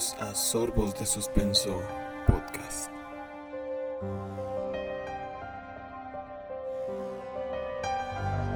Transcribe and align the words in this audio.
A 0.00 0.34
Sorbos 0.34 0.98
de 0.98 1.04
Suspenso 1.04 1.78
Podcast. 2.26 2.90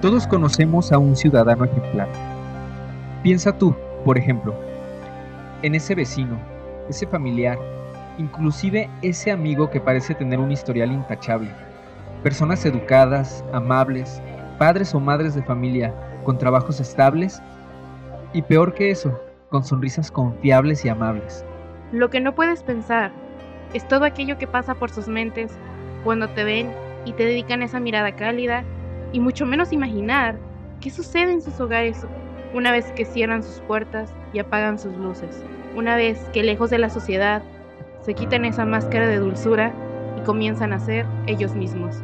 Todos 0.01 0.27
conocemos 0.27 0.91
a 0.91 0.97
un 0.97 1.15
ciudadano 1.15 1.67
ejemplar. 1.67 2.09
Piensa 3.23 3.59
tú, 3.59 3.77
por 4.07 4.17
ejemplo, 4.17 4.55
en 5.61 5.75
ese 5.75 5.95
vecino, 5.95 6.39
ese 6.89 7.07
familiar, 7.07 7.59
inclusive 8.17 8.89
ese 9.03 9.31
amigo 9.31 9.69
que 9.69 9.83
parece 9.83 10.15
tener 10.15 10.39
un 10.39 10.51
historial 10.51 10.93
intachable. 10.93 11.51
Personas 12.23 12.65
educadas, 12.65 13.45
amables, 13.53 14.23
padres 14.59 14.95
o 14.95 15.01
madres 15.01 15.35
de 15.35 15.43
familia, 15.43 15.93
con 16.25 16.39
trabajos 16.39 16.81
estables 16.81 17.43
y 18.33 18.41
peor 18.41 18.73
que 18.73 18.91
eso, 18.91 19.21
con 19.55 19.63
sonrisas 19.63 20.11
confiables 20.11 20.85
y 20.85 20.89
amables. 20.89 21.45
Lo 21.93 22.11
que 22.11 22.19
no 22.19 22.35
puedes 22.35 22.65
pensar 22.65 23.13
es 23.73 23.87
todo 23.87 24.05
aquello 24.05 24.37
que 24.37 24.49
pasa 24.49 24.75
por 24.75 24.91
sus 24.91 25.07
mentes 25.07 25.53
cuando 26.03 26.29
te 26.29 26.43
ven 26.43 26.73
y 27.05 27.13
te 27.13 27.25
dedican 27.25 27.63
esa 27.63 27.79
mirada 27.79 28.17
cálida 28.17 28.65
y 29.13 29.21
mucho 29.21 29.47
menos 29.47 29.73
imaginar 29.73 30.35
qué 30.81 30.91
sucede 30.91 31.31
en 31.31 31.41
sus 31.41 31.61
hogares 31.61 32.05
una 32.53 32.73
vez 32.73 32.91
que 32.97 33.05
cierran 33.05 33.45
sus 33.45 33.61
puertas 33.61 34.13
y 34.33 34.41
apagan 34.41 34.77
sus 34.77 34.97
luces, 34.97 35.45
una 35.77 35.95
vez 35.95 36.19
que 36.33 36.43
lejos 36.43 36.71
de 36.71 36.79
la 36.79 36.91
sociedad 36.91 37.41
se 38.01 38.15
quitan 38.15 38.45
esa 38.45 38.65
máscara 38.65 39.07
de 39.07 39.19
dulzura 39.19 39.73
y 40.19 40.25
comienzan 40.25 40.73
a 40.73 40.81
ser 40.81 41.07
ellos 41.29 41.55
mismos. 41.55 42.03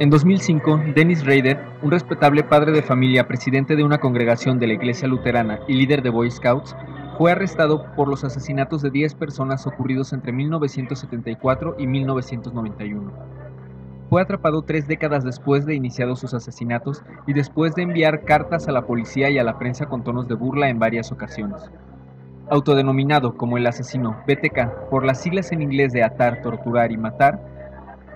En 0.00 0.10
2005, 0.10 0.80
Dennis 0.94 1.26
Rader, 1.26 1.58
un 1.82 1.90
respetable 1.90 2.44
padre 2.44 2.70
de 2.70 2.82
familia, 2.82 3.26
presidente 3.26 3.74
de 3.74 3.82
una 3.82 3.98
congregación 3.98 4.60
de 4.60 4.68
la 4.68 4.74
Iglesia 4.74 5.08
Luterana 5.08 5.58
y 5.66 5.74
líder 5.74 6.02
de 6.02 6.10
Boy 6.10 6.30
Scouts, 6.30 6.76
fue 7.18 7.32
arrestado 7.32 7.84
por 7.96 8.06
los 8.06 8.22
asesinatos 8.22 8.80
de 8.82 8.90
10 8.90 9.16
personas 9.16 9.66
ocurridos 9.66 10.12
entre 10.12 10.30
1974 10.30 11.74
y 11.80 11.88
1991. 11.88 13.12
Fue 14.08 14.22
atrapado 14.22 14.62
tres 14.62 14.86
décadas 14.86 15.24
después 15.24 15.66
de 15.66 15.74
iniciados 15.74 16.20
sus 16.20 16.32
asesinatos 16.32 17.02
y 17.26 17.32
después 17.32 17.74
de 17.74 17.82
enviar 17.82 18.24
cartas 18.24 18.68
a 18.68 18.72
la 18.72 18.86
policía 18.86 19.30
y 19.30 19.38
a 19.38 19.42
la 19.42 19.58
prensa 19.58 19.86
con 19.86 20.04
tonos 20.04 20.28
de 20.28 20.36
burla 20.36 20.68
en 20.68 20.78
varias 20.78 21.10
ocasiones. 21.10 21.72
Autodenominado 22.50 23.36
como 23.36 23.58
el 23.58 23.66
asesino 23.66 24.16
BTK 24.28 24.90
por 24.90 25.04
las 25.04 25.20
siglas 25.20 25.50
en 25.50 25.60
inglés 25.60 25.92
de 25.92 26.04
atar, 26.04 26.40
torturar 26.40 26.92
y 26.92 26.96
matar, 26.96 27.57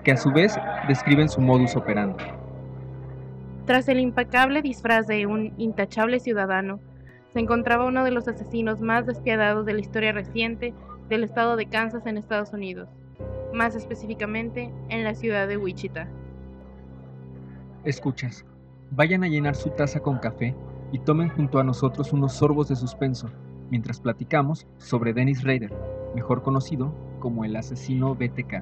que 0.03 0.11
a 0.11 0.17
su 0.17 0.31
vez 0.31 0.55
describen 0.87 1.29
su 1.29 1.41
modus 1.41 1.75
operandi. 1.75 2.23
Tras 3.65 3.87
el 3.87 3.99
impecable 3.99 4.61
disfraz 4.61 5.07
de 5.07 5.25
un 5.25 5.53
intachable 5.57 6.19
ciudadano, 6.19 6.79
se 7.31 7.39
encontraba 7.39 7.85
uno 7.85 8.03
de 8.03 8.11
los 8.11 8.27
asesinos 8.27 8.81
más 8.81 9.05
despiadados 9.05 9.65
de 9.65 9.73
la 9.73 9.79
historia 9.79 10.11
reciente 10.11 10.73
del 11.09 11.23
estado 11.23 11.55
de 11.55 11.65
Kansas 11.65 12.05
en 12.05 12.17
Estados 12.17 12.53
Unidos, 12.53 12.89
más 13.53 13.75
específicamente 13.75 14.71
en 14.89 15.03
la 15.03 15.15
ciudad 15.15 15.47
de 15.47 15.57
Wichita. 15.57 16.07
Escuchas, 17.85 18.45
vayan 18.91 19.23
a 19.23 19.27
llenar 19.27 19.55
su 19.55 19.69
taza 19.71 19.99
con 19.99 20.19
café 20.19 20.55
y 20.91 20.99
tomen 20.99 21.29
junto 21.29 21.59
a 21.59 21.63
nosotros 21.63 22.13
unos 22.13 22.33
sorbos 22.33 22.67
de 22.67 22.75
suspenso 22.75 23.29
mientras 23.69 23.99
platicamos 23.99 24.67
sobre 24.77 25.13
Dennis 25.13 25.43
Rader, 25.43 25.73
mejor 26.13 26.43
conocido 26.43 26.93
como 27.19 27.45
el 27.45 27.55
asesino 27.55 28.13
BTK. 28.13 28.61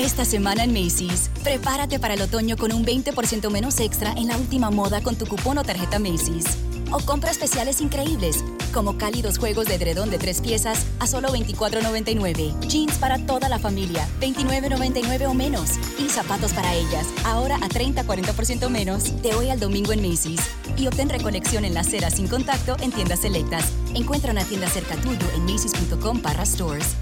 Esta 0.00 0.24
semana 0.24 0.64
en 0.64 0.72
Macy's, 0.72 1.30
prepárate 1.44 2.00
para 2.00 2.14
el 2.14 2.22
otoño 2.22 2.56
con 2.56 2.72
un 2.72 2.86
20% 2.86 3.50
menos 3.50 3.78
extra 3.80 4.12
en 4.12 4.28
la 4.28 4.38
última 4.38 4.70
moda 4.70 5.02
con 5.02 5.14
tu 5.14 5.26
cupón 5.26 5.58
o 5.58 5.62
tarjeta 5.62 5.98
Macy's. 5.98 6.46
O 6.90 7.00
compra 7.00 7.30
especiales 7.30 7.82
increíbles, 7.82 8.42
como 8.72 8.96
cálidos 8.96 9.36
juegos 9.36 9.66
de 9.66 9.74
edredón 9.74 10.08
de 10.08 10.16
tres 10.16 10.40
piezas 10.40 10.86
a 11.00 11.06
solo 11.06 11.28
$24.99. 11.28 12.58
Jeans 12.66 12.96
para 12.96 13.18
toda 13.26 13.50
la 13.50 13.58
familia, 13.58 14.08
$29.99 14.22 15.28
o 15.28 15.34
menos. 15.34 15.72
Y 15.98 16.08
zapatos 16.08 16.54
para 16.54 16.74
ellas, 16.74 17.06
ahora 17.26 17.56
a 17.56 17.68
30-40% 17.68 18.70
menos, 18.70 19.20
de 19.20 19.34
hoy 19.34 19.50
al 19.50 19.60
domingo 19.60 19.92
en 19.92 20.00
Macy's. 20.00 20.40
Y 20.78 20.86
obtén 20.86 21.10
recolección 21.10 21.66
en 21.66 21.74
la 21.74 21.80
acera 21.80 22.10
sin 22.10 22.26
contacto 22.26 22.74
en 22.80 22.90
tiendas 22.90 23.20
selectas. 23.20 23.70
Encuentra 23.94 24.32
una 24.32 24.44
tienda 24.44 24.70
cerca 24.70 24.96
tuyo 24.96 25.26
en 25.36 25.44
macy's.com 25.44 26.22
barra 26.22 26.46
stores. 26.46 26.96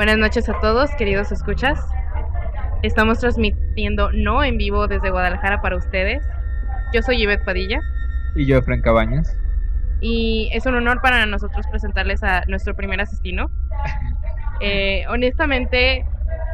Buenas 0.00 0.16
noches 0.16 0.48
a 0.48 0.58
todos, 0.60 0.90
queridos 0.92 1.30
escuchas. 1.30 1.78
Estamos 2.82 3.18
transmitiendo 3.18 4.10
no 4.12 4.42
en 4.42 4.56
vivo 4.56 4.88
desde 4.88 5.10
Guadalajara 5.10 5.60
para 5.60 5.76
ustedes. 5.76 6.24
Yo 6.94 7.02
soy 7.02 7.18
Yvette 7.18 7.44
Padilla. 7.44 7.80
Y 8.34 8.46
yo, 8.46 8.62
Fran 8.62 8.80
Cabañas. 8.80 9.36
Y 10.00 10.48
es 10.54 10.64
un 10.64 10.74
honor 10.74 11.02
para 11.02 11.26
nosotros 11.26 11.66
presentarles 11.70 12.22
a 12.22 12.46
nuestro 12.46 12.74
primer 12.74 13.02
asesino. 13.02 13.50
Eh, 14.62 15.04
honestamente, 15.08 16.04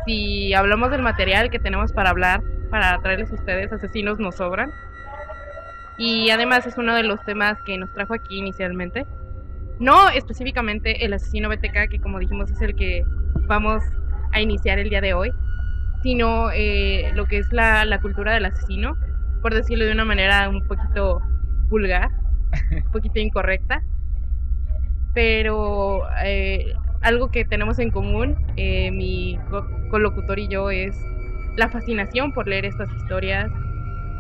si 0.06 0.54
hablamos 0.54 0.92
del 0.92 1.02
material 1.02 1.50
que 1.50 1.58
tenemos 1.58 1.92
para 1.92 2.10
hablar, 2.10 2.40
para 2.70 2.98
traerles 2.98 3.32
a 3.32 3.34
ustedes, 3.34 3.72
asesinos 3.72 4.20
nos 4.20 4.36
sobran. 4.36 4.70
Y 5.98 6.30
además 6.30 6.66
es 6.66 6.78
uno 6.78 6.94
de 6.94 7.02
los 7.02 7.24
temas 7.24 7.58
que 7.62 7.78
nos 7.78 7.92
trajo 7.94 8.14
aquí 8.14 8.38
inicialmente. 8.38 9.06
No 9.80 10.08
específicamente 10.08 11.04
el 11.04 11.12
asesino 11.14 11.48
BTK, 11.48 11.90
que 11.90 12.00
como 12.00 12.20
dijimos 12.20 12.50
es 12.50 12.60
el 12.60 12.76
que 12.76 13.04
vamos 13.46 13.82
a 14.32 14.40
iniciar 14.40 14.78
el 14.78 14.90
día 14.90 15.00
de 15.00 15.14
hoy, 15.14 15.32
sino 16.02 16.50
eh, 16.52 17.10
lo 17.14 17.26
que 17.26 17.38
es 17.38 17.52
la, 17.52 17.84
la, 17.84 18.00
cultura 18.00 18.34
del 18.34 18.44
asesino, 18.44 18.96
por 19.42 19.54
decirlo 19.54 19.84
de 19.84 19.92
una 19.92 20.04
manera 20.04 20.48
un 20.48 20.66
poquito 20.66 21.20
vulgar, 21.68 22.10
un 22.70 22.90
poquito 22.92 23.18
incorrecta, 23.18 23.82
pero 25.14 26.02
eh, 26.22 26.74
algo 27.02 27.30
que 27.30 27.44
tenemos 27.44 27.78
en 27.78 27.90
común, 27.90 28.36
eh, 28.56 28.90
mi 28.90 29.38
colocutor 29.90 30.38
y 30.38 30.48
yo, 30.48 30.70
es 30.70 30.96
la 31.56 31.68
fascinación 31.68 32.32
por 32.32 32.46
leer 32.48 32.66
estas 32.66 32.90
historias 32.96 33.50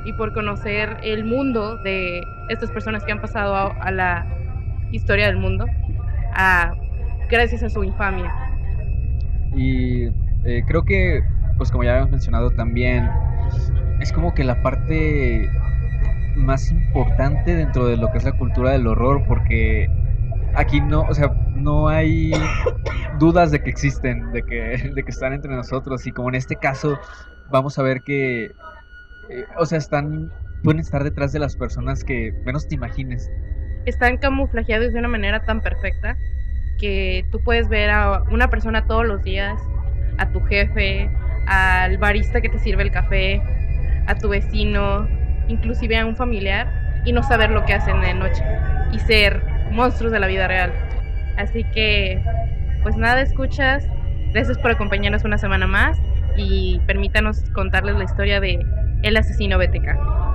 y 0.04 0.12
por 0.12 0.32
conocer 0.32 0.96
el 1.02 1.24
mundo 1.24 1.76
de 1.78 2.22
estas 2.48 2.70
personas 2.70 3.04
que 3.04 3.12
han 3.12 3.20
pasado 3.20 3.54
a, 3.54 3.66
a 3.66 3.90
la 3.90 4.26
historia 4.92 5.26
del 5.26 5.36
mundo 5.36 5.66
a, 6.32 6.72
gracias 7.28 7.62
a 7.62 7.68
su 7.68 7.82
infamia. 7.82 8.45
Y 9.56 10.04
eh, 10.44 10.62
creo 10.66 10.84
que, 10.84 11.24
pues 11.56 11.72
como 11.72 11.82
ya 11.82 11.92
habíamos 11.92 12.12
mencionado 12.12 12.50
también, 12.50 13.08
es 14.00 14.12
como 14.12 14.34
que 14.34 14.44
la 14.44 14.62
parte 14.62 15.50
más 16.36 16.70
importante 16.70 17.56
dentro 17.56 17.86
de 17.86 17.96
lo 17.96 18.12
que 18.12 18.18
es 18.18 18.24
la 18.24 18.36
cultura 18.36 18.72
del 18.72 18.86
horror, 18.86 19.24
porque 19.26 19.88
aquí 20.54 20.80
no, 20.80 21.02
o 21.02 21.14
sea, 21.14 21.28
no 21.54 21.88
hay 21.88 22.32
dudas 23.18 23.50
de 23.50 23.60
que 23.60 23.70
existen, 23.70 24.30
de 24.32 24.42
que, 24.42 24.90
de 24.94 25.02
que 25.02 25.10
están 25.10 25.32
entre 25.32 25.54
nosotros, 25.54 26.06
y 26.06 26.12
como 26.12 26.28
en 26.28 26.34
este 26.34 26.56
caso 26.56 26.98
vamos 27.50 27.78
a 27.78 27.82
ver 27.82 28.02
que, 28.02 28.44
eh, 28.44 29.44
o 29.58 29.64
sea, 29.64 29.78
están, 29.78 30.30
pueden 30.62 30.80
estar 30.80 31.02
detrás 31.02 31.32
de 31.32 31.38
las 31.38 31.56
personas 31.56 32.04
que 32.04 32.32
menos 32.44 32.68
te 32.68 32.74
imagines. 32.74 33.30
Están 33.86 34.18
camuflajeados 34.18 34.92
de 34.92 34.98
una 34.98 35.08
manera 35.08 35.44
tan 35.44 35.62
perfecta 35.62 36.16
que 36.78 37.24
tú 37.30 37.40
puedes 37.40 37.68
ver 37.68 37.90
a 37.90 38.22
una 38.30 38.48
persona 38.48 38.86
todos 38.86 39.06
los 39.06 39.22
días, 39.22 39.60
a 40.18 40.28
tu 40.30 40.40
jefe, 40.42 41.10
al 41.46 41.98
barista 41.98 42.40
que 42.40 42.48
te 42.48 42.58
sirve 42.58 42.82
el 42.82 42.90
café, 42.90 43.42
a 44.06 44.14
tu 44.16 44.28
vecino, 44.28 45.08
inclusive 45.48 45.98
a 45.98 46.06
un 46.06 46.16
familiar, 46.16 47.02
y 47.04 47.12
no 47.12 47.22
saber 47.22 47.50
lo 47.50 47.64
que 47.64 47.74
hacen 47.74 48.00
de 48.00 48.14
noche 48.14 48.42
y 48.92 48.98
ser 48.98 49.42
monstruos 49.70 50.12
de 50.12 50.18
la 50.18 50.26
vida 50.26 50.48
real. 50.48 50.72
Así 51.36 51.64
que, 51.64 52.20
pues 52.82 52.96
nada, 52.96 53.20
escuchas. 53.20 53.88
Gracias 54.32 54.58
por 54.58 54.70
acompañarnos 54.70 55.24
una 55.24 55.38
semana 55.38 55.66
más 55.66 55.98
y 56.36 56.80
permítanos 56.86 57.48
contarles 57.50 57.96
la 57.96 58.04
historia 58.04 58.40
de 58.40 58.58
El 59.02 59.16
asesino 59.16 59.56
BTK. 59.58 60.25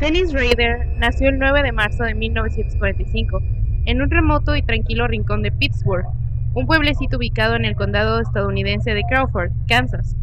Dennis 0.00 0.32
Rader 0.32 0.88
nació 0.96 1.28
el 1.28 1.38
9 1.38 1.62
de 1.62 1.72
marzo 1.72 2.04
de 2.04 2.14
1945 2.14 3.42
en 3.84 4.00
un 4.00 4.10
remoto 4.10 4.56
y 4.56 4.62
tranquilo 4.62 5.06
rincón 5.06 5.42
de 5.42 5.52
Pittsburgh, 5.52 6.06
un 6.54 6.66
pueblecito 6.66 7.18
ubicado 7.18 7.54
en 7.54 7.66
el 7.66 7.76
condado 7.76 8.18
estadounidense 8.18 8.94
de 8.94 9.02
Crawford, 9.10 9.52
Kansas. 9.68 10.16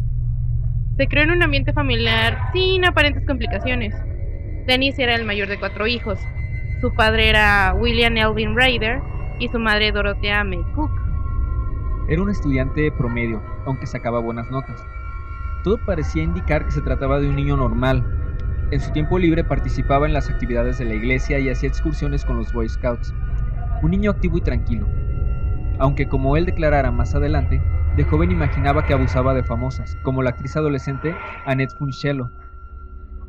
Se 0.96 1.06
creó 1.06 1.22
en 1.22 1.30
un 1.30 1.44
ambiente 1.44 1.72
familiar 1.72 2.50
sin 2.52 2.84
aparentes 2.84 3.24
complicaciones. 3.24 3.94
Dennis 4.66 4.98
era 4.98 5.14
el 5.14 5.24
mayor 5.24 5.46
de 5.46 5.60
cuatro 5.60 5.86
hijos. 5.86 6.18
Su 6.80 6.92
padre 6.92 7.28
era 7.28 7.72
William 7.78 8.16
Elvin 8.16 8.56
Rader 8.56 9.00
y 9.38 9.46
su 9.46 9.60
madre 9.60 9.92
Dorothea 9.92 10.42
May 10.42 10.62
Cook. 10.74 10.90
Era 12.08 12.20
un 12.20 12.30
estudiante 12.30 12.90
promedio, 12.90 13.40
aunque 13.64 13.86
sacaba 13.86 14.18
buenas 14.18 14.50
notas. 14.50 14.84
Todo 15.62 15.78
parecía 15.86 16.24
indicar 16.24 16.64
que 16.64 16.72
se 16.72 16.82
trataba 16.82 17.20
de 17.20 17.28
un 17.28 17.36
niño 17.36 17.56
normal. 17.56 18.27
En 18.70 18.80
su 18.80 18.90
tiempo 18.90 19.18
libre 19.18 19.44
participaba 19.44 20.06
en 20.06 20.12
las 20.12 20.28
actividades 20.28 20.76
de 20.76 20.84
la 20.84 20.92
iglesia 20.92 21.38
y 21.38 21.48
hacía 21.48 21.70
excursiones 21.70 22.22
con 22.26 22.36
los 22.36 22.52
Boy 22.52 22.68
Scouts. 22.68 23.14
Un 23.80 23.92
niño 23.92 24.10
activo 24.10 24.36
y 24.36 24.42
tranquilo. 24.42 24.86
Aunque 25.78 26.06
como 26.06 26.36
él 26.36 26.44
declarara 26.44 26.90
más 26.90 27.14
adelante, 27.14 27.62
de 27.96 28.04
joven 28.04 28.30
imaginaba 28.30 28.84
que 28.84 28.92
abusaba 28.92 29.32
de 29.32 29.42
famosas, 29.42 29.96
como 30.02 30.22
la 30.22 30.30
actriz 30.30 30.54
adolescente 30.54 31.16
Annette 31.46 31.74
Funicello, 31.78 32.30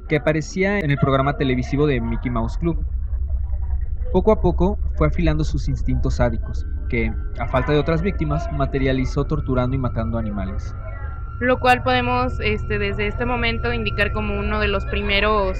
que 0.10 0.18
aparecía 0.18 0.80
en 0.80 0.92
el 0.92 0.98
programa 0.98 1.38
televisivo 1.38 1.88
de 1.88 2.02
Mickey 2.02 2.30
Mouse 2.30 2.58
Club. 2.58 2.86
Poco 4.12 4.34
a 4.34 4.42
poco 4.42 4.78
fue 4.96 5.08
afilando 5.08 5.46
sus 5.46 5.70
instintos 5.70 6.16
sádicos, 6.16 6.68
que, 6.90 7.14
a 7.40 7.48
falta 7.48 7.72
de 7.72 7.80
otras 7.80 8.02
víctimas, 8.02 8.52
materializó 8.52 9.24
torturando 9.24 9.76
y 9.76 9.80
matando 9.80 10.18
animales. 10.18 10.76
Lo 11.40 11.60
cual 11.60 11.84
podemos 11.84 12.40
este, 12.42 12.80
desde 12.80 13.08
este 13.08 13.26
momento 13.26 13.72
indicar 13.74 14.12
como 14.12 14.38
uno 14.38 14.60
de 14.60 14.68
los 14.68 14.86
primeros 14.86 15.58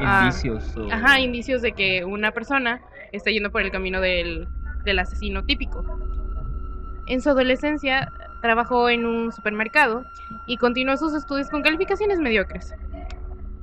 ah, 0.00 0.22
Indicios. 0.24 0.76
o- 0.76 0.90
ajá, 0.92 1.20
indicios 1.20 1.62
de 1.62 1.72
que 1.72 2.04
una 2.04 2.30
persona 2.30 2.80
está 3.12 3.30
yendo 3.30 3.50
por 3.50 3.62
el 3.62 3.70
camino 3.72 4.00
del, 4.00 4.46
del 4.84 4.98
asesino 5.00 5.44
típico. 5.44 5.84
En 7.06 7.20
su 7.20 7.30
adolescencia 7.30 8.08
trabajó 8.40 8.88
en 8.88 9.04
un 9.06 9.32
supermercado 9.32 10.04
y 10.46 10.56
continuó 10.58 10.96
sus 10.96 11.14
estudios 11.14 11.50
con 11.50 11.62
calificaciones 11.62 12.18
mediocres. 12.20 12.72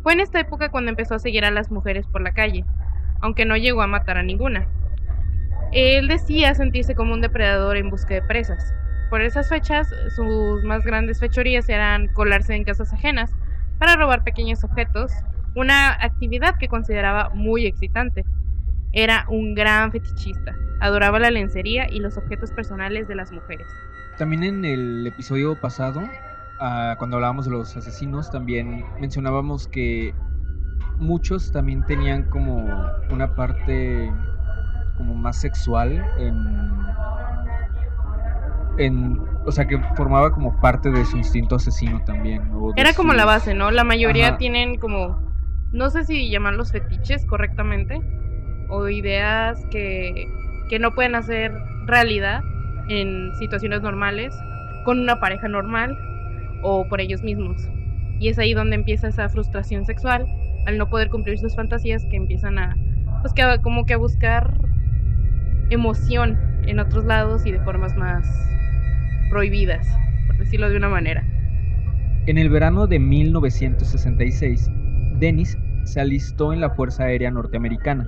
Fue 0.04 0.14
en 0.14 0.20
esta 0.20 0.40
época 0.40 0.70
cuando 0.70 0.90
empezó 0.90 1.16
a 1.16 1.20
seguir 1.20 1.46
a 1.46 1.52
las 1.52 1.72
mujeres 1.72 2.08
por 2.08 2.22
la 2.22 2.34
calle, 2.34 2.66
aunque 3.22 3.46
no 3.46 3.56
llegó 3.56 3.82
a 3.84 3.88
matar 3.88 4.18
a 4.18 4.24
ninguna. 4.24 4.68
Él 5.72 6.08
decía 6.08 6.54
sentirse 6.56 6.96
como 6.96 7.14
un 7.14 7.22
depredador 7.22 7.78
en 7.78 7.90
busca 7.90 8.16
de 8.16 8.22
presas. 8.22 8.74
Por 9.12 9.22
esas 9.22 9.50
fechas, 9.50 9.94
sus 10.16 10.64
más 10.64 10.84
grandes 10.84 11.20
fechorías 11.20 11.68
eran 11.68 12.08
colarse 12.14 12.56
en 12.56 12.64
casas 12.64 12.94
ajenas 12.94 13.30
para 13.78 13.98
robar 13.98 14.24
pequeños 14.24 14.64
objetos, 14.64 15.12
una 15.54 15.90
actividad 15.90 16.56
que 16.58 16.70
consideraba 16.70 17.30
muy 17.34 17.66
excitante. 17.66 18.24
Era 18.94 19.26
un 19.28 19.54
gran 19.54 19.92
fetichista, 19.92 20.56
adoraba 20.80 21.20
la 21.20 21.30
lencería 21.30 21.88
y 21.92 22.00
los 22.00 22.18
objetos 22.18 22.54
personales 22.54 23.10
de 23.10 23.16
las 23.16 23.34
mujeres. 23.34 23.68
También 24.18 24.46
en 24.46 24.64
el 24.64 25.06
episodio 25.06 25.60
pasado, 25.60 26.02
ah, 26.62 26.96
cuando 26.98 27.18
hablábamos 27.18 27.44
de 27.44 27.52
los 27.52 27.76
asesinos, 27.76 28.32
también 28.32 28.86
mencionábamos 29.02 29.68
que 29.68 30.16
muchos 31.00 31.52
también 31.52 31.86
tenían 31.86 32.24
como 32.30 32.66
una 33.10 33.36
parte 33.36 34.10
como 34.96 35.16
más 35.16 35.42
sexual 35.42 36.02
en, 36.18 36.72
en 38.78 39.20
o 39.46 39.52
sea 39.52 39.66
que 39.66 39.78
formaba 39.96 40.32
como 40.32 40.60
parte 40.62 40.92
de 40.92 41.04
su 41.06 41.18
instinto 41.18 41.56
asesino 41.56 42.02
también. 42.06 42.44
Era 42.76 42.94
como 42.94 43.12
su- 43.12 43.18
la 43.18 43.26
base, 43.26 43.54
¿no? 43.54 43.72
La 43.72 43.84
mayoría 43.84 44.30
Ajá. 44.30 44.38
tienen 44.38 44.78
como, 44.78 45.34
no 45.72 45.90
sé 45.90 46.04
si 46.06 46.30
llamarlos 46.30 46.72
fetiches 46.72 47.26
correctamente, 47.26 48.00
o 48.70 48.88
ideas 48.88 49.60
que, 49.72 50.28
que 50.70 50.80
no 50.80 50.92
pueden 50.92 51.16
hacer 51.16 51.52
realidad 51.86 52.42
en 52.88 53.32
situaciones 53.38 53.82
normales, 53.82 54.34
con 54.86 55.00
una 55.00 55.20
pareja 55.20 55.48
normal 55.48 55.98
o 56.62 56.88
por 56.88 57.02
ellos 57.02 57.24
mismos. 57.24 57.68
Y 58.20 58.30
es 58.30 58.38
ahí 58.38 58.54
donde 58.54 58.76
empieza 58.76 59.08
esa 59.08 59.28
frustración 59.30 59.86
sexual, 59.86 60.26
al 60.68 60.78
no 60.78 60.88
poder 60.90 61.10
cumplir 61.10 61.40
sus 61.40 61.56
fantasías, 61.56 62.06
que 62.06 62.18
empiezan 62.18 62.60
a, 62.60 62.76
pues 63.22 63.34
que 63.34 63.44
como 63.64 63.86
que 63.86 63.96
a 63.96 63.98
buscar 63.98 64.54
emoción 65.70 66.38
en 66.64 66.80
otros 66.80 67.06
lados 67.06 67.46
y 67.46 67.52
de 67.52 67.60
formas 67.62 67.96
más 67.98 68.26
prohibidas, 69.32 69.88
por 70.28 70.38
decirlo 70.38 70.70
de 70.70 70.78
una 70.78 70.90
manera. 70.90 71.24
En 72.28 72.38
el 72.38 72.50
verano 72.50 72.86
de 72.86 73.00
1966, 73.00 74.70
Dennis 75.20 75.58
se 75.86 76.00
alistó 76.00 76.54
en 76.54 76.62
la 76.62 76.70
Fuerza 76.70 77.06
Aérea 77.06 77.32
Norteamericana. 77.32 78.08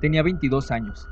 Tenía 0.00 0.24
22 0.24 0.72
años. 0.72 1.06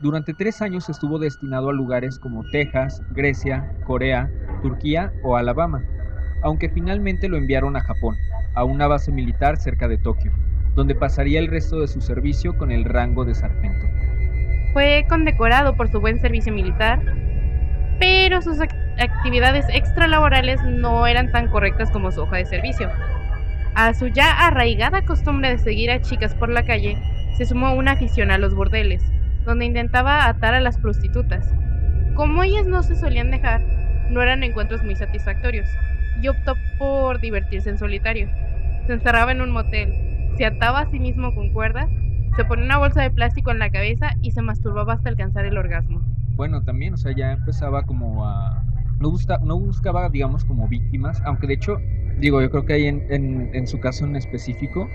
Durante 0.00 0.34
tres 0.34 0.62
años 0.62 0.88
estuvo 0.88 1.18
destinado 1.18 1.70
a 1.70 1.72
lugares 1.72 2.18
como 2.18 2.44
Texas, 2.52 3.02
Grecia, 3.12 3.72
Corea, 3.86 4.30
Turquía 4.62 5.12
o 5.24 5.36
Alabama, 5.36 5.82
aunque 6.42 6.68
finalmente 6.68 7.28
lo 7.28 7.36
enviaron 7.36 7.76
a 7.76 7.80
Japón, 7.80 8.14
a 8.54 8.64
una 8.64 8.86
base 8.86 9.10
militar 9.10 9.56
cerca 9.56 9.88
de 9.88 9.98
Tokio, 9.98 10.32
donde 10.74 10.94
pasaría 10.94 11.38
el 11.38 11.48
resto 11.48 11.80
de 11.80 11.88
su 11.88 12.00
servicio 12.00 12.56
con 12.58 12.70
el 12.70 12.84
rango 12.84 13.24
de 13.24 13.34
sargento. 13.34 13.86
Fue 14.72 15.06
condecorado 15.08 15.76
por 15.76 15.90
su 15.90 16.00
buen 16.00 16.20
servicio 16.20 16.52
militar, 16.52 17.00
pero 17.98 18.42
sus 18.42 18.58
ac- 18.58 18.74
actividades 18.98 19.66
extralaborales 19.72 20.62
no 20.64 21.06
eran 21.06 21.30
tan 21.32 21.48
correctas 21.48 21.90
como 21.90 22.10
su 22.12 22.22
hoja 22.22 22.36
de 22.36 22.44
servicio. 22.44 22.90
A 23.74 23.92
su 23.94 24.08
ya 24.08 24.46
arraigada 24.46 25.02
costumbre 25.02 25.50
de 25.50 25.58
seguir 25.58 25.90
a 25.90 26.00
chicas 26.00 26.34
por 26.34 26.48
la 26.48 26.64
calle, 26.64 26.96
se 27.36 27.46
sumó 27.46 27.74
una 27.74 27.92
afición 27.92 28.30
a 28.30 28.38
los 28.38 28.54
bordeles, 28.54 29.02
donde 29.44 29.64
intentaba 29.64 30.26
atar 30.26 30.54
a 30.54 30.60
las 30.60 30.78
prostitutas. 30.78 31.52
Como 32.14 32.44
ellas 32.44 32.66
no 32.66 32.82
se 32.82 32.94
solían 32.94 33.30
dejar, 33.30 33.60
no 34.10 34.22
eran 34.22 34.44
encuentros 34.44 34.84
muy 34.84 34.94
satisfactorios, 34.94 35.68
y 36.22 36.28
optó 36.28 36.54
por 36.78 37.20
divertirse 37.20 37.70
en 37.70 37.78
solitario. 37.78 38.28
Se 38.86 38.92
encerraba 38.92 39.32
en 39.32 39.40
un 39.40 39.50
motel, 39.50 39.92
se 40.36 40.46
ataba 40.46 40.80
a 40.80 40.90
sí 40.90 41.00
mismo 41.00 41.34
con 41.34 41.52
cuerdas 41.52 41.88
se 42.36 42.44
ponía 42.44 42.64
una 42.64 42.78
bolsa 42.78 43.00
de 43.02 43.10
plástico 43.12 43.52
en 43.52 43.60
la 43.60 43.70
cabeza 43.70 44.16
y 44.20 44.32
se 44.32 44.42
masturbaba 44.42 44.94
hasta 44.94 45.08
alcanzar 45.08 45.44
el 45.44 45.56
orgasmo. 45.56 46.02
Bueno, 46.36 46.62
también, 46.62 46.94
o 46.94 46.96
sea, 46.96 47.12
ya 47.14 47.32
empezaba 47.32 47.82
como 47.84 48.26
a... 48.26 48.62
No, 48.98 49.10
busca- 49.10 49.40
no 49.42 49.58
buscaba, 49.58 50.08
digamos, 50.08 50.44
como 50.44 50.68
víctimas, 50.68 51.20
aunque 51.24 51.46
de 51.46 51.54
hecho, 51.54 51.78
digo, 52.18 52.40
yo 52.40 52.50
creo 52.50 52.64
que 52.64 52.72
ahí 52.74 52.86
en, 52.86 53.02
en- 53.08 53.50
en 53.54 53.66
su 53.66 53.78
caso 53.80 54.04
en 54.04 54.16
específico, 54.16 54.88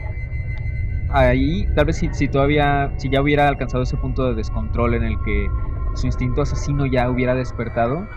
ahí 1.10 1.66
tal 1.76 1.86
vez 1.86 1.98
si, 1.98 2.10
si 2.14 2.28
todavía, 2.28 2.92
si 2.98 3.10
ya 3.10 3.22
hubiera 3.22 3.48
alcanzado 3.48 3.84
ese 3.84 3.98
punto 3.98 4.28
de 4.28 4.36
descontrol 4.36 4.94
en 4.94 5.04
el 5.04 5.16
que 5.24 5.48
su 5.96 6.06
instinto 6.08 6.42
asesino 6.42 6.86
ya 6.86 7.10
hubiera 7.10 7.36
despertado, 7.36 8.08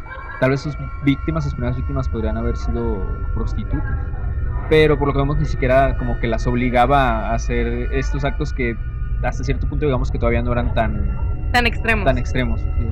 tal 0.40 0.50
vez 0.50 0.60
sus 0.60 0.76
víctimas, 1.04 1.44
sus 1.44 1.54
primeras 1.54 1.76
víctimas 1.76 2.08
podrían 2.08 2.36
haber 2.36 2.56
sido 2.56 3.06
prostitutas. 3.34 3.84
Pero 4.68 4.98
por 4.98 5.08
lo 5.08 5.14
que 5.14 5.18
vemos 5.20 5.38
ni 5.38 5.44
siquiera 5.46 5.96
como 5.96 6.18
que 6.18 6.26
las 6.28 6.46
obligaba 6.46 7.28
a 7.30 7.34
hacer 7.34 7.66
estos 7.92 8.24
actos 8.24 8.52
que 8.52 8.76
hasta 9.22 9.44
cierto 9.44 9.68
punto 9.68 9.86
digamos 9.86 10.10
que 10.10 10.18
todavía 10.18 10.42
no 10.42 10.52
eran 10.52 10.72
tan, 10.74 11.18
Tan 11.52 11.66
extremos. 11.66 12.04
tan 12.04 12.18
extremos. 12.18 12.60
sí. 12.60 12.86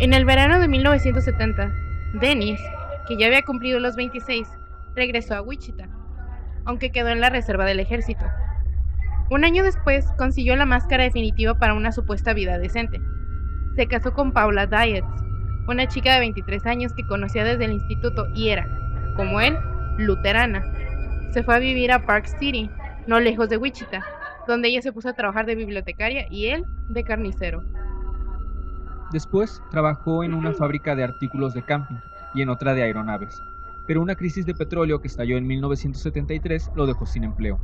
En 0.00 0.14
el 0.14 0.24
verano 0.24 0.58
de 0.58 0.66
1970, 0.66 1.74
Dennis, 2.14 2.58
que 3.06 3.18
ya 3.18 3.26
había 3.26 3.42
cumplido 3.42 3.78
los 3.80 3.96
26, 3.96 4.48
regresó 4.96 5.34
a 5.34 5.42
Wichita, 5.42 5.90
aunque 6.64 6.90
quedó 6.90 7.10
en 7.10 7.20
la 7.20 7.28
reserva 7.28 7.66
del 7.66 7.80
ejército. 7.80 8.24
Un 9.28 9.44
año 9.44 9.62
después 9.62 10.06
consiguió 10.16 10.56
la 10.56 10.64
máscara 10.64 11.04
definitiva 11.04 11.58
para 11.58 11.74
una 11.74 11.92
supuesta 11.92 12.32
vida 12.32 12.56
decente. 12.56 12.98
Se 13.76 13.88
casó 13.88 14.14
con 14.14 14.32
Paula 14.32 14.66
Dietz, 14.66 15.04
una 15.68 15.86
chica 15.86 16.14
de 16.14 16.20
23 16.20 16.64
años 16.64 16.94
que 16.94 17.06
conocía 17.06 17.44
desde 17.44 17.66
el 17.66 17.72
instituto 17.72 18.26
y 18.34 18.48
era, 18.48 18.66
como 19.16 19.42
él, 19.42 19.54
luterana. 19.98 20.64
Se 21.32 21.42
fue 21.42 21.56
a 21.56 21.58
vivir 21.58 21.92
a 21.92 22.06
Park 22.06 22.24
City, 22.38 22.70
no 23.06 23.20
lejos 23.20 23.50
de 23.50 23.58
Wichita, 23.58 24.02
donde 24.48 24.68
ella 24.68 24.80
se 24.80 24.94
puso 24.94 25.10
a 25.10 25.12
trabajar 25.12 25.44
de 25.44 25.56
bibliotecaria 25.56 26.26
y 26.30 26.46
él 26.46 26.64
de 26.88 27.04
carnicero. 27.04 27.62
Después 29.12 29.62
trabajó 29.70 30.22
en 30.22 30.34
una 30.34 30.52
fábrica 30.52 30.94
de 30.94 31.02
artículos 31.02 31.52
de 31.52 31.62
camping 31.62 31.96
y 32.34 32.42
en 32.42 32.48
otra 32.48 32.74
de 32.74 32.82
aeronaves, 32.82 33.42
pero 33.86 34.00
una 34.00 34.14
crisis 34.14 34.46
de 34.46 34.54
petróleo 34.54 35.00
que 35.00 35.08
estalló 35.08 35.36
en 35.36 35.46
1973 35.46 36.70
lo 36.76 36.86
dejó 36.86 37.06
sin 37.06 37.24
empleo. 37.24 37.58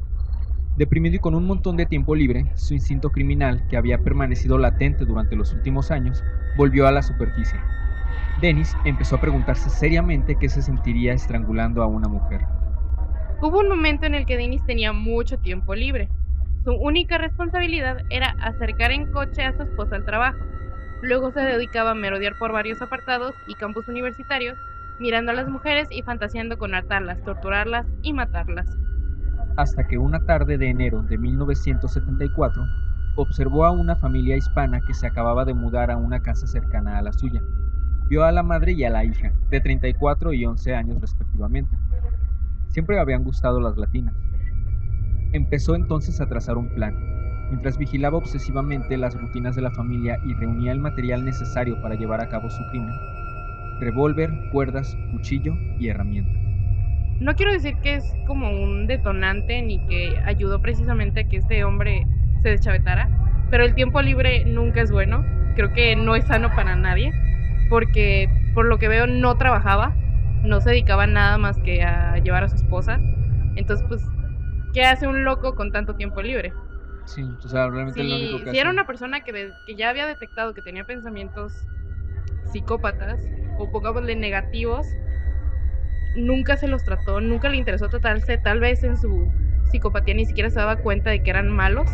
Deprimido 0.76 1.17
y 1.17 1.21
con 1.21 1.35
un 1.35 1.47
montón 1.47 1.76
de 1.76 1.87
tiempo 1.87 2.15
libre, 2.15 2.50
su 2.55 2.75
instinto 2.75 3.11
criminal, 3.11 3.67
que 3.69 3.76
había 3.76 3.99
permanecido 3.99 4.59
latente 4.59 5.05
durante 5.05 5.37
los 5.37 5.53
últimos 5.55 5.91
años, 5.91 6.23
volvió 6.57 6.87
a 6.87 6.93
la 6.93 7.03
superficie. 7.03 7.59
Dennis 8.41 8.76
empezó 8.85 9.17
a 9.17 9.21
preguntarse 9.21 9.71
seriamente 9.71 10.37
qué 10.38 10.49
se 10.49 10.61
sentiría 10.61 11.15
estrangulando 11.15 11.83
a 11.83 11.87
una 11.87 12.09
mujer. 12.09 12.43
Hubo 13.41 13.61
un 13.61 13.69
momento 13.69 14.05
en 14.07 14.15
el 14.15 14.26
que 14.26 14.37
Dennis 14.37 14.65
tenía 14.67 14.93
mucho 14.93 15.38
tiempo 15.38 15.75
libre. 15.75 16.09
Su 16.65 16.73
única 16.75 17.19
responsabilidad 17.19 17.99
era 18.11 18.31
acercar 18.41 18.91
en 18.91 19.11
coche 19.12 19.45
a 19.45 19.57
su 19.57 19.62
esposa 19.62 19.97
al 19.97 20.05
trabajo. 20.05 20.38
Luego 21.03 21.31
se 21.31 21.41
dedicaba 21.41 21.91
a 21.91 21.95
merodear 21.95 22.37
por 22.38 22.53
varios 22.53 22.83
apartados 22.83 23.35
y 23.47 23.55
campus 23.55 23.88
universitarios, 23.88 24.59
mirando 24.99 25.33
a 25.33 25.35
las 25.35 25.49
mujeres 25.49 25.88
y 25.91 26.03
fantaseando 26.03 26.59
con 26.59 26.75
atarlas, 26.75 27.23
torturarlas 27.23 27.87
y 28.03 28.12
matarlas. 28.12 28.67
Hasta 29.57 29.87
que 29.87 29.99
una 29.99 30.21
tarde 30.25 30.59
de 30.59 30.69
enero 30.69 31.03
de 31.03 31.19
1974, 31.19 32.65
observó 33.17 33.65
a 33.65 33.71
una 33.71 33.97
familia 33.97 34.37
hispana 34.37 34.81
que 34.87 34.95
se 34.95 35.07
acababa 35.07 35.45
de 35.45 35.55
mudar 35.55 35.91
a 35.91 35.97
una 35.97 36.21
casa 36.21 36.47
cercana 36.47 36.99
a 36.99 37.03
la 37.03 37.12
suya 37.12 37.43
vio 38.09 38.25
a 38.25 38.33
la 38.33 38.43
madre 38.43 38.73
y 38.73 38.85
a 38.85 38.91
la 38.91 39.05
hija, 39.05 39.33
de 39.50 39.61
34 39.61 40.33
y 40.33 40.45
11 40.45 40.75
años 40.75 41.00
respectivamente. 41.00 41.76
Siempre 42.69 42.99
habían 42.99 43.25
gustado 43.25 43.61
las 43.61 43.76
latinas. 43.76 44.15
Empezó 45.33 45.75
entonces 45.75 46.21
a 46.21 46.29
trazar 46.29 46.57
un 46.57 46.69
plan. 46.75 46.95
Mientras 47.50 47.79
vigilaba 47.79 48.19
obsesivamente 48.19 48.97
las 48.97 49.15
rutinas 49.21 49.55
de 49.55 49.62
la 49.62 49.71
familia 49.71 50.19
y 50.25 50.35
reunía 50.35 50.73
el 50.73 50.81
material 50.81 51.25
necesario 51.25 51.81
para 51.81 51.95
llevar 51.95 52.21
a 52.21 52.29
cabo 52.29 52.50
su 52.50 52.65
crimen, 52.67 52.95
revólver, 53.79 54.31
cuerdas, 54.50 54.97
cuchillo 55.12 55.57
y 55.79 55.88
herramientas. 55.88 56.35
No 57.21 57.35
quiero 57.35 57.53
decir 57.53 57.76
que 57.83 57.95
es 57.95 58.15
como 58.26 58.50
un 58.50 58.87
detonante 58.87 59.62
ni 59.62 59.79
que 59.87 60.19
ayudó 60.25 60.61
precisamente 60.61 61.21
a 61.21 61.29
que 61.29 61.38
este 61.38 61.65
hombre 61.65 62.07
se 62.43 62.50
deschavetara, 62.50 63.09
pero 63.50 63.65
el 63.65 63.75
tiempo 63.75 64.03
libre 64.03 64.45
nunca 64.45 64.83
es 64.83 64.91
bueno. 64.91 65.25
Creo 65.55 65.73
que 65.73 65.97
no 65.97 66.15
es 66.15 66.25
sano 66.25 66.50
para 66.55 66.76
nadie 66.76 67.12
porque 67.71 68.29
por 68.55 68.67
lo 68.67 68.79
que 68.79 68.88
veo 68.88 69.07
no 69.07 69.37
trabajaba, 69.37 69.95
no 70.43 70.61
se 70.61 70.71
dedicaba 70.71 71.07
nada 71.07 71.38
más 71.38 71.57
que 71.59 71.83
a 71.83 72.19
llevar 72.19 72.45
a 72.45 72.49
su 72.49 72.57
esposa. 72.57 72.99
Entonces, 73.57 73.87
pues, 73.88 74.05
¿qué 74.73 74.83
hace 74.83 75.07
un 75.07 75.25
loco 75.25 75.55
con 75.55 75.73
tanto 75.73 75.95
tiempo 75.97 76.21
libre? 76.23 76.53
Sí, 77.06 77.25
o 77.44 77.48
sea, 77.48 77.68
realmente 77.68 78.02
si, 78.02 78.08
lo 78.08 78.16
único 78.16 78.44
que 78.44 78.50
si 78.50 78.58
era 78.58 78.70
una 78.70 78.86
persona 78.86 79.22
que, 79.22 79.52
que 79.64 79.76
ya 79.76 79.90
había 79.90 80.06
detectado 80.06 80.54
que 80.54 80.62
tenía 80.62 80.84
pensamientos 80.84 81.52
psicópatas 82.52 83.20
o 83.58 83.70
pongámosle 83.70 84.16
negativos, 84.16 84.86
nunca 86.16 86.56
se 86.56 86.68
los 86.68 86.82
trató, 86.84 87.20
nunca 87.20 87.48
le 87.48 87.56
interesó 87.56 87.88
tratarse, 87.88 88.38
tal 88.38 88.60
vez 88.60 88.82
en 88.82 88.96
su 88.96 89.30
psicopatía 89.70 90.14
ni 90.14 90.26
siquiera 90.26 90.50
se 90.50 90.58
daba 90.58 90.76
cuenta 90.76 91.10
de 91.10 91.22
que 91.22 91.30
eran 91.30 91.48
malos. 91.50 91.88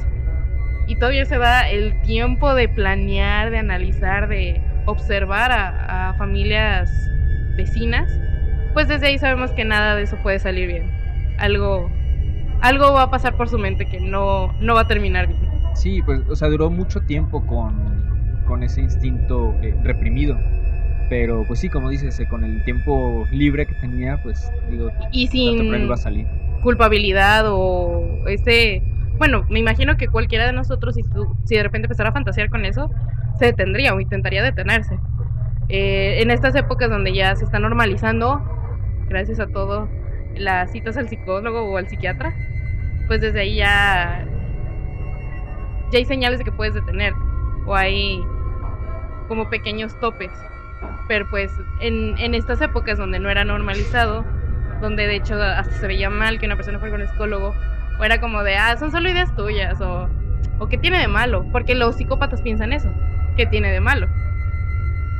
Y 0.86 0.96
todavía 0.96 1.24
se 1.24 1.38
da 1.38 1.68
el 1.68 2.00
tiempo 2.02 2.54
de 2.54 2.68
planear, 2.68 3.50
de 3.50 3.58
analizar, 3.58 4.28
de 4.28 4.60
observar 4.86 5.52
a, 5.52 6.14
familias 6.18 6.90
vecinas, 7.56 8.10
pues 8.74 8.88
desde 8.88 9.06
ahí 9.06 9.18
sabemos 9.18 9.50
que 9.52 9.64
nada 9.64 9.96
de 9.96 10.02
eso 10.02 10.16
puede 10.22 10.38
salir 10.38 10.68
bien. 10.68 10.90
Algo, 11.38 11.90
algo 12.62 12.92
va 12.92 13.02
a 13.02 13.10
pasar 13.10 13.36
por 13.36 13.48
su 13.48 13.58
mente 13.58 13.86
que 13.86 14.00
no, 14.00 14.52
no 14.60 14.74
va 14.74 14.82
a 14.82 14.88
terminar 14.88 15.26
bien. 15.26 15.40
Sí, 15.74 16.00
pues, 16.02 16.20
o 16.28 16.36
sea, 16.36 16.48
duró 16.48 16.70
mucho 16.70 17.00
tiempo 17.00 17.44
con, 17.46 17.74
con 18.46 18.62
ese 18.62 18.80
instinto 18.80 19.54
eh, 19.62 19.76
reprimido. 19.82 20.38
Pero, 21.08 21.44
pues 21.46 21.60
sí, 21.60 21.68
como 21.68 21.90
dices, 21.90 22.18
eh, 22.20 22.26
con 22.28 22.44
el 22.44 22.64
tiempo 22.64 23.26
libre 23.30 23.66
que 23.66 23.74
tenía, 23.74 24.22
pues, 24.22 24.50
digo, 24.70 24.90
y 25.10 25.26
sin 25.26 25.90
va 25.90 25.94
a 25.94 25.98
salir. 25.98 26.26
culpabilidad 26.62 27.44
o 27.48 28.26
ese... 28.28 28.82
Bueno, 29.18 29.44
me 29.50 29.58
imagino 29.58 29.96
que 29.96 30.08
cualquiera 30.08 30.46
de 30.46 30.52
nosotros, 30.52 30.94
si, 30.94 31.02
tú, 31.02 31.36
si 31.44 31.56
de 31.56 31.62
repente 31.62 31.86
empezara 31.86 32.10
a 32.10 32.12
fantasear 32.12 32.48
con 32.48 32.64
eso, 32.64 32.90
se 33.38 33.46
detendría 33.46 33.94
o 33.94 34.00
intentaría 34.00 34.42
detenerse. 34.42 34.98
Eh, 35.68 36.22
en 36.22 36.30
estas 36.30 36.54
épocas 36.54 36.90
donde 36.90 37.12
ya 37.14 37.34
se 37.36 37.44
está 37.44 37.58
normalizando, 37.58 38.40
gracias 39.08 39.38
a 39.40 39.48
todo, 39.48 39.88
las 40.34 40.72
citas 40.72 40.96
al 40.96 41.08
psicólogo 41.08 41.62
o 41.62 41.76
al 41.76 41.88
psiquiatra, 41.88 42.34
pues 43.12 43.20
desde 43.20 43.40
ahí 43.40 43.56
ya, 43.56 44.24
ya 45.90 45.98
hay 45.98 46.06
señales 46.06 46.38
de 46.38 46.46
que 46.46 46.52
puedes 46.52 46.72
detenerte 46.72 47.20
o 47.66 47.76
hay 47.76 48.24
como 49.28 49.50
pequeños 49.50 50.00
topes. 50.00 50.30
Pero 51.08 51.28
pues 51.28 51.52
en, 51.80 52.16
en 52.16 52.34
estas 52.34 52.62
épocas 52.62 52.96
donde 52.96 53.18
no 53.18 53.28
era 53.28 53.44
normalizado, 53.44 54.24
donde 54.80 55.06
de 55.06 55.16
hecho 55.16 55.34
hasta 55.34 55.74
se 55.74 55.86
veía 55.86 56.08
mal 56.08 56.38
que 56.38 56.46
una 56.46 56.56
persona 56.56 56.78
fuera 56.78 56.92
con 56.92 57.02
un 57.02 57.08
psicólogo, 57.08 57.54
o 57.98 58.02
era 58.02 58.18
como 58.18 58.42
de, 58.44 58.56
ah, 58.56 58.78
son 58.78 58.90
solo 58.90 59.10
ideas 59.10 59.36
tuyas, 59.36 59.78
o, 59.82 60.08
o 60.58 60.68
¿qué 60.68 60.78
tiene 60.78 60.98
de 60.98 61.08
malo? 61.08 61.44
Porque 61.52 61.74
los 61.74 61.96
psicópatas 61.96 62.40
piensan 62.40 62.72
eso. 62.72 62.90
¿Qué 63.36 63.44
tiene 63.44 63.70
de 63.72 63.80
malo? 63.80 64.08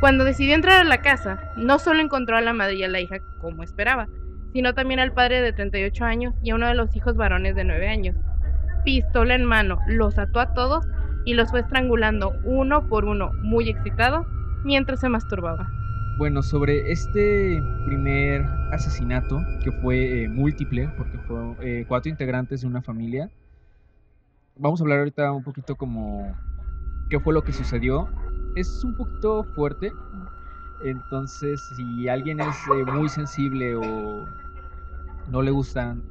Cuando 0.01 0.25
decidió 0.25 0.55
entrar 0.55 0.81
a 0.81 0.85
la 0.85 1.03
casa, 1.03 1.41
no 1.57 1.79
solo 1.79 2.01
encontró 2.01 2.39
a 2.39 2.41
la 2.41 2.55
madre 2.55 2.77
y 2.77 2.85
a 2.85 2.89
la 2.89 3.01
hija 3.01 3.19
como 3.39 3.63
esperaba, 3.63 4.09
sino 4.53 4.75
también 4.75 5.01
al 5.01 5.13
padre 5.13 5.41
de 5.41 5.53
38 5.53 6.05
años 6.05 6.35
y 6.43 6.51
a 6.51 6.55
uno 6.55 6.67
de 6.67 6.75
los 6.75 6.95
hijos 6.97 7.17
varones 7.17 7.55
de 7.55 7.65
9 7.65 7.89
años. 7.89 8.17
Pistola 8.85 9.35
en 9.35 9.45
mano, 9.45 9.79
los 9.87 10.19
ató 10.19 10.41
a 10.41 10.55
todos 10.55 10.87
y 11.25 11.35
los 11.35 11.51
fue 11.51 11.61
estrangulando 11.61 12.33
uno 12.45 12.89
por 12.89 13.05
uno, 13.05 13.31
muy 13.43 13.69
excitado, 13.69 14.27
mientras 14.65 15.01
se 15.01 15.09
masturbaba. 15.09 15.69
Bueno, 16.19 16.43
sobre 16.43 16.93
este 16.93 17.63
primer 17.87 18.45
asesinato, 18.71 19.41
que 19.63 19.73
fue 19.73 20.25
eh, 20.25 20.29
múltiple, 20.29 20.89
porque 20.97 21.19
fueron 21.19 21.57
eh, 21.61 21.85
cuatro 21.89 22.11
integrantes 22.11 22.61
de 22.61 22.67
una 22.67 22.83
familia, 22.83 23.31
vamos 24.57 24.81
a 24.81 24.85
hablar 24.85 24.99
ahorita 25.01 25.33
un 25.33 25.43
poquito 25.43 25.77
como 25.77 26.37
qué 27.11 27.21
fue 27.21 27.35
lo 27.35 27.43
que 27.43 27.53
sucedió. 27.53 28.09
Es 28.57 28.85
un 28.85 28.97
poquito 28.97 29.45
fuerte. 29.55 29.93
Entonces, 30.85 31.61
si 31.77 32.09
alguien 32.09 32.41
es 32.41 32.57
eh, 32.75 32.91
muy 32.93 33.09
sensible 33.09 33.75
o 33.75 34.27
no 35.29 35.43
le 35.43 35.51
gustan 35.51 36.03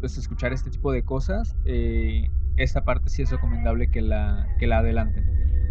pues, 0.00 0.16
escuchar 0.16 0.52
este 0.52 0.70
tipo 0.70 0.92
de 0.92 1.02
cosas, 1.02 1.54
eh, 1.64 2.30
esta 2.56 2.84
parte 2.84 3.10
sí 3.10 3.22
es 3.22 3.30
recomendable 3.30 3.88
que 3.90 4.00
la, 4.00 4.46
que 4.58 4.66
la 4.66 4.78
adelanten. 4.78 5.24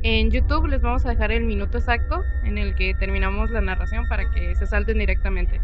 En 0.04 0.30
YouTube 0.30 0.68
les 0.68 0.82
vamos 0.82 1.06
a 1.06 1.10
dejar 1.10 1.32
el 1.32 1.46
minuto 1.46 1.80
exacto 1.80 2.22
en 2.44 2.60
el 2.60 2.76
que 2.76 2.94
terminamos 2.94 3.50
la 3.50 3.62
narración 3.62 4.06
para 4.08 4.30
que 4.30 4.54
se 4.54 4.68
salten 4.68 5.00
directamente. 5.00 5.60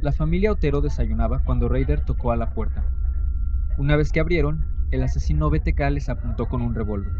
La 0.00 0.12
familia 0.12 0.52
Otero 0.52 0.80
desayunaba 0.80 1.40
cuando 1.44 1.68
Raider 1.68 2.00
tocó 2.04 2.32
a 2.32 2.36
la 2.36 2.54
puerta. 2.54 2.84
Una 3.76 3.96
vez 3.96 4.12
que 4.12 4.20
abrieron, 4.20 4.64
el 4.90 5.02
asesino 5.02 5.50
BTK 5.50 5.80
les 5.90 6.08
apuntó 6.08 6.46
con 6.46 6.62
un 6.62 6.74
revólver. 6.74 7.12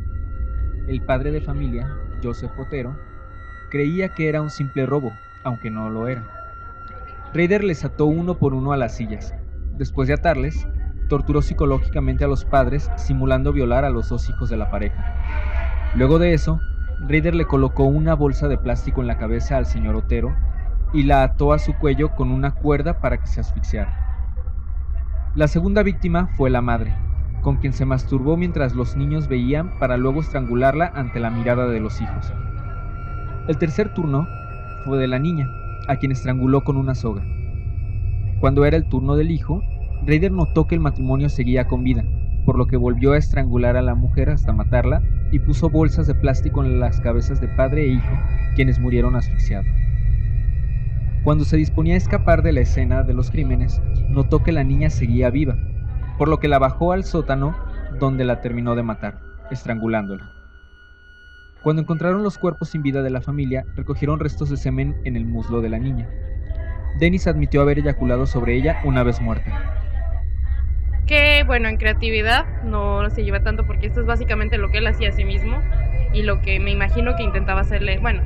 El 0.86 1.02
padre 1.02 1.30
de 1.30 1.42
familia, 1.42 1.94
Joseph 2.22 2.58
Otero, 2.58 2.96
creía 3.68 4.10
que 4.10 4.28
era 4.28 4.42
un 4.42 4.50
simple 4.50 4.86
robo, 4.86 5.12
aunque 5.44 5.70
no 5.70 5.90
lo 5.90 6.08
era. 6.08 6.22
Raider 7.34 7.62
les 7.62 7.84
ató 7.84 8.06
uno 8.06 8.38
por 8.38 8.54
uno 8.54 8.72
a 8.72 8.76
las 8.76 8.96
sillas. 8.96 9.34
Después 9.76 10.08
de 10.08 10.14
atarles, 10.14 10.66
torturó 11.08 11.42
psicológicamente 11.42 12.24
a 12.24 12.28
los 12.28 12.44
padres, 12.44 12.90
simulando 12.96 13.52
violar 13.52 13.84
a 13.84 13.90
los 13.90 14.08
dos 14.08 14.28
hijos 14.28 14.48
de 14.48 14.56
la 14.56 14.70
pareja. 14.70 15.14
Luego 15.94 16.18
de 16.18 16.34
eso, 16.34 16.60
Raider 17.06 17.34
le 17.34 17.46
colocó 17.46 17.84
una 17.84 18.14
bolsa 18.14 18.48
de 18.48 18.58
plástico 18.58 19.00
en 19.00 19.06
la 19.06 19.18
cabeza 19.18 19.56
al 19.56 19.66
señor 19.66 19.96
Otero 19.96 20.34
y 20.92 21.04
la 21.04 21.22
ató 21.22 21.52
a 21.52 21.58
su 21.58 21.74
cuello 21.74 22.14
con 22.14 22.30
una 22.30 22.54
cuerda 22.54 23.00
para 23.00 23.18
que 23.18 23.26
se 23.26 23.40
asfixiara. 23.40 24.06
La 25.34 25.48
segunda 25.48 25.82
víctima 25.82 26.28
fue 26.36 26.50
la 26.50 26.62
madre, 26.62 26.94
con 27.42 27.56
quien 27.56 27.72
se 27.72 27.84
masturbó 27.84 28.36
mientras 28.36 28.74
los 28.74 28.96
niños 28.96 29.28
veían 29.28 29.78
para 29.78 29.96
luego 29.96 30.20
estrangularla 30.20 30.90
ante 30.94 31.20
la 31.20 31.30
mirada 31.30 31.66
de 31.66 31.80
los 31.80 32.00
hijos. 32.00 32.32
El 33.48 33.56
tercer 33.56 33.88
turno 33.94 34.28
fue 34.84 34.98
de 34.98 35.08
la 35.08 35.18
niña, 35.18 35.48
a 35.88 35.96
quien 35.96 36.12
estranguló 36.12 36.64
con 36.64 36.76
una 36.76 36.94
soga. 36.94 37.24
Cuando 38.40 38.66
era 38.66 38.76
el 38.76 38.84
turno 38.84 39.16
del 39.16 39.30
hijo, 39.30 39.62
Raider 40.04 40.30
notó 40.30 40.66
que 40.66 40.74
el 40.74 40.82
matrimonio 40.82 41.30
seguía 41.30 41.66
con 41.66 41.82
vida, 41.82 42.04
por 42.44 42.58
lo 42.58 42.66
que 42.66 42.76
volvió 42.76 43.12
a 43.12 43.16
estrangular 43.16 43.78
a 43.78 43.82
la 43.82 43.94
mujer 43.94 44.28
hasta 44.28 44.52
matarla 44.52 45.02
y 45.32 45.38
puso 45.38 45.70
bolsas 45.70 46.06
de 46.06 46.14
plástico 46.14 46.62
en 46.62 46.78
las 46.78 47.00
cabezas 47.00 47.40
de 47.40 47.48
padre 47.48 47.84
e 47.84 47.94
hijo, 47.94 48.18
quienes 48.54 48.78
murieron 48.78 49.16
asfixiados. 49.16 49.66
Cuando 51.24 51.46
se 51.46 51.56
disponía 51.56 51.94
a 51.94 51.98
escapar 51.98 52.42
de 52.42 52.52
la 52.52 52.60
escena 52.60 53.02
de 53.02 53.14
los 53.14 53.30
crímenes, 53.30 53.80
notó 54.10 54.42
que 54.42 54.52
la 54.52 54.62
niña 54.62 54.90
seguía 54.90 55.30
viva, 55.30 55.56
por 56.18 56.28
lo 56.28 56.38
que 56.38 56.48
la 56.48 56.58
bajó 56.58 56.92
al 56.92 57.04
sótano 57.04 57.56
donde 57.98 58.26
la 58.26 58.42
terminó 58.42 58.74
de 58.74 58.82
matar, 58.82 59.20
estrangulándola. 59.50 60.37
Cuando 61.62 61.82
encontraron 61.82 62.22
los 62.22 62.38
cuerpos 62.38 62.70
sin 62.70 62.82
vida 62.82 63.02
de 63.02 63.10
la 63.10 63.20
familia, 63.20 63.64
recogieron 63.74 64.20
restos 64.20 64.48
de 64.50 64.56
semen 64.56 64.96
en 65.04 65.16
el 65.16 65.24
muslo 65.24 65.60
de 65.60 65.68
la 65.68 65.78
niña. 65.78 66.08
Dennis 66.98 67.26
admitió 67.26 67.62
haber 67.62 67.78
eyaculado 67.78 68.26
sobre 68.26 68.54
ella 68.56 68.80
una 68.84 69.02
vez 69.02 69.20
muerta. 69.20 69.78
Que 71.06 71.42
bueno, 71.46 71.68
en 71.68 71.76
creatividad 71.76 72.44
no 72.62 73.08
se 73.10 73.24
lleva 73.24 73.42
tanto 73.42 73.66
porque 73.66 73.86
esto 73.86 74.00
es 74.00 74.06
básicamente 74.06 74.58
lo 74.58 74.70
que 74.70 74.78
él 74.78 74.86
hacía 74.86 75.08
a 75.08 75.12
sí 75.12 75.24
mismo 75.24 75.60
y 76.12 76.22
lo 76.22 76.40
que 76.42 76.60
me 76.60 76.70
imagino 76.70 77.16
que 77.16 77.22
intentaba 77.22 77.62
hacerle, 77.62 77.98
bueno, 77.98 78.22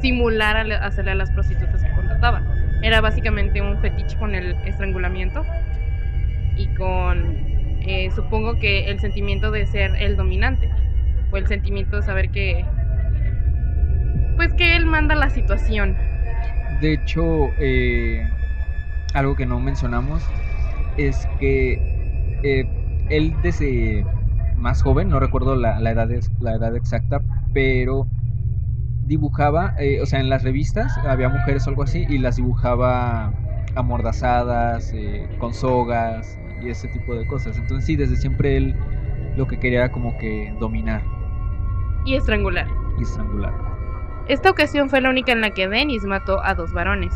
simular 0.00 0.56
a 0.56 0.86
hacerle 0.86 1.12
a 1.12 1.14
las 1.14 1.30
prostitutas 1.30 1.82
que 1.82 1.90
contrataba. 1.92 2.42
Era 2.82 3.00
básicamente 3.00 3.60
un 3.62 3.80
fetiche 3.80 4.16
con 4.18 4.34
el 4.34 4.52
estrangulamiento 4.64 5.44
y 6.56 6.66
con, 6.74 7.24
eh, 7.80 8.10
supongo 8.14 8.58
que 8.58 8.90
el 8.90 9.00
sentimiento 9.00 9.50
de 9.50 9.66
ser 9.66 9.96
el 9.96 10.16
dominante 10.16 10.70
o 11.30 11.36
el 11.36 11.46
sentimiento 11.46 11.96
de 11.96 12.02
saber 12.02 12.30
que, 12.30 12.64
pues 14.36 14.52
que 14.54 14.76
él 14.76 14.86
manda 14.86 15.14
la 15.14 15.30
situación. 15.30 15.96
De 16.80 16.92
hecho, 16.92 17.52
eh, 17.58 18.28
algo 19.14 19.34
que 19.34 19.46
no 19.46 19.60
mencionamos 19.60 20.22
es 20.96 21.26
que 21.38 21.80
eh, 22.42 22.64
él 23.08 23.34
desde 23.42 24.04
más 24.56 24.82
joven, 24.82 25.08
no 25.08 25.20
recuerdo 25.20 25.54
la, 25.54 25.78
edad, 25.90 26.08
la 26.40 26.54
edad 26.54 26.76
exacta, 26.76 27.22
pero 27.52 28.08
dibujaba, 29.02 29.74
eh, 29.78 30.00
o 30.00 30.06
sea, 30.06 30.20
en 30.20 30.28
las 30.28 30.42
revistas 30.42 30.96
había 30.98 31.28
mujeres 31.28 31.66
o 31.66 31.70
algo 31.70 31.82
así, 31.82 32.04
y 32.08 32.18
las 32.18 32.36
dibujaba 32.36 33.32
amordazadas, 33.74 34.92
eh, 34.94 35.28
con 35.38 35.52
sogas 35.54 36.38
y 36.62 36.70
ese 36.70 36.88
tipo 36.88 37.14
de 37.14 37.26
cosas. 37.26 37.56
Entonces 37.56 37.84
sí, 37.84 37.96
desde 37.96 38.16
siempre 38.16 38.56
él 38.56 38.74
lo 39.36 39.46
que 39.46 39.58
quería 39.58 39.80
era 39.80 39.92
como 39.92 40.16
que 40.18 40.52
dominar. 40.58 41.04
Y 42.04 42.14
estrangular. 42.16 42.68
Y 42.98 43.02
estrangular. 43.02 43.75
Esta 44.28 44.50
ocasión 44.50 44.90
fue 44.90 45.00
la 45.00 45.10
única 45.10 45.30
en 45.30 45.40
la 45.40 45.50
que 45.50 45.68
Dennis 45.68 46.04
mató 46.04 46.42
a 46.42 46.54
dos 46.54 46.72
varones. 46.72 47.14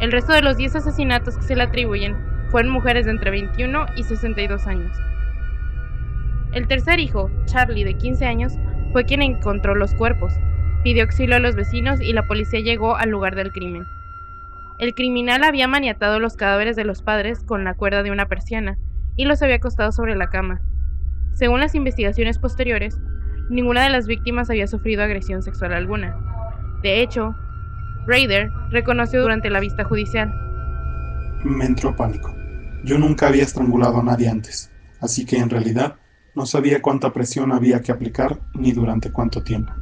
El 0.00 0.10
resto 0.10 0.32
de 0.32 0.42
los 0.42 0.56
10 0.56 0.76
asesinatos 0.76 1.36
que 1.36 1.44
se 1.44 1.54
le 1.54 1.62
atribuyen 1.62 2.16
fueron 2.50 2.72
mujeres 2.72 3.04
de 3.04 3.12
entre 3.12 3.30
21 3.30 3.86
y 3.96 4.02
62 4.02 4.66
años. 4.66 4.96
El 6.52 6.66
tercer 6.66 6.98
hijo, 6.98 7.30
Charlie, 7.46 7.84
de 7.84 7.94
15 7.94 8.26
años, 8.26 8.54
fue 8.92 9.04
quien 9.04 9.22
encontró 9.22 9.74
los 9.74 9.94
cuerpos, 9.94 10.32
pidió 10.82 11.04
auxilio 11.04 11.36
a 11.36 11.40
los 11.40 11.54
vecinos 11.54 12.00
y 12.00 12.12
la 12.12 12.26
policía 12.26 12.60
llegó 12.60 12.96
al 12.96 13.10
lugar 13.10 13.36
del 13.36 13.52
crimen. 13.52 13.84
El 14.78 14.94
criminal 14.94 15.44
había 15.44 15.68
maniatado 15.68 16.18
los 16.18 16.36
cadáveres 16.36 16.74
de 16.74 16.84
los 16.84 17.02
padres 17.02 17.44
con 17.44 17.62
la 17.62 17.74
cuerda 17.74 18.02
de 18.02 18.10
una 18.10 18.26
persiana 18.26 18.76
y 19.16 19.24
los 19.24 19.40
había 19.42 19.56
acostado 19.56 19.92
sobre 19.92 20.16
la 20.16 20.30
cama. 20.30 20.60
Según 21.32 21.60
las 21.60 21.74
investigaciones 21.76 22.38
posteriores, 22.38 23.00
ninguna 23.48 23.84
de 23.84 23.90
las 23.90 24.06
víctimas 24.06 24.50
había 24.50 24.66
sufrido 24.66 25.02
agresión 25.02 25.42
sexual 25.42 25.72
alguna. 25.72 26.16
De 26.84 27.00
hecho, 27.00 27.34
Raider 28.06 28.52
reconoció 28.68 29.22
durante 29.22 29.48
la 29.48 29.58
vista 29.58 29.84
judicial. 29.84 30.30
Me 31.42 31.64
entró 31.64 31.96
pánico. 31.96 32.36
Yo 32.84 32.98
nunca 32.98 33.28
había 33.28 33.42
estrangulado 33.42 34.00
a 34.00 34.02
nadie 34.02 34.28
antes, 34.28 34.70
así 35.00 35.24
que 35.24 35.38
en 35.38 35.48
realidad 35.48 35.96
no 36.34 36.44
sabía 36.44 36.82
cuánta 36.82 37.10
presión 37.10 37.52
había 37.52 37.80
que 37.80 37.90
aplicar 37.90 38.38
ni 38.52 38.72
durante 38.72 39.10
cuánto 39.10 39.42
tiempo. 39.42 39.72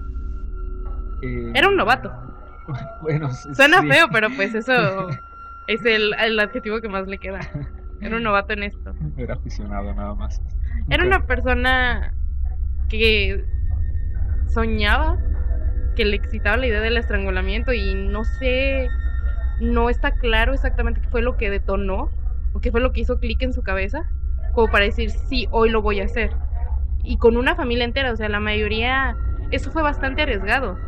Eh, 1.25 1.51
Era 1.57 1.69
un 1.69 1.77
novato. 1.77 2.13
bueno, 3.03 3.29
Suena 3.53 3.83
feo, 3.83 4.07
pero 4.13 4.29
pues 4.37 4.55
eso 4.55 5.09
es 5.67 5.85
el, 5.85 6.39
adjetivo 6.39 6.81
que 6.81 6.89
más 6.89 7.09
le 7.09 7.19
queda. 7.19 7.41
Era 8.01 8.17
un 8.17 8.23
novato 8.23 8.53
en 8.53 8.63
esto. 8.63 8.95
Era 9.17 9.35
aficionado 9.35 9.93
nada 9.93 10.15
más. 10.15 10.41
Era 10.89 11.05
una 11.05 11.27
persona 11.27 12.15
que 12.89 13.45
soñaba, 14.55 15.19
que 15.95 16.05
le 16.05 16.17
excitaba 16.17 16.57
la 16.57 16.67
idea 16.67 16.81
del 16.81 16.97
estrangulamiento 16.97 17.73
y 17.73 17.95
no 17.95 18.25
sé, 18.25 18.89
no 19.61 19.91
está 19.91 20.13
claro 20.13 20.55
exactamente 20.55 21.01
qué 21.01 21.09
fue 21.09 21.23
lo 21.23 21.37
que 21.37 21.51
detonó 21.51 22.11
o 22.53 22.61
qué 22.61 22.71
fue 22.71 22.81
lo 22.81 22.93
que 22.93 23.01
hizo 23.03 23.19
clic 23.19 23.43
en 23.43 23.53
su 23.53 23.63
cabeza 23.63 24.07
como 24.53 24.69
para 24.69 24.85
decir, 24.85 25.11
sí, 25.11 25.49
hoy 25.51 25.71
lo 25.71 25.83
voy 25.83 26.01
a 26.01 26.05
hacer. 26.05 26.31
Y 27.03 27.17
con 27.17 27.37
una 27.37 27.57
familia 27.57 27.85
entera, 27.85 28.13
o 28.13 28.17
sea, 28.17 28.29
la 28.29 28.41
mayoría, 28.41 29.17
eso 29.51 29.71
fue 29.71 29.83
bastante 29.83 30.23
arriesgado, 30.23 30.79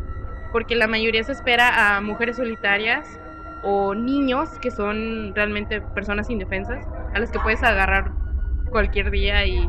porque 0.51 0.75
la 0.75 0.87
mayoría 0.87 1.23
se 1.23 1.33
espera 1.33 1.97
a 1.97 2.01
mujeres 2.01 2.37
solitarias 2.37 3.19
o 3.63 3.95
niños 3.95 4.49
que 4.59 4.71
son 4.71 5.33
realmente 5.35 5.81
personas 5.81 6.29
indefensas, 6.29 6.85
a 7.13 7.19
las 7.19 7.31
que 7.31 7.39
puedes 7.39 7.63
agarrar 7.63 8.11
cualquier 8.69 9.09
día 9.11 9.45
y 9.45 9.67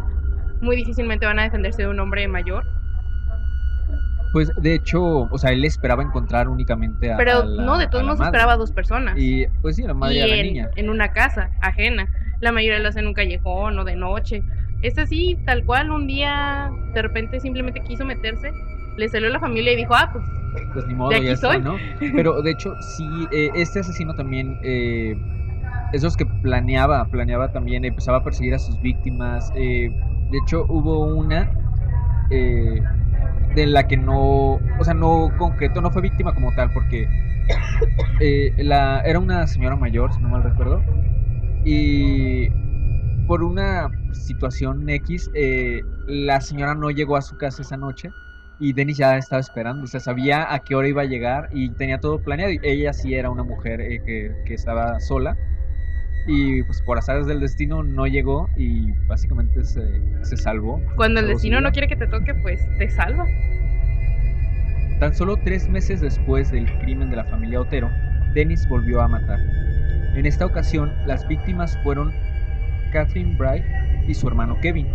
muy 0.60 0.76
difícilmente 0.76 1.26
van 1.26 1.38
a 1.38 1.44
defenderse 1.44 1.82
de 1.82 1.88
un 1.88 1.98
hombre 1.98 2.28
mayor. 2.28 2.64
Pues 4.36 4.52
de 4.54 4.74
hecho, 4.74 5.02
o 5.02 5.38
sea, 5.38 5.52
él 5.52 5.64
esperaba 5.64 6.02
encontrar 6.02 6.50
únicamente 6.50 7.10
a. 7.10 7.16
Pero 7.16 7.42
no, 7.46 7.78
de 7.78 7.86
todos 7.86 8.04
modos 8.04 8.20
esperaba 8.20 8.52
a 8.52 8.56
dos 8.58 8.70
personas. 8.70 9.14
Y 9.16 9.46
pues 9.62 9.76
sí, 9.76 9.82
la 9.82 9.94
madre 9.94 10.16
y 10.16 10.20
a 10.20 10.26
la 10.26 10.42
niña. 10.42 10.70
En 10.76 10.90
una 10.90 11.14
casa 11.14 11.48
ajena. 11.62 12.06
La 12.40 12.52
mayoría 12.52 12.78
lo 12.80 12.90
hacen 12.90 13.04
en 13.04 13.06
un 13.06 13.14
callejón 13.14 13.78
o 13.78 13.84
de 13.84 13.96
noche. 13.96 14.42
Es 14.82 14.98
así, 14.98 15.38
tal 15.46 15.64
cual, 15.64 15.90
un 15.90 16.06
día 16.06 16.70
de 16.92 17.00
repente 17.00 17.40
simplemente 17.40 17.80
quiso 17.80 18.04
meterse, 18.04 18.52
le 18.98 19.08
salió 19.08 19.30
la 19.30 19.40
familia 19.40 19.72
y 19.72 19.76
dijo, 19.76 19.94
ah, 19.94 20.10
pues, 20.12 20.22
pues 20.74 20.86
ni 20.86 20.92
modo, 20.92 21.08
de 21.08 21.16
aquí 21.16 21.26
ya 21.28 21.36
soy. 21.38 21.62
¿no? 21.62 21.78
Pero 21.98 22.42
de 22.42 22.50
hecho, 22.50 22.74
sí, 22.82 23.08
eh, 23.32 23.48
este 23.54 23.80
asesino 23.80 24.12
también, 24.16 24.58
eh, 24.62 25.16
esos 25.94 26.14
que 26.14 26.26
planeaba, 26.26 27.06
planeaba 27.06 27.52
también, 27.52 27.86
empezaba 27.86 28.18
a 28.18 28.22
perseguir 28.22 28.52
a 28.52 28.58
sus 28.58 28.78
víctimas. 28.82 29.50
Eh, 29.54 29.90
de 30.30 30.38
hecho, 30.44 30.66
hubo 30.68 31.06
una 31.06 31.50
eh, 32.30 32.82
de 33.56 33.66
la 33.66 33.88
que 33.88 33.96
no, 33.96 34.60
o 34.78 34.84
sea, 34.84 34.94
no 34.94 35.32
concreto, 35.38 35.80
no 35.80 35.90
fue 35.90 36.02
víctima 36.02 36.34
como 36.34 36.54
tal, 36.54 36.70
porque 36.72 37.08
eh, 38.20 38.52
la, 38.58 39.00
era 39.00 39.18
una 39.18 39.46
señora 39.46 39.76
mayor, 39.76 40.12
si 40.12 40.20
no 40.20 40.28
mal 40.28 40.42
recuerdo, 40.42 40.84
y 41.64 42.48
por 43.26 43.42
una 43.42 43.90
situación 44.12 44.88
X, 44.88 45.30
eh, 45.34 45.80
la 46.06 46.40
señora 46.40 46.74
no 46.74 46.90
llegó 46.90 47.16
a 47.16 47.22
su 47.22 47.36
casa 47.38 47.62
esa 47.62 47.78
noche 47.78 48.10
y 48.60 48.74
Dennis 48.74 48.98
ya 48.98 49.16
estaba 49.16 49.40
esperando, 49.40 49.84
o 49.84 49.86
sea, 49.86 50.00
sabía 50.00 50.52
a 50.52 50.58
qué 50.60 50.74
hora 50.74 50.88
iba 50.88 51.02
a 51.02 51.06
llegar 51.06 51.48
y 51.52 51.70
tenía 51.70 51.98
todo 51.98 52.18
planeado. 52.22 52.52
Y 52.52 52.60
ella 52.62 52.92
sí 52.92 53.14
era 53.14 53.30
una 53.30 53.42
mujer 53.42 53.80
eh, 53.80 54.02
que, 54.04 54.32
que, 54.46 54.54
estaba 54.54 55.00
sola 55.00 55.36
y 56.26 56.62
pues 56.64 56.82
por 56.82 56.98
azares 56.98 57.26
del 57.26 57.40
destino 57.40 57.82
no 57.82 58.06
llegó 58.06 58.48
y 58.56 58.92
básicamente 59.06 59.64
se, 59.64 60.00
se 60.22 60.36
salvó. 60.36 60.80
Cuando 60.96 61.20
el 61.20 61.28
destino 61.28 61.60
no 61.60 61.70
quiere 61.70 61.88
que 61.88 61.96
te 61.96 62.06
toque, 62.06 62.34
pues 62.34 62.60
te 62.78 62.90
salva. 62.90 63.26
Tan 64.98 65.14
solo 65.14 65.36
tres 65.36 65.68
meses 65.68 66.00
después 66.00 66.50
del 66.50 66.66
crimen 66.78 67.10
de 67.10 67.16
la 67.16 67.24
familia 67.26 67.60
Otero, 67.60 67.90
Dennis 68.34 68.66
volvió 68.68 69.00
a 69.00 69.08
matar. 69.08 69.38
En 70.16 70.24
esta 70.24 70.46
ocasión, 70.46 70.92
las 71.06 71.28
víctimas 71.28 71.78
fueron 71.82 72.12
Catherine 72.92 73.36
Bright 73.36 73.64
y 74.08 74.14
su 74.14 74.26
hermano 74.26 74.58
Kevin, 74.60 74.86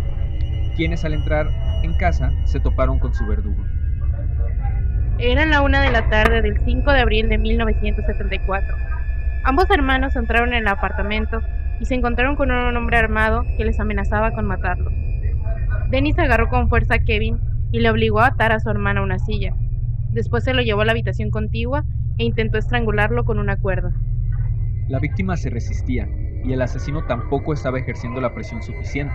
quienes 0.76 1.04
al 1.04 1.14
entrar 1.14 1.48
en 1.82 1.94
casa 1.94 2.32
se 2.44 2.60
toparon 2.60 2.98
con 2.98 3.14
su 3.14 3.24
verdugo. 3.26 3.64
Era 5.18 5.46
la 5.46 5.62
una 5.62 5.82
de 5.82 5.92
la 5.92 6.08
tarde 6.10 6.42
del 6.42 6.58
5 6.64 6.92
de 6.92 7.00
abril 7.00 7.28
de 7.28 7.38
1974. 7.38 8.76
Ambos 9.44 9.68
hermanos 9.70 10.14
entraron 10.14 10.50
en 10.50 10.60
el 10.62 10.68
apartamento 10.68 11.40
y 11.80 11.84
se 11.86 11.94
encontraron 11.94 12.36
con 12.36 12.52
un 12.52 12.76
hombre 12.76 12.96
armado 12.96 13.44
que 13.56 13.64
les 13.64 13.80
amenazaba 13.80 14.32
con 14.32 14.46
matarlos. 14.46 14.92
Dennis 15.90 16.18
agarró 16.18 16.48
con 16.48 16.68
fuerza 16.68 16.94
a 16.94 16.98
Kevin 17.00 17.38
y 17.72 17.80
le 17.80 17.90
obligó 17.90 18.20
a 18.20 18.28
atar 18.28 18.52
a 18.52 18.60
su 18.60 18.70
hermana 18.70 19.00
a 19.00 19.02
una 19.02 19.18
silla. 19.18 19.52
Después 20.10 20.44
se 20.44 20.54
lo 20.54 20.62
llevó 20.62 20.82
a 20.82 20.84
la 20.84 20.92
habitación 20.92 21.30
contigua 21.30 21.84
e 22.18 22.24
intentó 22.24 22.56
estrangularlo 22.56 23.24
con 23.24 23.38
una 23.38 23.56
cuerda. 23.56 23.92
La 24.88 25.00
víctima 25.00 25.36
se 25.36 25.50
resistía 25.50 26.08
y 26.44 26.52
el 26.52 26.62
asesino 26.62 27.04
tampoco 27.06 27.52
estaba 27.52 27.78
ejerciendo 27.78 28.20
la 28.20 28.34
presión 28.34 28.62
suficiente, 28.62 29.14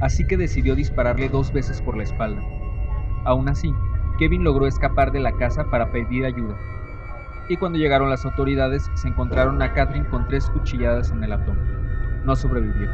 así 0.00 0.26
que 0.26 0.38
decidió 0.38 0.74
dispararle 0.74 1.28
dos 1.28 1.52
veces 1.52 1.82
por 1.82 1.96
la 1.96 2.04
espalda. 2.04 2.42
Aún 3.24 3.48
así, 3.48 3.74
Kevin 4.18 4.44
logró 4.44 4.66
escapar 4.66 5.12
de 5.12 5.20
la 5.20 5.32
casa 5.32 5.64
para 5.70 5.90
pedir 5.92 6.24
ayuda, 6.24 6.56
y 7.50 7.56
cuando 7.56 7.80
llegaron 7.80 8.08
las 8.08 8.24
autoridades 8.24 8.88
se 8.94 9.08
encontraron 9.08 9.60
a 9.60 9.74
Catherine 9.74 10.08
con 10.08 10.26
tres 10.28 10.48
cuchilladas 10.50 11.10
en 11.10 11.24
el 11.24 11.32
abdomen. 11.32 12.22
No 12.24 12.36
sobrevivió. 12.36 12.88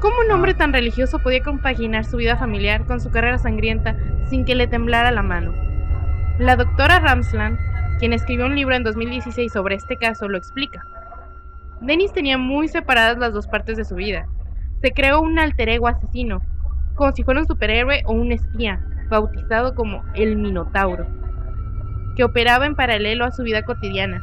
¿Cómo 0.00 0.16
un 0.24 0.32
hombre 0.32 0.54
tan 0.54 0.72
religioso 0.72 1.18
podía 1.18 1.42
compaginar 1.42 2.06
su 2.06 2.16
vida 2.16 2.38
familiar 2.38 2.86
con 2.86 2.98
su 2.98 3.10
carrera 3.10 3.36
sangrienta 3.36 3.94
sin 4.30 4.46
que 4.46 4.54
le 4.54 4.68
temblara 4.68 5.10
la 5.10 5.22
mano? 5.22 5.52
La 6.38 6.56
doctora 6.56 6.98
Ramsland, 7.00 7.58
quien 7.98 8.14
escribió 8.14 8.46
un 8.46 8.56
libro 8.56 8.74
en 8.74 8.84
2016 8.84 9.52
sobre 9.52 9.74
este 9.74 9.98
caso, 9.98 10.28
lo 10.28 10.38
explica. 10.38 10.82
Dennis 11.82 12.12
tenía 12.14 12.38
muy 12.38 12.68
separadas 12.68 13.18
las 13.18 13.34
dos 13.34 13.46
partes 13.46 13.76
de 13.76 13.84
su 13.84 13.96
vida. 13.96 14.26
Se 14.80 14.92
creó 14.92 15.20
un 15.20 15.38
alter 15.38 15.68
ego 15.68 15.88
asesino, 15.88 16.40
como 16.94 17.12
si 17.12 17.22
fuera 17.22 17.40
un 17.40 17.46
superhéroe 17.46 18.02
o 18.06 18.12
un 18.12 18.32
espía, 18.32 18.80
bautizado 19.10 19.74
como 19.74 20.02
el 20.14 20.36
Minotauro, 20.36 21.06
que 22.16 22.24
operaba 22.24 22.66
en 22.66 22.74
paralelo 22.74 23.24
a 23.24 23.32
su 23.32 23.42
vida 23.42 23.62
cotidiana. 23.62 24.22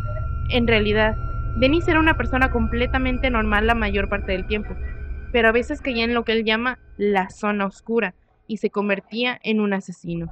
En 0.50 0.68
realidad, 0.68 1.16
Dennis 1.58 1.88
era 1.88 2.00
una 2.00 2.16
persona 2.16 2.52
completamente 2.52 3.30
normal 3.30 3.68
la 3.68 3.76
mayor 3.76 4.10
parte 4.10 4.32
del 4.32 4.46
tiempo, 4.46 4.76
pero 5.32 5.50
a 5.50 5.52
veces 5.52 5.82
caía 5.82 6.04
en 6.04 6.14
lo 6.14 6.24
que 6.24 6.32
él 6.32 6.46
llama 6.46 6.80
la 6.98 7.30
zona 7.30 7.66
oscura 7.66 8.16
y 8.48 8.58
se 8.58 8.70
convertía 8.70 9.40
en 9.44 9.60
un 9.60 9.74
asesino. 9.74 10.32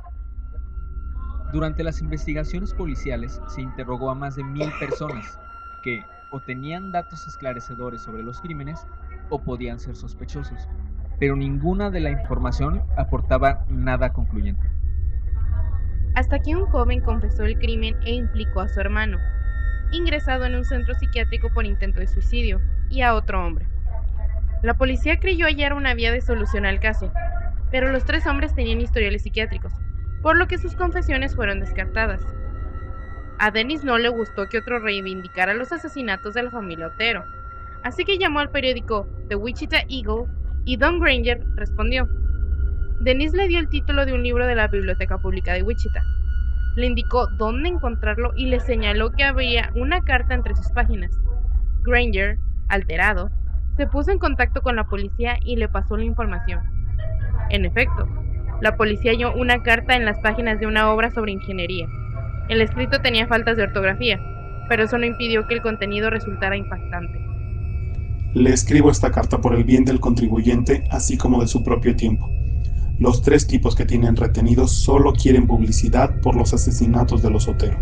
Durante 1.53 1.83
las 1.83 2.01
investigaciones 2.01 2.73
policiales 2.73 3.41
se 3.47 3.61
interrogó 3.61 4.09
a 4.09 4.15
más 4.15 4.35
de 4.35 4.43
mil 4.43 4.69
personas 4.79 5.39
que 5.83 6.03
o 6.31 6.41
tenían 6.41 6.91
datos 6.91 7.25
esclarecedores 7.27 8.01
sobre 8.01 8.23
los 8.23 8.41
crímenes 8.41 8.85
o 9.29 9.41
podían 9.41 9.79
ser 9.79 9.95
sospechosos, 9.95 10.67
pero 11.19 11.35
ninguna 11.35 11.89
de 11.89 12.01
la 12.01 12.11
información 12.11 12.83
aportaba 12.97 13.65
nada 13.69 14.11
concluyente. 14.11 14.67
Hasta 16.17 16.39
que 16.39 16.55
un 16.55 16.65
joven 16.65 16.99
confesó 16.99 17.43
el 17.43 17.59
crimen 17.59 17.95
e 18.03 18.15
implicó 18.15 18.61
a 18.61 18.67
su 18.67 18.79
hermano, 18.79 19.19
ingresado 19.91 20.45
en 20.45 20.55
un 20.55 20.65
centro 20.65 20.95
psiquiátrico 20.95 21.53
por 21.53 21.63
intento 21.63 21.99
de 21.99 22.07
suicidio, 22.07 22.59
y 22.89 23.03
a 23.03 23.13
otro 23.13 23.45
hombre. 23.45 23.67
La 24.63 24.73
policía 24.73 25.19
creyó 25.19 25.45
hallar 25.45 25.73
una 25.73 25.93
vía 25.93 26.11
de 26.11 26.21
solución 26.21 26.65
al 26.65 26.79
caso, 26.79 27.13
pero 27.69 27.91
los 27.91 28.03
tres 28.03 28.25
hombres 28.25 28.55
tenían 28.55 28.81
historiales 28.81 29.21
psiquiátricos, 29.21 29.71
por 30.23 30.37
lo 30.37 30.47
que 30.47 30.57
sus 30.57 30.75
confesiones 30.75 31.35
fueron 31.35 31.59
descartadas. 31.59 32.21
A 33.37 33.51
Dennis 33.51 33.83
no 33.83 33.99
le 33.99 34.09
gustó 34.09 34.49
que 34.49 34.57
otro 34.57 34.79
reivindicara 34.79 35.53
los 35.53 35.71
asesinatos 35.71 36.33
de 36.33 36.41
la 36.41 36.49
familia 36.49 36.87
Otero, 36.87 37.25
así 37.83 38.05
que 38.05 38.17
llamó 38.17 38.39
al 38.39 38.49
periódico 38.49 39.07
The 39.29 39.35
Wichita 39.35 39.81
Eagle 39.87 40.25
y 40.65 40.77
Don 40.77 40.99
Granger 40.99 41.45
respondió. 41.53 42.09
Dennis 42.99 43.33
le 43.33 43.47
dio 43.47 43.59
el 43.59 43.69
título 43.69 44.05
de 44.05 44.13
un 44.13 44.23
libro 44.23 44.47
de 44.47 44.55
la 44.55 44.67
Biblioteca 44.67 45.19
Pública 45.19 45.53
de 45.53 45.61
Wichita. 45.61 46.03
Le 46.75 46.87
indicó 46.87 47.27
dónde 47.37 47.69
encontrarlo 47.69 48.31
y 48.35 48.47
le 48.47 48.59
señaló 48.59 49.11
que 49.11 49.23
había 49.23 49.71
una 49.75 50.01
carta 50.01 50.33
entre 50.33 50.55
sus 50.55 50.69
páginas. 50.71 51.11
Granger, 51.83 52.39
alterado, 52.69 53.29
se 53.77 53.85
puso 53.85 54.11
en 54.11 54.17
contacto 54.17 54.61
con 54.61 54.75
la 54.75 54.85
policía 54.85 55.37
y 55.45 55.57
le 55.57 55.69
pasó 55.69 55.95
la 55.95 56.05
información. 56.05 56.61
En 57.51 57.65
efecto, 57.65 58.07
la 58.61 58.75
policía 58.75 59.11
halló 59.11 59.35
una 59.35 59.61
carta 59.61 59.95
en 59.95 60.03
las 60.03 60.17
páginas 60.19 60.59
de 60.59 60.65
una 60.65 60.91
obra 60.91 61.11
sobre 61.11 61.33
ingeniería. 61.33 61.87
El 62.49 62.61
escrito 62.61 62.99
tenía 63.01 63.27
faltas 63.27 63.57
de 63.57 63.63
ortografía, 63.63 64.19
pero 64.67 64.83
eso 64.83 64.97
no 64.97 65.05
impidió 65.05 65.45
que 65.47 65.53
el 65.53 65.61
contenido 65.61 66.09
resultara 66.09 66.57
impactante. 66.57 67.19
Le 68.33 68.49
escribo 68.49 68.89
esta 68.89 69.11
carta 69.11 69.39
por 69.39 69.53
el 69.53 69.63
bien 69.63 69.85
del 69.85 69.99
contribuyente, 69.99 70.83
así 70.89 71.15
como 71.15 71.41
de 71.41 71.47
su 71.47 71.63
propio 71.63 71.95
tiempo. 71.95 72.27
Los 72.99 73.21
tres 73.21 73.45
tipos 73.45 73.75
que 73.75 73.85
tienen 73.85 74.15
retenidos 74.15 74.71
solo 74.71 75.13
quieren 75.13 75.45
publicidad 75.45 76.19
por 76.21 76.35
los 76.35 76.55
asesinatos 76.55 77.21
de 77.21 77.29
los 77.29 77.47
Otero. 77.47 77.77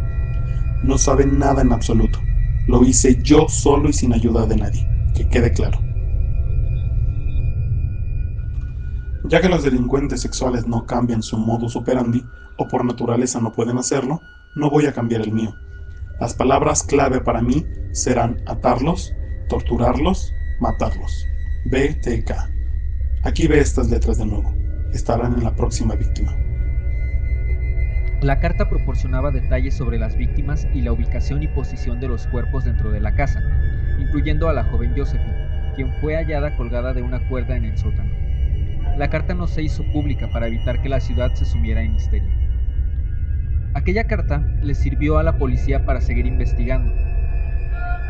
No 0.84 0.98
saben 0.98 1.40
nada 1.40 1.62
en 1.62 1.72
absoluto. 1.72 2.20
Lo 2.68 2.84
hice 2.84 3.22
yo 3.24 3.48
solo 3.48 3.88
y 3.88 3.94
sin 3.94 4.14
ayuda 4.14 4.46
de 4.46 4.58
nadie. 4.58 4.86
Que 5.16 5.30
quede 5.30 5.54
claro. 5.54 5.80
Ya 9.30 9.40
que 9.40 9.48
los 9.48 9.64
delincuentes 9.64 10.20
sexuales 10.20 10.68
no 10.68 10.86
cambian 10.86 11.24
su 11.24 11.38
modus 11.38 11.78
operandi, 11.78 12.22
o 12.58 12.68
por 12.68 12.84
naturaleza 12.84 13.40
no 13.40 13.54
pueden 13.54 13.78
hacerlo, 13.78 14.20
no 14.56 14.70
voy 14.70 14.86
a 14.86 14.94
cambiar 14.94 15.22
el 15.22 15.32
mío. 15.32 15.56
Las 16.20 16.34
palabras 16.34 16.84
clave 16.84 17.22
para 17.22 17.42
mí 17.42 17.66
serán 17.94 18.42
atarlos, 18.48 19.14
torturarlos, 19.48 20.34
matarlos. 20.60 21.26
BTK. 21.72 22.32
Aquí 23.24 23.48
ve 23.48 23.60
estas 23.60 23.90
letras 23.90 24.18
de 24.18 24.26
nuevo 24.26 24.65
estarán 24.96 25.34
en 25.34 25.44
la 25.44 25.54
próxima 25.54 25.96
víctima. 25.96 26.36
La 28.22 28.40
carta 28.40 28.70
proporcionaba 28.70 29.30
detalles 29.30 29.76
sobre 29.76 30.00
las 30.00 30.16
víctimas 30.16 30.66
y 30.74 30.82
la 30.82 30.94
ubicación 30.94 31.44
y 31.44 31.48
posición 31.48 32.00
de 32.00 32.08
los 32.08 32.26
cuerpos 32.28 32.64
dentro 32.64 32.92
de 32.92 33.02
la 33.02 33.14
casa, 33.14 33.42
incluyendo 34.00 34.48
a 34.48 34.54
la 34.54 34.64
joven 34.64 34.94
Josephine, 34.96 35.74
quien 35.76 35.94
fue 36.00 36.16
hallada 36.16 36.56
colgada 36.56 36.94
de 36.94 37.02
una 37.02 37.28
cuerda 37.28 37.58
en 37.58 37.66
el 37.66 37.78
sótano. 37.78 38.10
La 38.98 39.10
carta 39.10 39.34
no 39.34 39.48
se 39.48 39.64
hizo 39.64 39.84
pública 39.92 40.30
para 40.32 40.48
evitar 40.48 40.82
que 40.82 40.90
la 40.90 41.02
ciudad 41.02 41.34
se 41.34 41.46
sumiera 41.46 41.82
en 41.82 41.94
misterio. 41.94 42.30
Aquella 43.74 44.06
carta 44.06 44.40
le 44.62 44.74
sirvió 44.74 45.18
a 45.18 45.24
la 45.24 45.38
policía 45.38 45.86
para 45.86 46.00
seguir 46.00 46.26
investigando, 46.26 46.94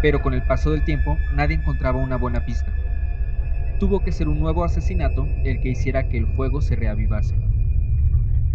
pero 0.04 0.22
con 0.22 0.36
el 0.36 0.44
paso 0.44 0.70
del 0.70 0.86
tiempo 0.86 1.18
nadie 1.34 1.56
encontraba 1.56 1.98
una 1.98 2.18
buena 2.18 2.46
pista 2.46 2.72
tuvo 3.80 4.02
que 4.02 4.12
ser 4.12 4.28
un 4.28 4.40
nuevo 4.40 4.64
asesinato 4.64 5.28
el 5.44 5.60
que 5.62 5.70
hiciera 5.70 6.08
que 6.08 6.18
el 6.18 6.28
fuego 6.36 6.62
se 6.62 6.76
reavivase. 6.76 7.36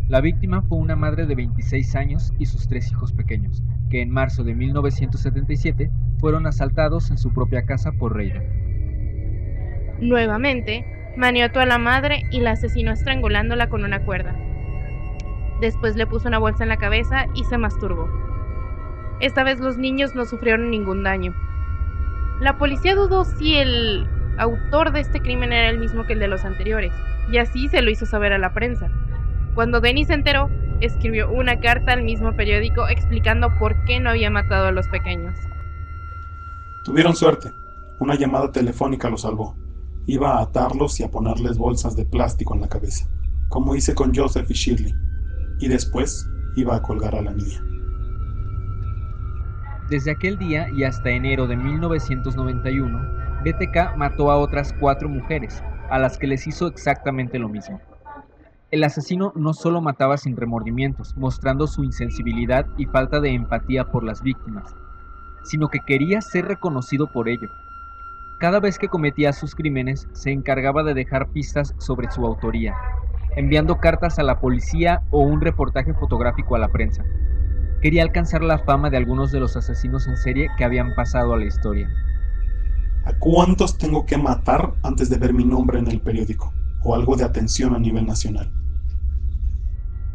La 0.08 0.20
víctima 0.20 0.62
fue 0.62 0.78
una 0.78 0.96
madre 0.96 1.26
de 1.26 1.34
26 1.34 1.94
años 1.94 2.32
y 2.38 2.46
sus 2.46 2.66
tres 2.66 2.90
hijos 2.90 3.12
pequeños, 3.12 3.62
que 3.90 4.02
en 4.02 4.10
marzo 4.10 4.42
de 4.42 4.54
1977 4.54 5.90
fueron 6.18 6.46
asaltados 6.46 7.10
en 7.10 7.18
su 7.18 7.32
propia 7.32 7.64
casa 7.64 7.92
por 7.92 8.16
Reida. 8.16 8.42
Nuevamente, 10.00 10.84
maniató 11.16 11.60
a 11.60 11.66
la 11.66 11.78
madre 11.78 12.24
y 12.30 12.40
la 12.40 12.52
asesinó 12.52 12.90
estrangulándola 12.90 13.68
con 13.68 13.84
una 13.84 14.04
cuerda. 14.04 14.34
Después 15.60 15.94
le 15.94 16.06
puso 16.06 16.26
una 16.26 16.38
bolsa 16.38 16.64
en 16.64 16.70
la 16.70 16.78
cabeza 16.78 17.26
y 17.34 17.44
se 17.44 17.58
masturbó. 17.58 18.08
Esta 19.20 19.44
vez 19.44 19.60
los 19.60 19.76
niños 19.76 20.14
no 20.14 20.24
sufrieron 20.24 20.70
ningún 20.70 21.02
daño. 21.02 21.34
La 22.40 22.56
policía 22.56 22.94
dudó 22.94 23.24
si 23.24 23.56
el 23.56 24.08
autor 24.40 24.92
de 24.92 25.00
este 25.00 25.20
crimen 25.20 25.52
era 25.52 25.68
el 25.68 25.78
mismo 25.78 26.06
que 26.06 26.14
el 26.14 26.18
de 26.18 26.28
los 26.28 26.44
anteriores, 26.44 26.92
y 27.30 27.38
así 27.38 27.68
se 27.68 27.82
lo 27.82 27.90
hizo 27.90 28.06
saber 28.06 28.32
a 28.32 28.38
la 28.38 28.52
prensa. 28.52 28.90
Cuando 29.54 29.80
Dennis 29.80 30.08
se 30.08 30.14
enteró, 30.14 30.50
escribió 30.80 31.30
una 31.30 31.60
carta 31.60 31.92
al 31.92 32.02
mismo 32.02 32.34
periódico 32.34 32.88
explicando 32.88 33.50
por 33.58 33.84
qué 33.84 34.00
no 34.00 34.10
había 34.10 34.30
matado 34.30 34.66
a 34.68 34.72
los 34.72 34.88
pequeños. 34.88 35.36
Tuvieron 36.84 37.14
suerte. 37.14 37.52
Una 37.98 38.14
llamada 38.14 38.50
telefónica 38.50 39.10
los 39.10 39.22
salvó. 39.22 39.56
Iba 40.06 40.38
a 40.38 40.42
atarlos 40.42 40.98
y 41.00 41.04
a 41.04 41.10
ponerles 41.10 41.58
bolsas 41.58 41.94
de 41.94 42.06
plástico 42.06 42.54
en 42.54 42.62
la 42.62 42.68
cabeza, 42.68 43.06
como 43.50 43.74
hice 43.74 43.94
con 43.94 44.14
Joseph 44.14 44.50
y 44.50 44.54
Shirley. 44.54 44.94
Y 45.58 45.68
después 45.68 46.26
iba 46.56 46.76
a 46.76 46.82
colgar 46.82 47.14
a 47.14 47.20
la 47.20 47.32
niña. 47.32 47.62
Desde 49.90 50.12
aquel 50.12 50.38
día 50.38 50.68
y 50.70 50.84
hasta 50.84 51.10
enero 51.10 51.46
de 51.46 51.56
1991, 51.56 53.19
BTK 53.42 53.96
mató 53.96 54.30
a 54.30 54.36
otras 54.36 54.74
cuatro 54.78 55.08
mujeres, 55.08 55.62
a 55.88 55.98
las 55.98 56.18
que 56.18 56.26
les 56.26 56.46
hizo 56.46 56.66
exactamente 56.66 57.38
lo 57.38 57.48
mismo. 57.48 57.80
El 58.70 58.84
asesino 58.84 59.32
no 59.34 59.54
solo 59.54 59.80
mataba 59.80 60.16
sin 60.16 60.36
remordimientos, 60.36 61.16
mostrando 61.16 61.66
su 61.66 61.82
insensibilidad 61.82 62.66
y 62.76 62.84
falta 62.86 63.18
de 63.18 63.30
empatía 63.30 63.84
por 63.84 64.04
las 64.04 64.22
víctimas, 64.22 64.74
sino 65.42 65.68
que 65.68 65.80
quería 65.80 66.20
ser 66.20 66.46
reconocido 66.46 67.06
por 67.08 67.28
ello. 67.28 67.50
Cada 68.38 68.60
vez 68.60 68.78
que 68.78 68.88
cometía 68.88 69.32
sus 69.32 69.54
crímenes, 69.54 70.06
se 70.12 70.30
encargaba 70.30 70.82
de 70.82 70.94
dejar 70.94 71.28
pistas 71.28 71.74
sobre 71.78 72.10
su 72.10 72.24
autoría, 72.24 72.76
enviando 73.36 73.78
cartas 73.78 74.18
a 74.18 74.22
la 74.22 74.38
policía 74.38 75.02
o 75.10 75.20
un 75.20 75.40
reportaje 75.40 75.94
fotográfico 75.94 76.54
a 76.54 76.58
la 76.58 76.68
prensa. 76.68 77.04
Quería 77.80 78.02
alcanzar 78.02 78.42
la 78.42 78.58
fama 78.58 78.90
de 78.90 78.98
algunos 78.98 79.32
de 79.32 79.40
los 79.40 79.56
asesinos 79.56 80.06
en 80.06 80.16
serie 80.16 80.48
que 80.56 80.64
habían 80.64 80.94
pasado 80.94 81.32
a 81.32 81.38
la 81.38 81.46
historia. 81.46 81.88
¿A 83.04 83.12
cuántos 83.18 83.78
tengo 83.78 84.04
que 84.04 84.18
matar 84.18 84.72
antes 84.82 85.08
de 85.08 85.18
ver 85.18 85.32
mi 85.32 85.44
nombre 85.44 85.78
en 85.78 85.88
el 85.88 86.00
periódico? 86.00 86.52
O 86.82 86.94
algo 86.94 87.16
de 87.16 87.24
atención 87.24 87.74
a 87.74 87.78
nivel 87.78 88.06
nacional. 88.06 88.50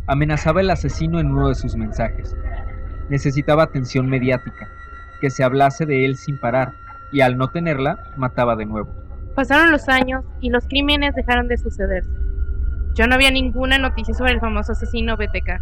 Amenazaba 0.07 0.61
el 0.61 0.69
asesino 0.69 1.19
en 1.19 1.31
uno 1.31 1.49
de 1.49 1.55
sus 1.55 1.75
mensajes. 1.75 2.35
Necesitaba 3.09 3.63
atención 3.63 4.07
mediática, 4.07 4.67
que 5.19 5.31
se 5.31 5.43
hablase 5.43 5.85
de 5.85 6.05
él 6.05 6.15
sin 6.15 6.39
parar, 6.39 6.73
y 7.11 7.21
al 7.21 7.37
no 7.37 7.49
tenerla, 7.49 7.97
mataba 8.17 8.55
de 8.55 8.65
nuevo. 8.65 8.89
Pasaron 9.35 9.71
los 9.71 9.89
años 9.89 10.23
y 10.39 10.49
los 10.49 10.65
crímenes 10.67 11.15
dejaron 11.15 11.47
de 11.47 11.57
sucederse. 11.57 12.09
Ya 12.93 13.07
no 13.07 13.15
había 13.15 13.31
ninguna 13.31 13.77
noticia 13.77 14.13
sobre 14.13 14.33
el 14.33 14.39
famoso 14.39 14.71
asesino 14.71 15.17
BTK. 15.17 15.59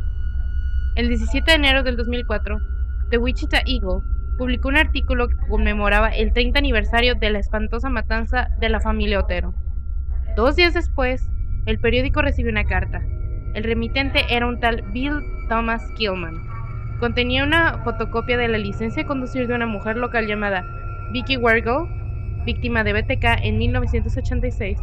El 0.96 1.08
17 1.08 1.50
de 1.52 1.56
enero 1.56 1.84
del 1.84 1.98
2004, 1.98 2.60
The 3.10 3.18
Wichita 3.18 3.62
Eagle 3.66 4.02
publicó 4.38 4.70
un 4.70 4.78
artículo 4.78 5.28
que 5.28 5.38
conmemoraba 5.48 6.10
el 6.10 6.34
30 6.34 6.60
aniversario 6.60 7.16
de 7.16 7.30
la 7.30 7.40
espantosa 7.40 7.90
matanza 7.90 8.50
de 8.60 8.70
la 8.70 8.80
familia 8.80 9.20
Otero. 9.20 9.54
Dos 10.36 10.56
días 10.56 10.74
después, 10.74 11.30
el 11.66 11.80
periódico 11.80 12.22
recibió 12.22 12.52
una 12.52 12.66
carta. 12.66 13.02
El 13.54 13.64
remitente 13.64 14.26
era 14.30 14.48
un 14.48 14.60
tal 14.60 14.82
Bill 14.92 15.20
Thomas 15.48 15.84
Killman. 15.96 16.42
Contenía 17.00 17.44
una 17.44 17.80
fotocopia 17.84 18.38
de 18.38 18.48
la 18.48 18.58
licencia 18.58 19.04
de 19.04 19.08
conducir 19.08 19.48
de 19.48 19.54
una 19.54 19.68
mujer 19.68 19.98
local 19.98 20.26
llamada 20.26 20.66
Vicky 21.12 21.38
Wargo, 21.38 21.88
víctima 22.46 22.84
de 22.84 22.94
BTK 22.94 23.44
en 23.44 23.58
1986, 23.58 24.80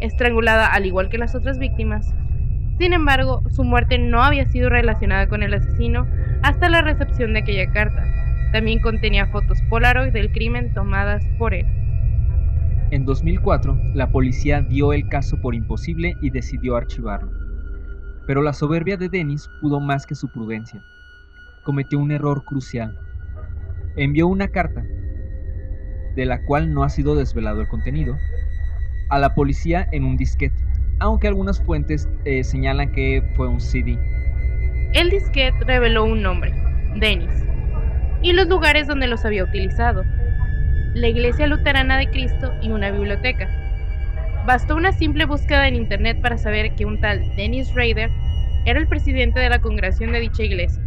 estrangulada 0.00 0.72
al 0.72 0.86
igual 0.86 1.08
que 1.08 1.18
las 1.18 1.34
otras 1.34 1.58
víctimas. 1.58 2.14
Sin 2.78 2.92
embargo, 2.92 3.42
su 3.50 3.64
muerte 3.64 3.98
no 3.98 4.22
había 4.22 4.46
sido 4.46 4.70
relacionada 4.70 5.26
con 5.28 5.42
el 5.42 5.52
asesino 5.52 6.06
hasta 6.42 6.68
la 6.68 6.80
recepción 6.80 7.32
de 7.32 7.40
aquella 7.40 7.70
carta. 7.72 8.04
También 8.52 8.80
contenía 8.80 9.26
fotos 9.26 9.58
Polaroid 9.68 10.12
del 10.12 10.32
crimen 10.32 10.72
tomadas 10.72 11.22
por 11.38 11.52
él. 11.52 11.66
En 12.90 13.04
2004, 13.04 13.78
la 13.94 14.10
policía 14.10 14.62
dio 14.62 14.94
el 14.94 15.06
caso 15.08 15.38
por 15.42 15.54
imposible 15.54 16.14
y 16.22 16.30
decidió 16.30 16.76
archivarlo. 16.76 17.30
Pero 18.26 18.40
la 18.40 18.54
soberbia 18.54 18.96
de 18.96 19.10
Dennis 19.10 19.48
pudo 19.60 19.80
más 19.80 20.06
que 20.06 20.14
su 20.14 20.28
prudencia. 20.32 20.82
Cometió 21.64 21.98
un 21.98 22.10
error 22.10 22.42
crucial. 22.46 22.98
Envió 23.96 24.26
una 24.26 24.48
carta, 24.48 24.82
de 26.14 26.24
la 26.24 26.42
cual 26.46 26.72
no 26.72 26.82
ha 26.82 26.88
sido 26.88 27.14
desvelado 27.14 27.60
el 27.60 27.68
contenido, 27.68 28.16
a 29.10 29.18
la 29.18 29.34
policía 29.34 29.86
en 29.92 30.04
un 30.04 30.16
disquete, 30.16 30.64
aunque 30.98 31.28
algunas 31.28 31.62
fuentes 31.62 32.08
eh, 32.24 32.42
señalan 32.42 32.92
que 32.92 33.22
fue 33.36 33.48
un 33.48 33.60
CD. 33.60 33.98
El 34.94 35.10
disquete 35.10 35.64
reveló 35.64 36.04
un 36.04 36.22
nombre, 36.22 36.54
Dennis, 36.96 37.47
y 38.22 38.32
los 38.32 38.48
lugares 38.48 38.86
donde 38.86 39.06
los 39.06 39.24
había 39.24 39.44
utilizado, 39.44 40.04
la 40.94 41.08
Iglesia 41.08 41.46
Luterana 41.46 41.98
de 41.98 42.08
Cristo 42.08 42.52
y 42.60 42.70
una 42.70 42.90
biblioteca. 42.90 43.48
Bastó 44.46 44.76
una 44.76 44.92
simple 44.92 45.24
búsqueda 45.24 45.68
en 45.68 45.76
internet 45.76 46.20
para 46.20 46.38
saber 46.38 46.74
que 46.74 46.84
un 46.84 47.00
tal 47.00 47.20
Dennis 47.36 47.74
Rader 47.74 48.10
era 48.64 48.80
el 48.80 48.88
presidente 48.88 49.40
de 49.40 49.48
la 49.48 49.60
congregación 49.60 50.12
de 50.12 50.20
dicha 50.20 50.42
iglesia. 50.42 50.82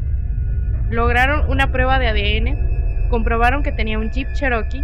Lograron 0.89 1.50
una 1.50 1.72
prueba 1.72 2.00
de 2.00 2.08
ADN, 2.08 3.10
comprobaron 3.10 3.63
que 3.63 3.72
tenía 3.72 3.98
un 3.98 4.12
Jeep 4.12 4.28
Cherokee, 4.34 4.84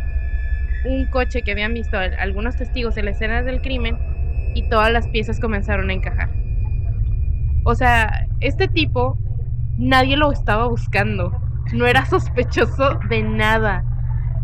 un 0.85 1.05
coche 1.07 1.41
que 1.41 1.51
habían 1.51 1.73
visto 1.73 1.97
algunos 1.97 2.55
testigos 2.55 2.97
en 2.97 3.05
la 3.05 3.11
escena 3.11 3.41
del 3.43 3.61
crimen 3.61 3.97
y 4.53 4.67
todas 4.69 4.91
las 4.91 5.07
piezas 5.09 5.39
comenzaron 5.39 5.89
a 5.89 5.93
encajar. 5.93 6.29
O 7.63 7.75
sea, 7.75 8.27
este 8.39 8.67
tipo 8.67 9.17
nadie 9.77 10.17
lo 10.17 10.31
estaba 10.31 10.67
buscando, 10.67 11.41
no 11.73 11.85
era 11.85 12.05
sospechoso 12.05 12.99
de 13.09 13.23
nada. 13.23 13.83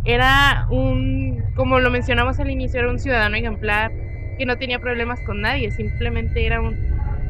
Era 0.05 0.67
un, 0.69 1.43
como 1.55 1.79
lo 1.79 1.89
mencionamos 1.89 2.39
al 2.39 2.49
inicio, 2.49 2.79
era 2.79 2.89
un 2.89 2.99
ciudadano 2.99 3.35
ejemplar 3.35 3.91
que 4.37 4.45
no 4.45 4.57
tenía 4.57 4.79
problemas 4.79 5.19
con 5.21 5.41
nadie, 5.41 5.71
simplemente 5.71 6.45
era 6.45 6.59
un 6.59 6.75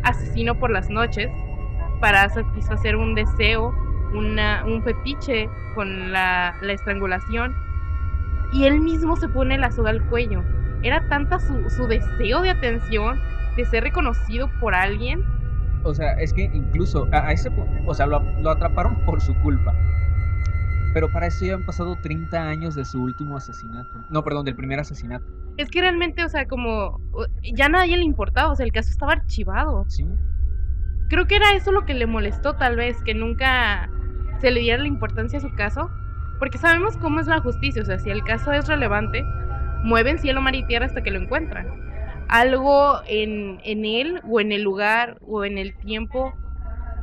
asesino 0.03 0.58
por 0.58 0.71
las 0.71 0.89
noches 0.89 1.29
para 1.99 2.27
satisfacer 2.29 2.95
un 2.95 3.15
deseo, 3.15 3.73
un 4.13 4.82
fetiche 4.84 5.49
con 5.75 6.12
la, 6.12 6.56
estrangulación. 6.67 7.56
Y 8.51 8.65
él 8.65 8.82
mismo 8.82 9.15
se 9.15 9.27
pone 9.27 9.58
la 9.58 9.71
soga 9.71 9.89
al 9.89 10.03
cuello. 10.10 10.43
Era 10.84 11.08
tanta 11.08 11.39
su 11.39 11.88
deseo 11.88 12.41
de 12.41 12.49
atención, 12.49 13.19
de 13.56 13.65
ser 13.65 13.84
reconocido 13.84 14.49
por 14.60 14.75
alguien. 14.75 15.23
O 15.84 15.93
sea, 15.93 16.13
es 16.13 16.34
que 16.34 16.43
incluso 16.43 17.08
a, 17.12 17.32
ese 17.32 17.50
o 17.86 17.93
sea, 17.93 18.06
lo, 18.06 18.19
lo 18.41 18.50
atraparon 18.50 19.04
por 19.06 19.22
su 19.22 19.34
culpa. 19.41 19.74
Pero 20.93 21.12
para 21.12 21.28
eso 21.28 21.46
ya 21.46 21.56
han 21.56 21.65
pasado 21.65 21.98
30 22.02 22.38
años 22.38 22.76
de 22.76 22.86
su 22.86 23.02
último 23.02 23.36
asesinato. 23.36 23.89
No, 24.10 24.24
perdón, 24.24 24.46
del 24.46 24.56
primer 24.56 24.80
asesinato. 24.80 25.26
Es 25.58 25.69
que 25.69 25.82
realmente, 25.82 26.24
o 26.24 26.30
sea, 26.30 26.48
como 26.48 27.00
ya 27.41 27.67
nadie 27.67 27.98
le 27.98 28.04
importaba, 28.04 28.52
o 28.52 28.56
sea, 28.56 28.65
el 28.65 28.72
caso 28.72 28.91
estaba 28.91 29.13
archivado. 29.13 29.86
Sí. 29.88 30.06
Creo 31.10 31.26
que 31.28 31.36
era 31.36 31.54
eso 31.54 31.72
lo 31.72 31.86
que 31.86 31.93
le 31.93 32.06
molestó 32.06 32.54
tal 32.54 32.76
vez, 32.76 33.02
que 33.04 33.13
nunca 33.13 33.89
se 34.39 34.52
le 34.52 34.60
diera 34.60 34.82
la 34.82 34.88
importancia 34.88 35.39
a 35.39 35.41
su 35.41 35.54
caso, 35.56 35.89
porque 36.39 36.58
sabemos 36.58 36.98
cómo 36.98 37.19
es 37.19 37.28
la 37.28 37.39
justicia, 37.39 37.82
o 37.82 37.86
sea, 37.86 38.00
si 38.00 38.10
el 38.10 38.24
caso 38.24 38.52
es 38.52 38.67
relevante, 38.67 39.24
mueven 39.84 40.19
cielo, 40.19 40.41
mar 40.41 40.56
y 40.56 40.65
tierra 40.65 40.86
hasta 40.86 41.02
que 41.02 41.12
lo 41.12 41.19
encuentran. 41.19 41.67
Algo 42.34 43.00
en, 43.08 43.60
en 43.63 43.86
él 43.86 44.19
o 44.28 44.39
en 44.39 44.52
el 44.52 44.63
lugar 44.63 45.19
o 45.28 45.46
en 45.46 45.60
el 45.60 45.78
tiempo 45.78 46.34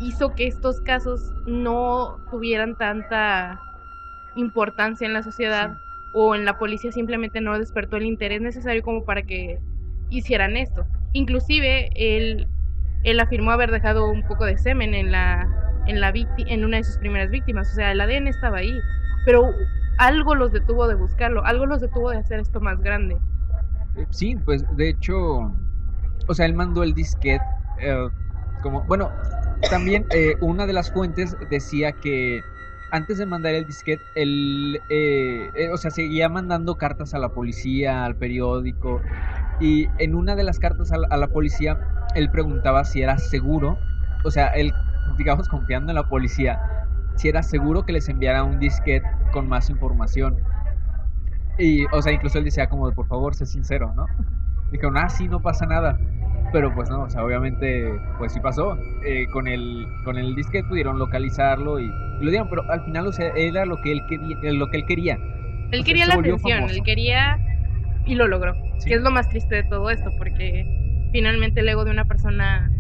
hizo 0.00 0.34
que 0.34 0.48
estos 0.48 0.80
casos 0.80 1.32
no 1.46 2.18
tuvieran 2.32 2.76
tanta 2.76 3.60
importancia 4.34 5.06
en 5.06 5.12
la 5.12 5.22
sociedad 5.22 5.78
o 6.14 6.34
en 6.34 6.44
la 6.44 6.58
policía 6.58 6.90
simplemente 6.90 7.40
no 7.40 7.56
despertó 7.56 7.96
el 7.98 8.06
interés 8.06 8.40
necesario 8.40 8.82
como 8.82 9.04
para 9.04 9.22
que 9.22 9.60
hicieran 10.08 10.56
esto. 10.56 10.84
Inclusive 11.12 11.90
él, 11.94 12.48
él 13.04 13.20
afirmó 13.20 13.52
haber 13.52 13.70
dejado 13.70 14.10
un 14.10 14.26
poco 14.26 14.46
de 14.46 14.58
semen 14.58 14.94
en 14.94 15.12
la 15.12 15.48
en 15.86 16.00
la 16.00 16.12
en 16.12 16.64
una 16.64 16.78
de 16.78 16.82
sus 16.82 16.98
primeras 16.98 17.30
víctimas, 17.30 17.70
o 17.70 17.74
sea, 17.76 17.92
el 17.92 18.00
ADN 18.00 18.26
estaba 18.26 18.58
ahí, 18.58 18.76
pero 19.24 19.44
algo 19.96 20.34
los 20.34 20.50
detuvo 20.50 20.88
de 20.88 20.96
buscarlo, 20.96 21.44
algo 21.44 21.66
los 21.66 21.80
detuvo 21.80 22.10
de 22.10 22.18
hacer 22.18 22.40
esto 22.40 22.60
más 22.60 22.80
grande. 22.82 23.16
Eh, 23.96 24.06
sí, 24.10 24.36
pues 24.44 24.64
de 24.76 24.88
hecho, 24.88 25.16
o 26.26 26.34
sea, 26.34 26.46
él 26.46 26.54
mandó 26.54 26.82
el 26.82 26.94
disquete 26.94 27.44
eh, 27.78 28.08
como, 28.62 28.82
bueno, 28.82 29.10
también 29.68 30.06
eh, 30.10 30.36
una 30.40 30.66
de 30.66 30.72
las 30.72 30.90
fuentes 30.90 31.36
decía 31.50 31.92
que 31.92 32.42
antes 32.90 33.18
de 33.18 33.26
mandar 33.26 33.54
el 33.54 33.66
disquete, 33.66 34.04
él, 34.14 34.80
eh, 34.88 35.48
eh, 35.54 35.70
o 35.70 35.76
sea, 35.76 35.90
seguía 35.90 36.28
mandando 36.28 36.76
cartas 36.76 37.14
a 37.14 37.18
la 37.18 37.28
policía, 37.28 38.04
al 38.04 38.16
periódico, 38.16 39.00
y 39.60 39.88
en 39.98 40.14
una 40.14 40.34
de 40.34 40.42
las 40.42 40.58
cartas 40.58 40.90
a 40.92 41.16
la, 41.16 41.26
policía, 41.28 41.78
él 42.14 42.30
preguntaba 42.30 42.84
si 42.84 43.02
era 43.02 43.18
seguro, 43.18 43.78
o 44.24 44.30
sea, 44.30 44.48
él, 44.48 44.72
digamos, 45.16 45.48
confiando 45.48 45.92
en 45.92 45.96
la 45.96 46.08
policía, 46.08 46.60
si 47.16 47.28
era 47.28 47.42
seguro 47.42 47.84
que 47.84 47.92
les 47.92 48.08
enviara 48.08 48.42
un 48.42 48.58
disquete 48.58 49.06
con 49.32 49.48
más 49.48 49.70
información. 49.70 50.36
Y, 51.60 51.84
o 51.92 52.02
sea, 52.02 52.12
incluso 52.12 52.38
él 52.38 52.44
decía 52.44 52.68
como, 52.68 52.90
por 52.92 53.06
favor, 53.06 53.34
sé 53.34 53.46
sincero, 53.46 53.92
¿no? 53.94 54.06
Dijeron, 54.72 54.96
ah, 54.96 55.08
sí, 55.08 55.28
no 55.28 55.40
pasa 55.40 55.66
nada 55.66 55.98
pero 56.52 56.74
pues 56.74 56.90
no, 56.90 57.02
o 57.02 57.10
sea, 57.10 57.24
obviamente, 57.24 57.92
pues 58.18 58.32
sí 58.32 58.40
pasó. 58.40 58.76
Eh, 59.04 59.26
con 59.32 59.46
el 59.46 59.86
con 60.04 60.18
el 60.18 60.34
disquete 60.34 60.68
pudieron 60.68 60.98
localizarlo 60.98 61.80
y, 61.80 61.88
lo 62.20 62.30
dieron, 62.30 62.48
pero 62.48 62.70
al 62.70 62.84
final, 62.84 63.06
o 63.06 63.12
sea, 63.12 63.28
era 63.36 63.64
lo 63.64 63.80
que 63.80 63.92
él 63.92 64.02
quería. 64.08 64.36
Eh, 64.42 64.52
lo 64.52 64.68
que 64.70 64.78
él 64.78 64.84
quería, 64.86 65.18
él 65.70 65.84
quería 65.84 66.06
la 66.06 66.14
atención, 66.14 66.68
él 66.68 66.82
quería 66.84 67.38
y 68.06 68.14
lo 68.14 68.26
logró. 68.26 68.54
Que 68.84 68.94
es 68.94 69.02
lo 69.02 69.10
más 69.10 69.28
triste 69.28 69.54
de 69.54 69.62
todo 69.64 69.90
esto, 69.90 70.10
porque 70.18 70.66
finalmente 71.12 71.60
el 71.60 71.68
ego 71.68 71.84
de 71.84 71.90
una 71.90 72.04
persona 72.04 72.70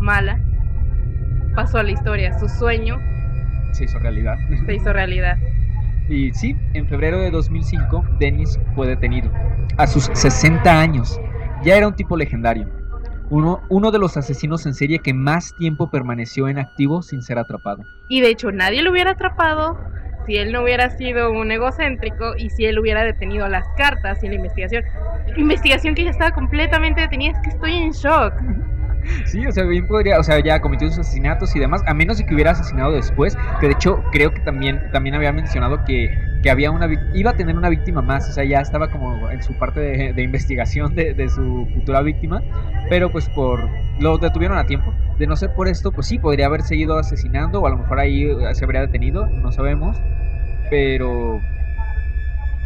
mala 0.00 0.40
pasó 1.54 1.78
a 1.78 1.82
la 1.82 1.92
historia. 1.92 2.38
Su 2.38 2.48
sueño 2.48 2.98
se 3.72 3.84
hizo 3.84 3.98
realidad. 3.98 4.36
Se 4.66 4.74
hizo 4.74 4.92
realidad. 4.92 5.38
Y 6.08 6.32
sí, 6.32 6.56
en 6.74 6.86
febrero 6.86 7.18
de 7.18 7.30
2005, 7.30 8.04
Dennis 8.18 8.58
fue 8.74 8.86
detenido. 8.86 9.30
A 9.76 9.86
sus 9.86 10.04
60 10.12 10.80
años. 10.80 11.20
Ya 11.62 11.76
era 11.76 11.88
un 11.88 11.96
tipo 11.96 12.16
legendario 12.16 12.68
uno, 13.30 13.60
uno 13.68 13.90
de 13.90 13.98
los 13.98 14.16
asesinos 14.16 14.66
en 14.66 14.74
serie 14.74 15.00
que 15.00 15.12
más 15.12 15.54
tiempo 15.56 15.90
permaneció 15.90 16.48
en 16.48 16.58
activo 16.58 17.02
sin 17.02 17.22
ser 17.22 17.38
atrapado. 17.38 17.82
Y 18.08 18.20
de 18.20 18.30
hecho 18.30 18.52
nadie 18.52 18.82
lo 18.82 18.92
hubiera 18.92 19.12
atrapado 19.12 19.78
si 20.26 20.36
él 20.36 20.52
no 20.52 20.62
hubiera 20.62 20.90
sido 20.90 21.30
un 21.30 21.50
egocéntrico 21.52 22.36
y 22.36 22.50
si 22.50 22.64
él 22.66 22.78
hubiera 22.78 23.04
detenido 23.04 23.48
las 23.48 23.64
cartas 23.76 24.22
y 24.24 24.28
la 24.28 24.34
investigación. 24.34 24.84
Investigación 25.36 25.94
que 25.94 26.04
ya 26.04 26.10
estaba 26.10 26.32
completamente 26.32 27.00
detenida, 27.00 27.32
es 27.32 27.38
que 27.42 27.50
estoy 27.50 27.74
en 27.74 27.90
shock. 27.92 28.32
Sí, 29.26 29.46
o 29.46 29.52
sea, 29.52 29.64
bien 29.64 29.86
podría, 29.86 30.18
o 30.18 30.22
sea, 30.22 30.40
ya 30.40 30.60
cometió 30.60 30.88
sus 30.88 31.00
asesinatos 31.00 31.54
y 31.56 31.60
demás, 31.60 31.82
a 31.86 31.94
menos 31.94 32.18
de 32.18 32.26
que 32.26 32.34
hubiera 32.34 32.52
asesinado 32.52 32.92
después, 32.92 33.36
que 33.60 33.66
de 33.66 33.72
hecho 33.72 34.02
creo 34.12 34.32
que 34.32 34.40
también, 34.40 34.90
también 34.92 35.14
había 35.14 35.32
mencionado 35.32 35.84
que, 35.84 36.10
que 36.42 36.50
había 36.50 36.70
una 36.70 36.88
iba 37.14 37.30
a 37.30 37.36
tener 37.36 37.56
una 37.56 37.68
víctima 37.68 38.02
más, 38.02 38.28
o 38.28 38.32
sea, 38.32 38.44
ya 38.44 38.60
estaba 38.60 38.90
como 38.90 39.30
en 39.30 39.42
su 39.42 39.56
parte 39.58 39.80
de, 40.12 40.22
investigación 40.22 40.94
de, 40.94 41.14
de, 41.14 41.28
su 41.28 41.68
futura 41.74 42.02
víctima, 42.02 42.42
pero 42.88 43.10
pues 43.10 43.28
por 43.30 43.68
lo 44.00 44.18
detuvieron 44.18 44.58
a 44.58 44.66
tiempo. 44.66 44.94
De 45.18 45.26
no 45.26 45.36
ser 45.36 45.54
por 45.54 45.68
esto, 45.68 45.92
pues 45.92 46.06
sí, 46.06 46.18
podría 46.18 46.46
haber 46.46 46.62
seguido 46.62 46.98
asesinando 46.98 47.60
o 47.60 47.66
a 47.66 47.70
lo 47.70 47.78
mejor 47.78 47.98
ahí 47.98 48.24
eh, 48.24 48.54
se 48.54 48.64
habría 48.64 48.82
detenido, 48.82 49.26
no 49.26 49.52
sabemos, 49.52 49.96
pero... 50.70 51.40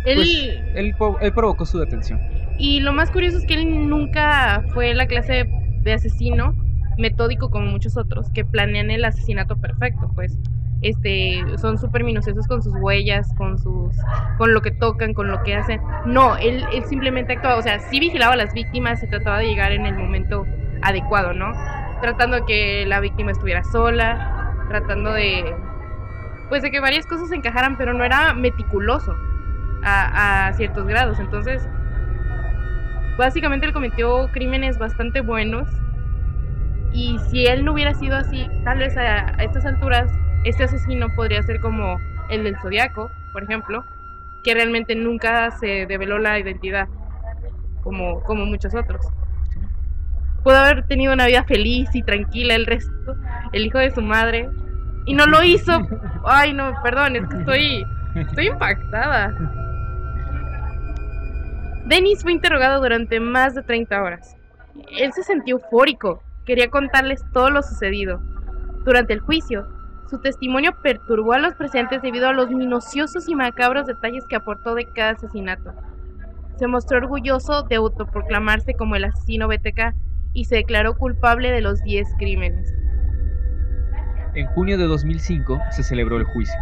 Él, 0.05 0.15
pues, 0.17 0.29
él, 0.75 0.95
él 1.21 1.33
provocó 1.33 1.67
su 1.67 1.79
detención. 1.79 2.21
Y 2.59 2.81
lo 2.81 2.93
más 2.93 3.11
curioso 3.11 3.39
es 3.39 3.47
que 3.47 3.55
él 3.55 3.89
nunca 3.89 4.65
fue 4.73 4.95
la 4.95 5.07
clase 5.07 5.33
de 5.33 5.61
asesino 5.87 6.55
metódico 6.99 7.51
como 7.51 7.67
muchos 7.67 7.97
otros 7.97 8.31
que 8.31 8.45
planean 8.45 8.91
el 8.91 9.05
asesinato 9.05 9.57
perfecto, 9.57 10.11
pues 10.15 10.39
este 10.83 11.43
son 11.59 11.79
súper 11.79 12.05
minuciosos 12.05 12.47
con 12.47 12.63
sus 12.63 12.75
huellas, 12.81 13.33
con 13.37 13.59
sus 13.59 13.95
con 14.39 14.55
lo 14.55 14.63
que 14.63 14.71
tocan, 14.71 15.13
con 15.13 15.31
lo 15.31 15.43
que 15.43 15.55
hacen. 15.55 15.81
No, 16.07 16.37
él, 16.37 16.65
él 16.73 16.85
simplemente 16.85 17.35
actuaba, 17.35 17.57
o 17.57 17.63
sea, 17.63 17.79
sí 17.79 18.01
vigilaba 18.01 18.35
a 18.35 18.37
las 18.37 18.55
víctimas, 18.55 19.01
se 19.01 19.07
trataba 19.07 19.39
de 19.39 19.47
llegar 19.47 19.73
en 19.73 19.87
el 19.87 19.97
momento 19.97 20.47
adecuado, 20.83 21.35
¿no? 21.35 21.53
Tratando 22.01 22.37
de 22.37 22.45
que 22.47 22.87
la 22.87 23.01
víctima 23.01 23.33
estuviera 23.33 23.63
sola, 23.65 24.55
tratando 24.69 25.13
de 25.13 25.55
pues 26.49 26.63
de 26.63 26.71
que 26.71 26.81
varias 26.81 27.07
cosas 27.07 27.31
encajaran, 27.31 27.77
pero 27.77 27.93
no 27.93 28.03
era 28.03 28.35
meticuloso 28.35 29.15
a 29.83 30.53
ciertos 30.57 30.87
grados. 30.87 31.21
Entonces, 31.21 31.67
básicamente 33.21 33.67
él 33.67 33.73
cometió 33.73 34.29
crímenes 34.33 34.79
bastante 34.79 35.21
buenos. 35.21 35.69
Y 36.93 37.19
si 37.29 37.47
él 37.47 37.65
no 37.65 37.73
hubiera 37.73 37.95
sido 37.95 38.17
así, 38.17 38.49
tal 38.65 38.79
vez 38.79 38.97
a, 38.97 39.27
estas 39.43 39.65
alturas, 39.65 40.11
este 40.45 40.65
asesino 40.65 41.07
podría 41.15 41.43
ser 41.43 41.61
como 41.61 41.99
el 42.31 42.45
del 42.45 42.59
Zodiaco, 42.61 43.11
por 43.33 43.45
ejemplo, 43.45 43.85
que 44.43 44.55
realmente 44.55 44.97
nunca 44.97 45.51
se 45.53 45.87
develó 45.87 46.19
la 46.19 46.39
identidad, 46.39 46.89
como, 47.83 48.23
como 48.23 48.47
muchos 48.47 48.75
otros. 48.75 49.07
Pudo 50.43 50.57
haber 50.57 50.87
tenido 50.87 51.13
una 51.13 51.27
vida 51.27 51.45
feliz 51.45 51.91
y 51.95 52.03
tranquila 52.03 52.55
el 52.55 52.67
resto, 52.67 53.15
el 53.53 53.67
hijo 53.67 53.79
de 53.79 53.91
su 53.91 54.01
madre, 54.01 54.49
y 55.05 55.13
no 55.13 55.27
lo 55.27 55.45
hizo. 55.45 55.87
Ay, 56.25 56.55
no, 56.55 56.73
perdón, 56.83 57.17
es 57.17 57.29
que 57.29 57.37
estoy, 57.37 57.87
estoy 58.15 58.47
impactada. 58.47 59.37
Dennis 61.91 62.23
fue 62.23 62.31
interrogado 62.31 62.81
durante 62.81 63.19
más 63.19 63.57
de 63.57 63.65
30 63.65 64.01
horas. 64.01 64.37
Él 64.97 65.13
se 65.13 65.25
sentía 65.25 65.55
eufórico, 65.55 66.23
quería 66.47 66.71
contarles 66.71 67.21
todo 67.33 67.51
lo 67.51 67.65
sucedido. 67.65 68.21
Durante 68.85 69.13
el 69.13 69.19
juicio, 69.19 69.67
su 70.09 70.21
testimonio 70.21 70.71
perturbó 70.85 71.33
a 71.33 71.41
los 71.41 71.55
presentes 71.57 72.01
debido 72.01 72.29
a 72.29 72.33
los 72.33 72.49
minuciosos 72.49 73.29
y 73.29 73.35
macabros 73.35 73.89
detalles 73.89 74.25
que 74.29 74.37
aportó 74.37 74.77
de 74.77 74.87
cada 74.95 75.11
asesinato. 75.11 75.73
Se 76.61 76.69
mostró 76.69 76.99
orgulloso 76.99 77.65
de 77.65 77.75
autoproclamarse 77.75 78.75
como 78.75 78.95
el 78.95 79.07
asesino 79.07 79.49
BTK 79.49 79.93
y 80.33 80.45
se 80.45 80.55
declaró 80.55 80.95
culpable 80.97 81.51
de 81.51 81.61
los 81.61 81.83
10 81.83 82.07
crímenes. 82.19 82.73
En 84.37 84.47
junio 84.47 84.79
de 84.79 84.85
2005 84.85 85.61
se 85.73 85.83
celebró 85.83 86.19
el 86.19 86.25
juicio. 86.25 86.55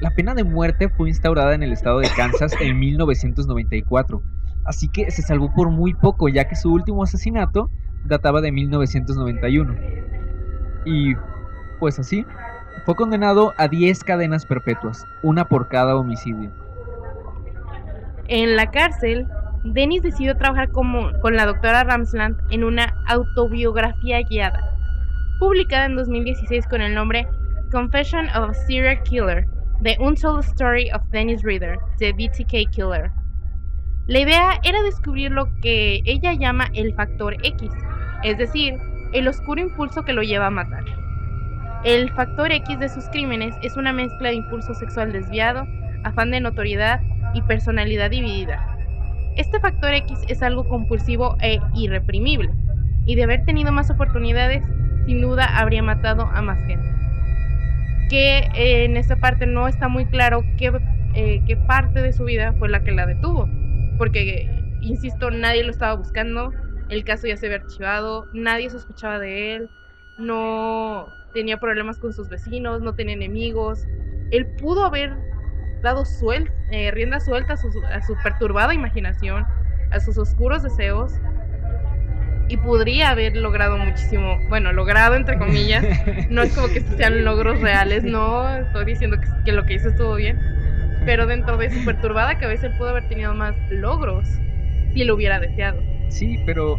La 0.00 0.10
pena 0.10 0.34
de 0.34 0.44
muerte 0.44 0.88
fue 0.88 1.08
instaurada 1.08 1.54
en 1.54 1.64
el 1.64 1.72
estado 1.72 1.98
de 1.98 2.08
Kansas 2.16 2.52
en 2.60 2.78
1994, 2.78 4.22
así 4.64 4.88
que 4.88 5.10
se 5.10 5.22
salvó 5.22 5.52
por 5.52 5.70
muy 5.70 5.92
poco, 5.94 6.28
ya 6.28 6.46
que 6.46 6.54
su 6.54 6.72
último 6.72 7.02
asesinato 7.02 7.68
databa 8.04 8.40
de 8.40 8.52
1991. 8.52 9.74
Y 10.84 11.14
pues 11.80 11.98
así, 11.98 12.24
fue 12.84 12.94
condenado 12.94 13.54
a 13.56 13.66
10 13.66 14.04
cadenas 14.04 14.46
perpetuas, 14.46 15.04
una 15.22 15.48
por 15.48 15.68
cada 15.68 15.96
homicidio. 15.96 16.52
En 18.28 18.54
la 18.54 18.70
cárcel, 18.70 19.26
Dennis 19.64 20.02
decidió 20.02 20.36
trabajar 20.36 20.70
como, 20.70 21.10
con 21.20 21.34
la 21.34 21.46
doctora 21.46 21.82
Ramsland 21.82 22.36
en 22.50 22.62
una 22.62 22.94
autobiografía 23.08 24.20
guiada, 24.22 24.60
publicada 25.40 25.86
en 25.86 25.96
2016 25.96 26.68
con 26.68 26.82
el 26.82 26.94
nombre 26.94 27.26
Confession 27.72 28.28
of 28.28 28.50
a 28.50 28.54
Serial 28.54 29.02
Killer, 29.02 29.46
The 29.80 29.96
Untold 30.00 30.44
Story 30.44 30.90
of 30.90 31.02
Dennis 31.12 31.44
Reader, 31.44 31.78
The 31.98 32.12
BTK 32.12 32.68
Killer. 32.72 33.12
La 34.08 34.18
idea 34.18 34.58
era 34.64 34.82
descubrir 34.82 35.30
lo 35.30 35.48
que 35.62 36.02
ella 36.04 36.32
llama 36.32 36.66
el 36.74 36.92
factor 36.94 37.36
X, 37.44 37.70
es 38.24 38.36
decir, 38.38 38.74
el 39.12 39.28
oscuro 39.28 39.60
impulso 39.60 40.02
que 40.02 40.12
lo 40.12 40.22
lleva 40.22 40.48
a 40.48 40.50
matar. 40.50 40.84
El 41.84 42.10
factor 42.10 42.50
X 42.50 42.80
de 42.80 42.88
sus 42.88 43.08
crímenes 43.10 43.54
es 43.62 43.76
una 43.76 43.92
mezcla 43.92 44.30
de 44.30 44.34
impulso 44.34 44.74
sexual 44.74 45.12
desviado, 45.12 45.64
afán 46.02 46.32
de 46.32 46.40
notoriedad 46.40 47.00
y 47.32 47.42
personalidad 47.42 48.10
dividida. 48.10 48.76
Este 49.36 49.60
factor 49.60 49.94
X 49.94 50.18
es 50.26 50.42
algo 50.42 50.68
compulsivo 50.68 51.36
e 51.40 51.60
irreprimible, 51.76 52.50
y 53.06 53.14
de 53.14 53.22
haber 53.22 53.44
tenido 53.44 53.70
más 53.70 53.90
oportunidades, 53.90 54.64
sin 55.06 55.20
duda 55.20 55.44
habría 55.56 55.84
matado 55.84 56.28
a 56.34 56.42
más 56.42 56.58
gente. 56.66 56.97
Que 58.08 58.38
eh, 58.54 58.84
en 58.84 58.96
esta 58.96 59.16
parte 59.16 59.46
no 59.46 59.68
está 59.68 59.88
muy 59.88 60.06
claro 60.06 60.42
qué, 60.56 60.72
eh, 61.14 61.42
qué 61.46 61.56
parte 61.56 62.00
de 62.00 62.12
su 62.12 62.24
vida 62.24 62.54
fue 62.58 62.68
la 62.68 62.82
que 62.82 62.92
la 62.92 63.06
detuvo, 63.06 63.48
porque, 63.98 64.48
insisto, 64.80 65.30
nadie 65.30 65.62
lo 65.64 65.70
estaba 65.70 65.94
buscando, 65.94 66.52
el 66.88 67.04
caso 67.04 67.26
ya 67.26 67.36
se 67.36 67.46
había 67.46 67.58
archivado, 67.58 68.26
nadie 68.32 68.70
sospechaba 68.70 69.18
de 69.18 69.54
él, 69.54 69.68
no 70.18 71.06
tenía 71.34 71.58
problemas 71.58 71.98
con 71.98 72.12
sus 72.12 72.28
vecinos, 72.28 72.80
no 72.80 72.94
tenía 72.94 73.14
enemigos. 73.14 73.86
Él 74.30 74.46
pudo 74.46 74.84
haber 74.84 75.14
dado 75.82 76.04
suel 76.04 76.50
eh, 76.70 76.90
rienda 76.90 77.20
suelta 77.20 77.52
a 77.54 77.56
su, 77.56 77.68
a 77.84 78.02
su 78.02 78.14
perturbada 78.22 78.74
imaginación, 78.74 79.46
a 79.90 80.00
sus 80.00 80.18
oscuros 80.18 80.62
deseos, 80.62 81.12
y 82.48 82.56
podría 82.56 83.10
haber 83.10 83.36
logrado 83.36 83.76
muchísimo, 83.76 84.38
bueno, 84.48 84.72
logrado 84.72 85.14
entre 85.14 85.38
comillas, 85.38 85.84
no 86.30 86.42
es 86.42 86.54
como 86.54 86.68
que 86.68 86.80
sean 86.80 87.24
logros 87.24 87.60
reales, 87.60 88.04
no 88.04 88.48
estoy 88.56 88.84
diciendo 88.86 89.20
que, 89.20 89.28
que, 89.44 89.52
lo 89.52 89.66
que 89.66 89.74
hizo 89.74 89.88
estuvo 89.88 90.14
bien, 90.14 90.38
pero 91.04 91.26
dentro 91.26 91.56
de 91.56 91.70
su 91.70 91.84
perturbada 91.84 92.38
cabeza 92.38 92.66
él 92.66 92.72
pudo 92.78 92.90
haber 92.90 93.08
tenido 93.08 93.34
más 93.34 93.54
logros 93.70 94.28
si 94.92 95.04
lo 95.04 95.14
hubiera 95.14 95.38
deseado. 95.40 95.80
Sí, 96.08 96.42
pero 96.46 96.78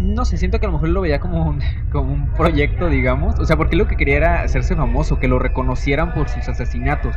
no 0.00 0.24
sé, 0.24 0.36
siento 0.36 0.58
que 0.58 0.66
a 0.66 0.68
lo 0.68 0.74
mejor 0.74 0.88
lo 0.88 1.00
veía 1.02 1.20
como 1.20 1.44
un, 1.44 1.60
como 1.92 2.12
un 2.12 2.32
proyecto, 2.32 2.88
digamos. 2.88 3.38
O 3.38 3.44
sea, 3.44 3.56
porque 3.56 3.76
lo 3.76 3.86
que 3.86 3.96
quería 3.96 4.16
era 4.16 4.42
hacerse 4.42 4.76
famoso, 4.76 5.18
que 5.18 5.28
lo 5.28 5.38
reconocieran 5.38 6.12
por 6.14 6.28
sus 6.28 6.48
asesinatos. 6.48 7.14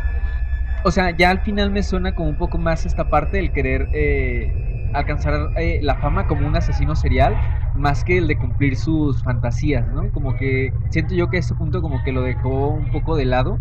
O 0.84 0.92
sea, 0.92 1.12
ya 1.12 1.32
al 1.32 1.40
final 1.40 1.72
me 1.72 1.84
suena 1.84 2.14
como 2.14 2.30
un 2.30 2.38
poco 2.38 2.58
más 2.58 2.86
esta 2.86 3.10
parte 3.10 3.38
del 3.38 3.52
querer 3.52 3.90
eh, 3.94 4.54
alcanzar 4.94 5.52
eh, 5.58 5.80
la 5.82 5.96
fama 5.96 6.26
como 6.28 6.48
un 6.48 6.56
asesino 6.56 6.96
serial, 6.96 7.36
más 7.76 8.04
que 8.04 8.18
el 8.18 8.28
de 8.28 8.38
cumplir 8.38 8.76
sus 8.76 9.22
fantasías, 9.24 9.88
¿no? 9.94 10.10
Como 10.12 10.36
que 10.36 10.72
siento 10.90 11.14
yo 11.16 11.30
que 11.30 11.38
a 11.38 11.40
este 11.40 11.56
punto 11.56 11.82
como 11.82 12.04
que 12.04 12.12
lo 12.12 12.22
dejó 12.22 12.70
un 12.70 12.92
poco 12.92 13.16
de 13.16 13.26
lado 13.26 13.60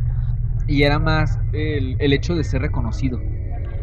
y 0.66 0.82
era 0.82 0.98
más 0.98 1.38
el, 1.52 1.96
el 1.98 2.12
hecho 2.12 2.34
de 2.34 2.44
ser 2.44 2.62
reconocido. 2.62 3.20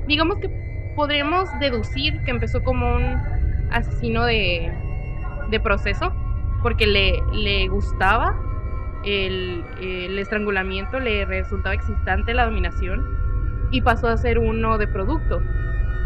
Digamos 0.08 0.38
que 0.38 0.50
podríamos 0.96 1.50
deducir 1.60 2.22
que 2.24 2.32
empezó 2.32 2.64
como 2.64 2.96
un 2.96 3.18
asesino 3.72 4.26
de 4.26 4.72
de 5.50 5.60
proceso, 5.60 6.12
porque 6.62 6.88
le, 6.88 7.22
le 7.32 7.68
gustaba 7.68 8.36
el, 9.04 10.18
estrangulamiento, 10.18 11.00
le 11.00 11.26
resultaba 11.26 11.76
excitante 11.76 12.34
la 12.34 12.46
dominación 12.46 13.06
y 13.72 13.82
pasó 13.82 14.08
a 14.08 14.18
ser 14.18 14.40
uno 14.40 14.78
de 14.78 14.88
producto. 14.88 15.42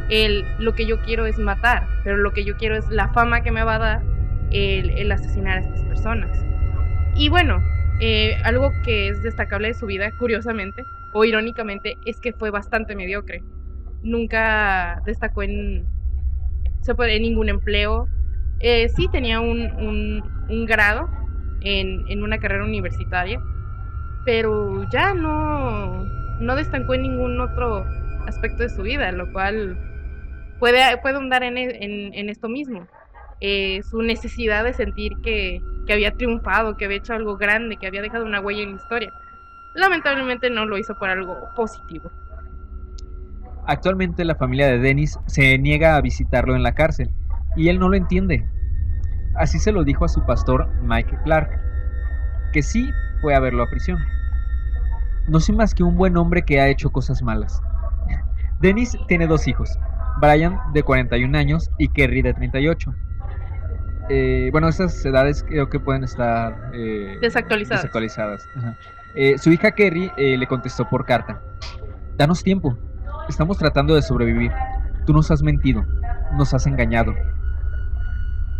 El, 0.10 0.46
lo 0.60 0.74
que 0.74 0.86
yo 0.86 1.02
quiero 1.02 1.26
es 1.26 1.38
matar, 1.38 1.88
pero 2.04 2.18
lo 2.18 2.32
que 2.32 2.46
yo 2.46 2.56
quiero 2.58 2.78
es 2.78 2.90
la 2.90 3.10
fama 3.10 3.42
que 3.42 3.52
me 3.52 3.64
va 3.64 3.76
a 3.76 3.80
dar 3.80 4.02
el, 4.52 4.90
el 4.92 5.12
asesinar 5.12 5.58
a 5.58 5.62
estas 5.62 5.82
personas. 5.84 6.30
Y 7.16 7.30
bueno, 7.30 7.62
eh, 8.00 8.38
algo 8.44 8.72
que 8.84 9.10
es 9.10 9.24
destacable 9.24 9.70
de 9.70 9.74
su 9.74 9.88
vida, 9.88 10.12
curiosamente 10.18 10.84
o 11.14 11.26
irónicamente, 11.26 11.98
es 12.06 12.20
que 12.20 12.32
fue 12.32 12.52
bastante 12.52 12.96
mediocre. 12.96 13.42
Nunca 14.04 15.02
destacó 15.06 15.42
en, 15.42 15.88
ningún 17.22 17.50
empleo, 17.50 18.08
eh, 18.60 18.88
sí 18.90 19.08
tenía 19.12 19.40
un 19.40 20.22
grado 20.68 21.10
en, 21.62 22.06
en, 22.08 22.24
una 22.24 22.38
carrera 22.38 22.64
universitaria, 22.64 23.42
pero 24.26 24.88
ya 24.92 25.14
no, 25.14 26.04
no 26.40 26.56
destacó 26.56 26.94
en 26.94 27.02
ningún 27.02 27.40
otro 27.42 27.86
aspecto 28.28 28.64
de 28.64 28.70
su 28.70 28.84
vida, 28.84 29.12
lo 29.12 29.32
cual 29.32 29.78
puede, 30.60 30.98
puede 30.98 31.18
hundar 31.18 31.44
en, 31.44 31.58
en, 31.58 32.14
en 32.14 32.30
esto 32.30 32.50
mismo. 32.50 32.88
Eh, 33.40 33.82
su 33.84 34.02
necesidad 34.02 34.64
de 34.64 34.74
sentir 34.74 35.14
que, 35.22 35.62
que 35.86 35.94
había 35.94 36.12
triunfado, 36.14 36.76
que 36.76 36.86
había 36.86 36.98
hecho 36.98 37.14
algo 37.14 37.38
grande, 37.38 37.78
que 37.78 37.88
había 37.88 38.02
dejado 38.02 38.26
una 38.26 38.42
huella 38.42 38.64
en 38.64 38.72
la 38.72 38.82
historia. 38.82 39.14
Lamentablemente 39.76 40.50
no 40.50 40.66
lo 40.66 40.78
hizo 40.78 40.96
por 40.98 41.10
algo 41.10 41.36
positivo. 41.56 42.10
Actualmente 43.68 44.26
la 44.26 44.36
familia 44.36 44.68
de 44.68 44.80
Dennis 44.80 45.20
se 45.28 45.58
niega 45.60 45.96
a 45.96 46.02
visitarlo 46.02 46.56
en 46.56 46.64
la 46.64 46.74
cárcel 46.74 47.12
y 47.56 47.70
él 47.70 47.80
no 47.80 47.90
lo 47.90 47.96
entiende. 47.96 48.48
Así 49.36 49.60
se 49.60 49.72
lo 49.72 49.84
dijo 49.84 50.06
a 50.06 50.08
su 50.08 50.26
pastor 50.26 50.68
Mike 50.82 51.20
Clark, 51.24 51.50
que 52.54 52.64
sí 52.64 52.90
fue 53.22 53.36
a 53.36 53.40
verlo 53.40 53.64
a 53.64 53.70
prisión. 53.70 54.00
No 55.28 55.40
soy 55.40 55.56
más 55.56 55.76
que 55.76 55.84
un 55.84 55.96
buen 55.96 56.18
hombre 56.18 56.44
que 56.44 56.60
ha 56.60 56.70
hecho 56.70 56.90
cosas 56.92 57.22
malas. 57.22 57.62
Dennis 58.62 58.98
tiene 59.08 59.28
dos 59.28 59.48
hijos, 59.48 59.78
Brian 60.20 60.60
de 60.74 60.84
41 60.84 61.38
años 61.38 61.70
y 61.78 61.90
Kerry 61.90 62.22
de 62.22 62.34
38. 62.34 62.94
Eh, 64.10 64.50
bueno, 64.52 64.70
esas 64.70 65.06
edades 65.06 65.44
creo 65.44 65.70
que 65.70 65.80
pueden 65.80 66.04
estar 66.04 66.72
eh, 66.74 67.18
desactualizadas. 67.22 67.82
desactualizadas. 67.82 68.48
Eh, 69.16 69.38
su 69.38 69.52
hija 69.52 69.72
Kerry 69.72 70.12
le 70.18 70.48
contestó 70.48 70.88
por 70.88 71.06
carta, 71.06 71.42
danos 72.18 72.44
tiempo, 72.44 72.78
estamos 73.28 73.58
tratando 73.58 73.96
de 73.96 74.02
sobrevivir, 74.02 74.52
tú 75.06 75.14
nos 75.14 75.32
has 75.32 75.42
mentido, 75.42 75.86
nos 76.38 76.54
has 76.54 76.68
engañado, 76.68 77.14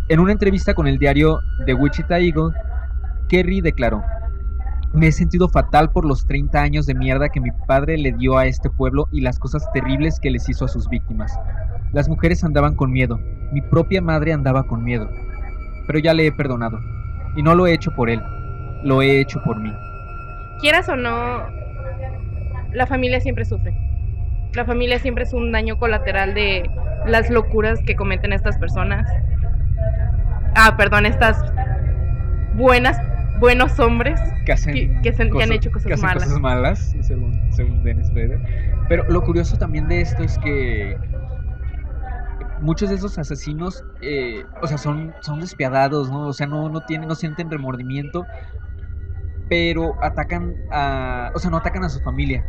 en 0.08 0.20
una 0.20 0.32
entrevista 0.32 0.74
con 0.74 0.86
el 0.86 0.98
diario 0.98 1.40
The 1.64 1.74
Wichita 1.74 2.18
Eagle, 2.18 2.52
Kerry 3.28 3.60
declaró, 3.60 4.02
me 4.92 5.08
he 5.08 5.12
sentido 5.12 5.48
fatal 5.48 5.90
por 5.90 6.04
los 6.04 6.26
30 6.26 6.60
años 6.60 6.86
de 6.86 6.94
mierda 6.94 7.28
que 7.28 7.40
mi 7.40 7.50
padre 7.66 7.98
le 7.98 8.12
dio 8.12 8.36
a 8.38 8.46
este 8.46 8.70
pueblo 8.70 9.08
y 9.12 9.20
las 9.20 9.38
cosas 9.38 9.70
terribles 9.72 10.18
que 10.20 10.30
les 10.30 10.48
hizo 10.48 10.64
a 10.64 10.68
sus 10.68 10.88
víctimas. 10.88 11.38
Las 11.92 12.08
mujeres 12.08 12.44
andaban 12.44 12.74
con 12.74 12.90
miedo, 12.90 13.20
mi 13.52 13.60
propia 13.60 14.02
madre 14.02 14.32
andaba 14.32 14.64
con 14.64 14.84
miedo. 14.84 15.08
Pero 15.86 15.98
ya 15.98 16.14
le 16.14 16.26
he 16.26 16.32
perdonado. 16.32 16.78
Y 17.36 17.42
no 17.42 17.54
lo 17.54 17.66
he 17.66 17.72
hecho 17.72 17.90
por 17.94 18.10
él, 18.10 18.22
lo 18.82 19.02
he 19.02 19.20
hecho 19.20 19.42
por 19.44 19.60
mí. 19.60 19.72
Quieras 20.60 20.88
o 20.88 20.96
no, 20.96 21.42
la 22.72 22.86
familia 22.86 23.20
siempre 23.20 23.44
sufre. 23.44 23.74
La 24.54 24.64
familia 24.64 24.98
siempre 24.98 25.24
es 25.24 25.32
un 25.32 25.52
daño 25.52 25.78
colateral 25.78 26.34
de 26.34 26.68
las 27.06 27.30
locuras 27.30 27.78
que 27.86 27.94
cometen 27.94 28.32
estas 28.32 28.58
personas 28.58 29.06
ah, 30.58 30.76
perdón, 30.76 31.06
estas 31.06 31.40
buenas, 32.54 33.00
buenos 33.38 33.78
hombres 33.78 34.20
que, 34.44 34.52
hacen 34.52 34.74
que, 34.74 35.00
que, 35.02 35.12
se, 35.12 35.28
cosas, 35.28 35.48
han 35.48 35.54
hecho 35.54 35.70
cosas 35.70 35.86
que 35.86 35.94
hacen 35.94 36.06
malas. 36.06 36.24
cosas 36.24 36.40
malas, 36.40 36.96
según, 37.00 37.52
según 37.52 37.82
Dennis 37.82 38.08
Rader. 38.10 38.40
Pero 38.88 39.04
lo 39.08 39.22
curioso 39.22 39.56
también 39.56 39.88
de 39.88 40.00
esto 40.00 40.22
es 40.22 40.38
que 40.38 40.96
muchos 42.60 42.88
de 42.88 42.96
esos 42.96 43.18
asesinos, 43.18 43.84
eh, 44.00 44.44
o 44.62 44.66
sea, 44.66 44.78
son, 44.78 45.14
son 45.20 45.40
despiadados, 45.40 46.10
¿no? 46.10 46.28
O 46.28 46.32
sea, 46.32 46.46
no, 46.46 46.68
no 46.68 46.80
tienen, 46.82 47.08
no 47.08 47.14
sienten 47.14 47.50
remordimiento, 47.50 48.26
pero 49.48 49.94
atacan 50.02 50.54
a, 50.70 51.30
o 51.34 51.38
sea, 51.38 51.50
no 51.50 51.58
atacan 51.58 51.84
a 51.84 51.88
su 51.88 52.00
familia. 52.00 52.44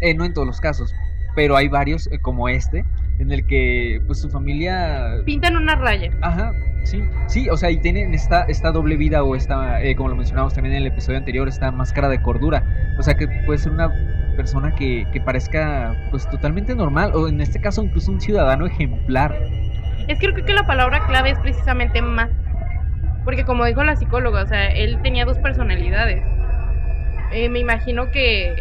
Eh, 0.00 0.14
no 0.14 0.24
en 0.24 0.32
todos 0.32 0.46
los 0.46 0.60
casos, 0.60 0.94
pero 1.34 1.56
hay 1.56 1.68
varios 1.68 2.06
eh, 2.12 2.20
como 2.20 2.48
este 2.48 2.84
en 3.18 3.32
el 3.32 3.46
que 3.46 4.00
pues 4.06 4.20
su 4.20 4.30
familia 4.30 5.22
pintan 5.24 5.56
una 5.56 5.74
raya. 5.74 6.10
Ajá, 6.22 6.52
sí, 6.84 7.02
sí, 7.26 7.48
o 7.48 7.56
sea, 7.56 7.70
y 7.70 7.78
tienen 7.78 8.14
esta, 8.14 8.44
esta 8.44 8.70
doble 8.70 8.96
vida 8.96 9.22
o 9.22 9.34
esta, 9.34 9.82
eh, 9.82 9.96
como 9.96 10.10
lo 10.10 10.16
mencionamos 10.16 10.54
también 10.54 10.74
en 10.76 10.82
el 10.82 10.88
episodio 10.88 11.18
anterior, 11.18 11.48
esta 11.48 11.70
máscara 11.70 12.08
de 12.08 12.22
cordura. 12.22 12.64
O 12.98 13.02
sea, 13.02 13.14
que 13.14 13.28
puede 13.46 13.58
ser 13.58 13.72
una 13.72 13.92
persona 14.36 14.74
que, 14.74 15.04
que 15.12 15.20
parezca 15.20 15.96
pues 16.10 16.28
totalmente 16.30 16.74
normal 16.74 17.12
o 17.14 17.28
en 17.28 17.40
este 17.40 17.60
caso 17.60 17.82
incluso 17.82 18.12
un 18.12 18.20
ciudadano 18.20 18.66
ejemplar. 18.66 19.34
Es 20.06 20.18
que 20.18 20.32
creo 20.32 20.44
que 20.44 20.52
la 20.52 20.66
palabra 20.66 21.06
clave 21.06 21.30
es 21.30 21.38
precisamente 21.40 22.00
más 22.00 22.30
Porque 23.24 23.44
como 23.44 23.66
dijo 23.66 23.84
la 23.84 23.96
psicóloga, 23.96 24.42
o 24.42 24.46
sea, 24.46 24.70
él 24.70 24.98
tenía 25.02 25.24
dos 25.24 25.38
personalidades. 25.38 26.22
Eh, 27.32 27.48
me 27.50 27.58
imagino 27.58 28.10
que, 28.10 28.56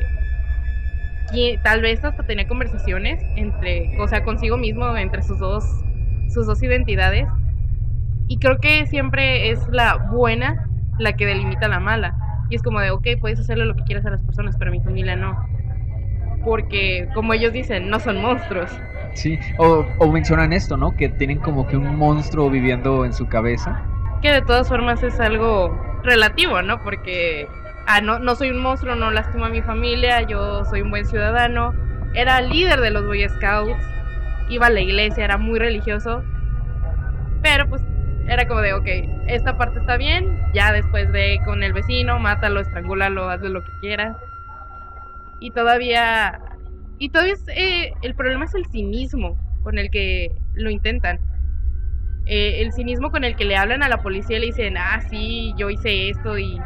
que 1.32 1.60
tal 1.64 1.82
vez 1.82 2.04
hasta 2.04 2.24
tenía 2.24 2.48
conversaciones 2.48 3.22
entre, 3.36 3.98
o 4.00 4.08
sea, 4.08 4.24
consigo 4.24 4.58
mismo, 4.58 4.96
entre 4.98 5.22
sus 5.22 5.40
dos, 5.40 5.64
sus 6.30 6.48
dos 6.48 6.62
identidades. 6.64 7.28
Y 8.28 8.40
creo 8.40 8.58
que 8.60 8.86
siempre 8.88 9.52
es 9.52 9.68
la 9.70 9.98
buena 10.12 10.68
la 11.00 11.14
que 11.14 11.26
delimita 11.26 11.68
la 11.68 11.80
mala. 11.80 12.16
Y 12.50 12.56
es 12.56 12.62
como 12.62 12.80
de, 12.80 12.92
ok, 12.92 13.08
puedes 13.20 13.40
hacerle 13.40 13.66
lo 13.66 13.76
que 13.76 13.84
quieras 13.84 14.06
a 14.06 14.12
las 14.12 14.22
personas, 14.22 14.56
pero 14.58 14.72
mi 14.72 14.82
familia 14.82 15.16
no. 15.16 15.38
Porque, 16.44 17.10
como 17.14 17.34
ellos 17.34 17.52
dicen, 17.52 17.90
no 17.90 18.00
son 18.00 18.22
monstruos. 18.22 18.72
Sí, 19.14 19.40
o, 19.58 19.86
o 20.00 20.12
mencionan 20.12 20.54
esto, 20.54 20.78
¿no? 20.78 20.96
Que 20.96 21.10
tienen 21.10 21.40
como 21.40 21.68
que 21.68 21.76
un 21.76 21.98
monstruo 21.98 22.50
viviendo 22.50 23.04
en 23.04 23.14
su 23.14 23.28
cabeza. 23.28 23.84
Que 24.22 24.32
de 24.32 24.42
todas 24.42 24.68
formas 24.68 25.04
es 25.04 25.20
algo 25.20 25.78
relativo, 26.04 26.62
¿no? 26.62 26.82
Porque 26.84 27.48
ah, 27.88 28.02
no, 28.02 28.20
no 28.20 28.36
soy 28.36 28.52
un 28.52 28.62
monstruo, 28.62 28.96
no 28.96 29.10
lastimo 29.10 29.46
a 29.46 29.50
mi 29.50 29.62
familia, 29.62 30.22
yo 30.22 30.64
soy 30.66 30.82
un 30.82 30.92
buen 30.92 31.06
ciudadano. 31.06 31.74
Era 32.14 32.42
líder 32.42 32.82
de 32.82 32.92
los 32.92 33.06
Boy 33.06 33.28
Scouts, 33.28 33.84
iba 34.50 34.68
a 34.68 34.70
la 34.70 34.82
iglesia, 34.82 35.24
era 35.24 35.38
muy 35.38 35.58
religioso. 35.58 36.24
Pero 37.42 37.68
pues 37.68 37.82
era 38.28 38.48
como 38.48 38.62
de, 38.62 38.74
ok, 38.74 38.88
esta 39.28 39.58
parte 39.58 39.80
está 39.80 39.98
bien, 39.98 40.38
ya 40.54 40.74
después 40.74 41.12
ve 41.12 41.40
con 41.46 41.64
el 41.64 41.74
vecino, 41.74 42.20
mátalo, 42.20 42.60
estrangúlalo, 42.60 43.30
hazle 43.30 43.50
lo 43.50 43.64
que 43.64 43.72
quieras. 43.80 44.18
Y 45.40 45.52
todavía, 45.52 46.40
y 47.00 47.10
todavía 47.10 47.34
es, 47.34 47.48
eh, 47.50 47.94
el 48.02 48.16
problema 48.16 48.46
es 48.46 48.54
el 48.54 48.66
cinismo 48.66 49.38
con 49.64 49.78
el 49.78 49.90
que 49.90 50.36
lo 50.56 50.70
intentan. 50.70 51.20
Eh, 52.26 52.62
el 52.62 52.74
cinismo 52.74 53.12
con 53.12 53.24
el 53.24 53.38
que 53.38 53.46
le 53.46 53.56
hablan 53.56 53.82
a 53.82 53.88
la 53.88 54.02
policía 54.02 54.38
y 54.38 54.40
le 54.42 54.46
dicen, 54.48 54.76
ah, 54.78 55.00
sí, 55.10 55.54
yo 55.58 55.70
hice 55.70 56.10
esto 56.10 56.38
y 56.38 56.60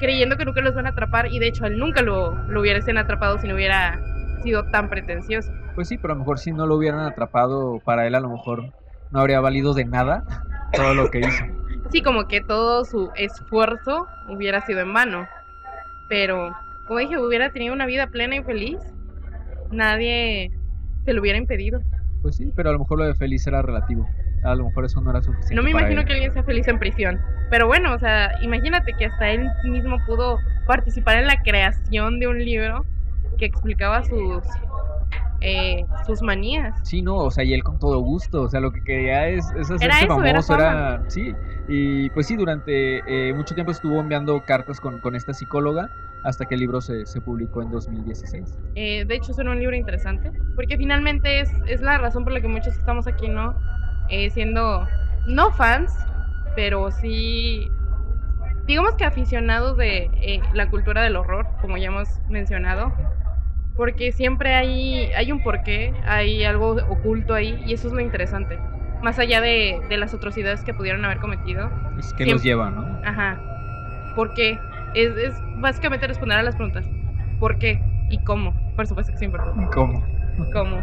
creyendo 0.00 0.36
que 0.36 0.44
nunca 0.44 0.62
los 0.62 0.74
van 0.74 0.86
a 0.86 0.90
atrapar 0.90 1.28
y 1.28 1.38
de 1.38 1.46
hecho 1.46 1.66
él 1.66 1.78
nunca 1.78 2.02
lo, 2.02 2.34
lo 2.48 2.60
hubiesen 2.60 2.98
atrapado 2.98 3.38
si 3.38 3.46
no 3.46 3.54
hubiera 3.54 4.00
sido 4.42 4.64
tan 4.64 4.88
pretencioso. 4.88 5.52
Pues 5.74 5.88
sí, 5.88 5.98
pero 5.98 6.12
a 6.12 6.16
lo 6.16 6.20
mejor 6.20 6.38
si 6.38 6.50
no 6.50 6.66
lo 6.66 6.76
hubieran 6.76 7.00
atrapado, 7.00 7.78
para 7.84 8.06
él 8.06 8.14
a 8.14 8.20
lo 8.20 8.30
mejor 8.30 8.72
no 9.10 9.20
habría 9.20 9.40
valido 9.40 9.74
de 9.74 9.84
nada 9.84 10.24
todo 10.72 10.94
lo 10.94 11.10
que 11.10 11.20
hizo. 11.20 11.44
Sí, 11.90 12.02
como 12.02 12.26
que 12.26 12.40
todo 12.40 12.84
su 12.84 13.10
esfuerzo 13.16 14.06
hubiera 14.28 14.64
sido 14.64 14.80
en 14.80 14.92
vano. 14.92 15.26
Pero, 16.08 16.50
como 16.86 17.00
dije, 17.00 17.18
hubiera 17.18 17.50
tenido 17.50 17.74
una 17.74 17.86
vida 17.86 18.06
plena 18.08 18.36
y 18.36 18.42
feliz. 18.42 18.78
Nadie 19.70 20.50
se 21.04 21.12
lo 21.12 21.20
hubiera 21.20 21.38
impedido. 21.38 21.80
Pues 22.22 22.36
sí, 22.36 22.52
pero 22.54 22.70
a 22.70 22.72
lo 22.72 22.80
mejor 22.80 22.98
lo 22.98 23.04
de 23.04 23.14
feliz 23.14 23.46
era 23.46 23.62
relativo. 23.62 24.08
A 24.42 24.54
lo 24.54 24.64
mejor 24.64 24.84
eso 24.84 25.00
no 25.00 25.10
era 25.10 25.20
suficiente. 25.20 25.54
No 25.54 25.62
me 25.62 25.72
para 25.72 25.82
imagino 25.82 26.00
él. 26.00 26.06
que 26.06 26.12
alguien 26.14 26.32
sea 26.32 26.42
feliz 26.42 26.66
en 26.68 26.78
prisión. 26.78 27.20
Pero 27.50 27.66
bueno, 27.66 27.94
o 27.94 27.98
sea, 27.98 28.30
imagínate 28.42 28.92
que 28.94 29.06
hasta 29.06 29.30
él 29.30 29.48
mismo 29.64 29.98
pudo 30.06 30.38
participar 30.66 31.18
en 31.18 31.26
la 31.26 31.42
creación 31.42 32.20
de 32.20 32.28
un 32.28 32.38
libro 32.38 32.86
que 33.38 33.46
explicaba 33.46 34.02
sus 34.04 34.42
eh, 35.40 35.84
sus 36.06 36.22
manías. 36.22 36.74
Sí, 36.82 37.00
no, 37.02 37.16
o 37.16 37.30
sea, 37.30 37.44
y 37.44 37.54
él 37.54 37.62
con 37.62 37.78
todo 37.78 37.98
gusto, 38.00 38.42
o 38.42 38.48
sea, 38.48 38.60
lo 38.60 38.72
que 38.72 38.82
quería 38.82 39.28
es, 39.28 39.46
es 39.58 39.70
hacerse 39.70 39.84
Era 39.86 40.00
eso, 40.00 40.22
era 40.22 40.42
famoso, 40.42 40.54
era, 40.54 41.02
sí, 41.08 41.34
y 41.66 42.10
pues 42.10 42.26
sí, 42.26 42.36
durante 42.36 42.98
eh, 43.06 43.32
mucho 43.32 43.54
tiempo 43.54 43.72
estuvo 43.72 43.98
enviando 43.98 44.42
cartas 44.44 44.80
con, 44.80 45.00
con 45.00 45.16
esta 45.16 45.32
psicóloga 45.32 45.90
hasta 46.24 46.44
que 46.44 46.54
el 46.54 46.60
libro 46.60 46.82
se, 46.82 47.06
se 47.06 47.20
publicó 47.22 47.62
en 47.62 47.70
2016. 47.70 48.58
Eh, 48.74 49.04
de 49.06 49.14
hecho, 49.14 49.32
suena 49.32 49.52
un 49.52 49.60
libro 49.60 49.74
interesante, 49.74 50.30
porque 50.54 50.76
finalmente 50.76 51.40
es, 51.40 51.50
es 51.66 51.80
la 51.80 51.96
razón 51.96 52.24
por 52.24 52.34
la 52.34 52.42
que 52.42 52.48
muchos 52.48 52.74
estamos 52.74 53.06
aquí, 53.06 53.28
¿no? 53.28 53.54
Eh, 54.10 54.30
siendo, 54.30 54.86
no 55.26 55.52
fans, 55.52 55.92
pero 56.56 56.90
sí, 56.90 57.70
digamos 58.66 58.94
que 58.94 59.04
aficionados 59.04 59.76
de 59.76 60.10
eh, 60.20 60.40
la 60.52 60.68
cultura 60.68 61.02
del 61.02 61.16
horror, 61.16 61.46
como 61.60 61.76
ya 61.76 61.86
hemos 61.88 62.08
mencionado, 62.28 62.92
porque 63.76 64.12
siempre 64.12 64.54
hay, 64.54 65.12
hay 65.12 65.30
un 65.32 65.42
porqué, 65.42 65.94
hay 66.06 66.44
algo 66.44 66.72
oculto 66.88 67.34
ahí, 67.34 67.62
y 67.66 67.72
eso 67.72 67.86
es 67.88 67.94
lo 67.94 68.00
interesante. 68.00 68.58
Más 69.02 69.18
allá 69.18 69.40
de, 69.40 69.80
de 69.88 69.96
las 69.96 70.12
atrocidades 70.12 70.62
que 70.62 70.74
pudieron 70.74 71.04
haber 71.04 71.18
cometido. 71.18 71.70
Es 71.98 72.12
que 72.12 72.24
Siempre- 72.24 72.32
los 72.32 72.42
lleva, 72.42 72.70
¿no? 72.70 73.00
Ajá. 73.04 73.40
¿Por 74.14 74.34
qué? 74.34 74.58
Es, 74.94 75.16
es 75.16 75.34
básicamente 75.56 76.06
responder 76.06 76.36
a 76.36 76.42
las 76.42 76.56
preguntas. 76.56 76.84
¿Por 77.38 77.58
qué? 77.58 77.80
¿Y 78.10 78.18
cómo? 78.24 78.52
Por 78.76 78.86
supuesto 78.86 79.12
que 79.12 79.16
es 79.16 79.22
importante. 79.22 79.66
¿Cómo? 79.72 80.04
¿Cómo? 80.52 80.82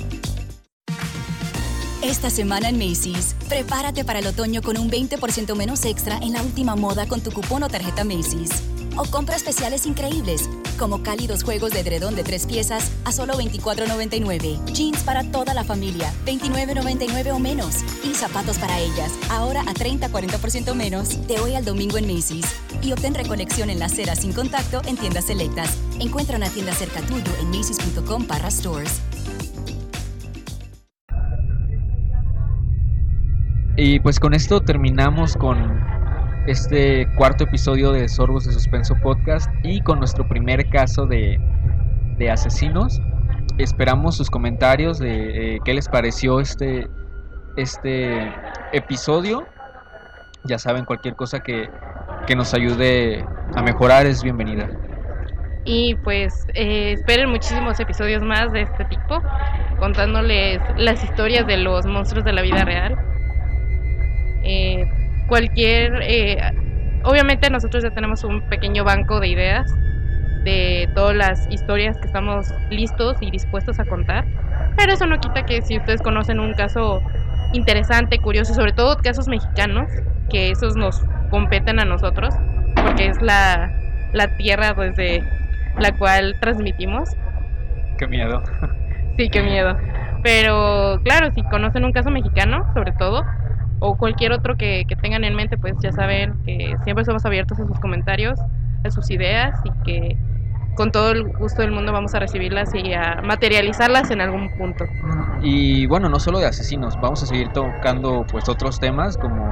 Esta 2.01 2.31
semana 2.31 2.69
en 2.69 2.79
Macy's, 2.79 3.35
prepárate 3.47 4.03
para 4.03 4.17
el 4.19 4.25
otoño 4.25 4.63
con 4.63 4.75
un 4.79 4.89
20% 4.89 5.55
menos 5.55 5.85
extra 5.85 6.17
en 6.17 6.33
la 6.33 6.41
última 6.41 6.75
moda 6.75 7.05
con 7.05 7.21
tu 7.21 7.31
cupón 7.31 7.61
o 7.61 7.69
tarjeta 7.69 8.03
Macy's. 8.03 8.49
O 8.97 9.05
compra 9.05 9.35
especiales 9.35 9.85
increíbles, 9.85 10.49
como 10.79 11.03
cálidos 11.03 11.43
juegos 11.43 11.71
de 11.71 11.81
edredón 11.81 12.15
de 12.15 12.23
tres 12.23 12.47
piezas 12.47 12.89
a 13.05 13.11
solo 13.11 13.35
$24.99. 13.35 14.65
Jeans 14.73 15.03
para 15.03 15.23
toda 15.31 15.53
la 15.53 15.63
familia, 15.63 16.11
$29.99 16.25 17.35
o 17.35 17.39
menos. 17.39 17.75
Y 18.03 18.15
zapatos 18.15 18.57
para 18.57 18.79
ellas, 18.79 19.11
ahora 19.29 19.61
a 19.61 19.73
30-40% 19.73 20.73
menos, 20.73 21.27
de 21.27 21.39
hoy 21.39 21.53
al 21.53 21.65
domingo 21.65 21.99
en 21.99 22.11
Macy's. 22.11 22.47
Y 22.81 22.93
obtén 22.93 23.13
recolección 23.13 23.69
en 23.69 23.77
la 23.77 23.85
acera 23.85 24.15
sin 24.15 24.33
contacto 24.33 24.81
en 24.85 24.97
tiendas 24.97 25.25
selectas. 25.25 25.77
Encuentra 25.99 26.37
una 26.37 26.49
tienda 26.49 26.73
cerca 26.73 27.01
tuyo 27.01 27.31
en 27.39 27.51
macy's.com 27.51 28.25
barra 28.27 28.49
stores. 28.49 29.01
Y 33.83 33.99
pues 33.99 34.19
con 34.19 34.35
esto 34.35 34.61
terminamos 34.61 35.35
con 35.35 35.83
este 36.45 37.07
cuarto 37.15 37.45
episodio 37.45 37.91
de 37.91 38.07
Sorbos 38.09 38.45
de 38.45 38.53
Suspenso 38.53 38.93
Podcast 39.01 39.49
y 39.63 39.81
con 39.81 39.97
nuestro 39.97 40.27
primer 40.27 40.69
caso 40.69 41.07
de, 41.07 41.39
de 42.19 42.29
asesinos. 42.29 43.01
Esperamos 43.57 44.17
sus 44.17 44.29
comentarios 44.29 44.99
de 44.99 45.55
eh, 45.55 45.59
qué 45.65 45.73
les 45.73 45.89
pareció 45.89 46.39
este, 46.39 46.87
este 47.57 48.31
episodio. 48.71 49.47
Ya 50.43 50.59
saben, 50.59 50.85
cualquier 50.85 51.15
cosa 51.15 51.39
que, 51.39 51.67
que 52.27 52.35
nos 52.35 52.53
ayude 52.53 53.25
a 53.55 53.63
mejorar 53.63 54.05
es 54.05 54.21
bienvenida. 54.21 54.69
Y 55.65 55.95
pues 56.03 56.45
eh, 56.53 56.91
esperen 56.91 57.31
muchísimos 57.31 57.79
episodios 57.79 58.21
más 58.21 58.51
de 58.51 58.61
este 58.61 58.85
tipo, 58.85 59.23
contándoles 59.79 60.61
las 60.77 61.03
historias 61.03 61.47
de 61.47 61.57
los 61.57 61.87
monstruos 61.87 62.23
de 62.23 62.33
la 62.33 62.43
vida 62.43 62.63
real. 62.63 63.10
Eh, 64.43 64.85
cualquier, 65.27 66.01
eh, 66.01 66.37
obviamente 67.03 67.49
nosotros 67.49 67.83
ya 67.83 67.91
tenemos 67.91 68.23
un 68.23 68.41
pequeño 68.41 68.83
banco 68.83 69.19
de 69.19 69.27
ideas 69.27 69.73
de 70.43 70.89
todas 70.95 71.15
las 71.15 71.47
historias 71.51 71.97
que 71.97 72.07
estamos 72.07 72.53
listos 72.69 73.17
y 73.21 73.29
dispuestos 73.29 73.79
a 73.79 73.85
contar, 73.85 74.25
pero 74.75 74.93
eso 74.93 75.05
no 75.05 75.19
quita 75.19 75.45
que 75.45 75.61
si 75.61 75.77
ustedes 75.77 76.01
conocen 76.01 76.39
un 76.39 76.53
caso 76.53 77.01
interesante, 77.53 78.17
curioso, 78.19 78.53
sobre 78.53 78.73
todo 78.73 78.97
casos 78.97 79.27
mexicanos, 79.27 79.89
que 80.29 80.51
esos 80.51 80.75
nos 80.75 81.01
competen 81.29 81.79
a 81.79 81.85
nosotros, 81.85 82.33
porque 82.75 83.07
es 83.07 83.21
la, 83.21 83.71
la 84.13 84.35
tierra 84.37 84.73
desde 84.73 85.23
la 85.77 85.91
cual 85.93 86.35
transmitimos. 86.39 87.09
Qué 87.97 88.07
miedo. 88.07 88.41
Sí, 89.17 89.29
qué 89.29 89.43
miedo. 89.43 89.77
Pero 90.23 90.99
claro, 91.03 91.31
si 91.33 91.43
conocen 91.43 91.85
un 91.85 91.91
caso 91.91 92.09
mexicano, 92.09 92.65
sobre 92.73 92.93
todo, 92.93 93.23
o 93.81 93.97
cualquier 93.97 94.31
otro 94.31 94.55
que, 94.55 94.85
que 94.87 94.95
tengan 94.95 95.23
en 95.25 95.35
mente, 95.35 95.57
pues 95.57 95.73
ya 95.81 95.91
saben 95.91 96.35
que 96.45 96.75
siempre 96.83 97.03
somos 97.03 97.25
abiertos 97.25 97.59
a 97.59 97.67
sus 97.67 97.79
comentarios, 97.79 98.39
a 98.85 98.91
sus 98.91 99.09
ideas 99.11 99.59
y 99.65 99.71
que 99.83 100.17
con 100.75 100.91
todo 100.91 101.11
el 101.11 101.23
gusto 101.33 101.61
del 101.63 101.71
mundo 101.71 101.91
vamos 101.91 102.15
a 102.15 102.19
recibirlas 102.19 102.73
y 102.73 102.93
a 102.93 103.21
materializarlas 103.23 104.09
en 104.11 104.21
algún 104.21 104.49
punto. 104.57 104.85
Y 105.41 105.85
bueno, 105.87 106.07
no 106.09 106.19
solo 106.19 106.39
de 106.39 106.45
asesinos, 106.45 106.95
vamos 107.01 107.21
a 107.23 107.25
seguir 107.25 107.49
tocando 107.49 108.25
pues 108.31 108.47
otros 108.47 108.79
temas 108.79 109.17
como 109.17 109.51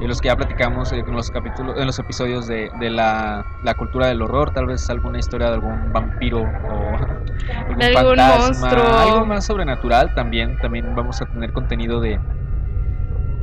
los 0.00 0.20
que 0.20 0.28
ya 0.28 0.36
platicamos 0.36 0.92
en 0.92 1.10
los 1.12 1.30
capítulos, 1.30 1.78
en 1.78 1.86
los 1.86 1.98
episodios 1.98 2.46
de, 2.46 2.70
de 2.80 2.90
la, 2.90 3.44
la 3.62 3.74
cultura 3.74 4.08
del 4.08 4.20
horror, 4.22 4.52
tal 4.52 4.66
vez 4.66 4.88
alguna 4.90 5.18
historia 5.18 5.48
de 5.48 5.54
algún 5.54 5.92
vampiro 5.92 6.42
o 6.42 6.44
algún, 7.68 7.82
Algún 7.82 8.16
fantasma, 8.16 8.38
monstruo. 8.38 8.98
algo 8.98 9.26
más 9.26 9.46
sobrenatural 9.46 10.12
también, 10.14 10.58
también 10.58 10.94
vamos 10.94 11.22
a 11.22 11.26
tener 11.26 11.52
contenido 11.52 12.00
de 12.00 12.18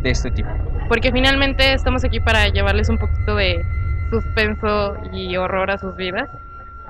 de 0.02 0.12
este 0.12 0.32
tipo. 0.32 0.50
Porque 0.88 1.12
finalmente 1.12 1.74
estamos 1.74 2.04
aquí 2.04 2.20
para 2.20 2.48
llevarles 2.48 2.90
un 2.90 2.98
poquito 2.98 3.36
de 3.36 3.64
suspenso 4.10 4.96
y 5.14 5.36
horror 5.38 5.72
a 5.72 5.78
sus 5.78 5.96
vidas. 5.96 6.30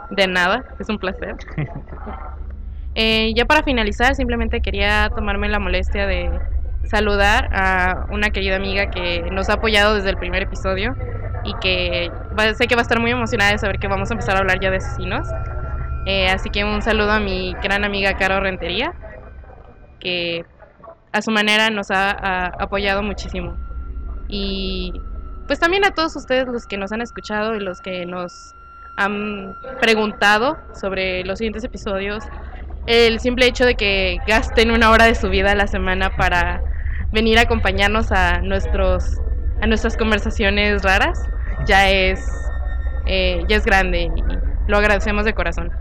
De 0.10 0.28
nada, 0.28 0.64
es 0.80 0.89
un 0.89 0.97
placer. 0.97 1.36
Eh, 2.95 3.34
ya 3.36 3.45
para 3.45 3.64
finalizar, 3.64 4.16
simplemente 4.16 4.62
quería 4.62 5.10
tomarme 5.16 5.47
la 5.47 5.60
molestia 5.60 6.07
de 6.07 6.32
saludar 6.86 7.47
a 7.53 8.07
una 8.10 8.32
querida 8.32 8.55
amiga 8.55 8.89
que 8.89 9.30
nos 9.32 9.47
ha 9.49 9.53
apoyado 9.53 9.95
desde 9.95 10.10
el 10.10 10.18
primer 10.18 10.41
episodio 10.41 10.95
y 11.43 11.53
que 11.62 12.12
sé 12.55 12.68
que 12.68 12.76
va 12.76 12.82
a 12.82 12.84
estar 12.84 12.99
muy 12.99 13.12
emocionada 13.12 13.51
de 13.51 13.57
saber 13.60 13.80
que 13.80 13.88
vamos 13.88 14.10
a 14.10 14.16
empezar 14.16 14.36
a 14.36 14.39
hablar 14.39 14.60
ya 14.60 14.72
de 14.72 14.78
asesinos. 14.78 15.28
Eh, 16.05 16.28
así 16.30 16.49
que 16.49 16.64
un 16.64 16.82
saludo 16.82 17.12
a 17.12 17.20
mi 17.20 17.55
gran 17.62 17.86
amiga 17.86 18.18
Caro 18.18 18.39
Rentería, 18.39 18.93
que 19.99 20.45
a 21.12 21.22
su 21.22 21.32
manera 21.32 21.70
nos 21.70 21.91
ha, 21.91 22.47
apoyado 22.60 23.03
muchísimo. 23.03 23.55
Y 24.28 24.93
pues 25.47 25.60
también 25.60 25.86
a 25.86 25.91
todos 25.91 26.16
ustedes 26.16 26.47
los 26.47 26.68
que 26.68 26.78
nos 26.78 26.91
han 26.91 27.01
escuchado 27.01 27.55
y 27.55 27.60
los 27.60 27.82
que 27.82 28.05
nos 28.05 28.55
han 28.97 29.55
preguntado 29.82 30.57
sobre 30.74 31.24
los 31.24 31.39
siguientes 31.39 31.64
episodios. 31.64 32.24
El 32.86 33.20
simple 33.20 33.47
hecho 33.47 33.66
de 33.66 33.76
que 33.76 34.18
gasten 34.28 34.72
una 34.72 34.91
hora 34.91 35.05
de 35.05 35.16
su 35.16 35.30
vida 35.30 35.51
a 35.51 35.55
la 35.55 35.68
semana 35.68 36.16
para 36.16 36.62
venir 37.12 37.39
a 37.39 37.43
acompañarnos 37.43 38.12
a 38.12 38.41
nuestros 38.41 39.18
a 39.62 39.68
nuestras 39.68 39.97
conversaciones 39.97 40.84
raras 40.84 41.20
ya 41.66 41.89
es 41.89 42.26
eh, 43.05 43.43
ya 43.47 43.57
es 43.57 43.66
grande 43.66 44.10
y 44.16 44.24
lo 44.70 44.78
agradecemos 44.78 45.26
de 45.26 45.34
corazón. 45.34 45.72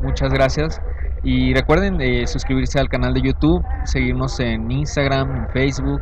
Muchas 0.00 0.32
gracias. 0.32 0.80
Y 1.22 1.54
recuerden 1.54 2.00
eh, 2.00 2.26
suscribirse 2.26 2.78
al 2.78 2.88
canal 2.88 3.14
de 3.14 3.22
YouTube, 3.22 3.64
seguirnos 3.84 4.38
en 4.38 4.70
Instagram, 4.70 5.36
en 5.36 5.48
Facebook, 5.48 6.00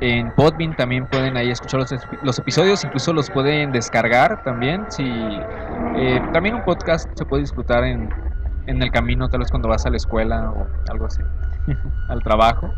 en 0.00 0.32
Podbean 0.32 0.74
también 0.76 1.06
pueden 1.06 1.36
ahí 1.36 1.50
escuchar 1.50 1.80
los, 1.80 1.94
los 2.22 2.38
episodios, 2.38 2.84
incluso 2.84 3.12
los 3.12 3.30
pueden 3.30 3.72
descargar 3.72 4.42
también. 4.42 4.84
Si, 4.90 5.04
eh, 5.04 6.20
también 6.32 6.56
un 6.56 6.64
podcast 6.64 7.08
se 7.16 7.24
puede 7.24 7.42
disfrutar 7.42 7.84
en, 7.84 8.10
en 8.66 8.82
el 8.82 8.90
camino, 8.90 9.28
tal 9.28 9.40
vez 9.40 9.50
cuando 9.50 9.68
vas 9.68 9.86
a 9.86 9.90
la 9.90 9.96
escuela 9.96 10.50
o 10.50 10.66
algo 10.90 11.06
así, 11.06 11.22
al 12.08 12.22
trabajo. 12.22 12.72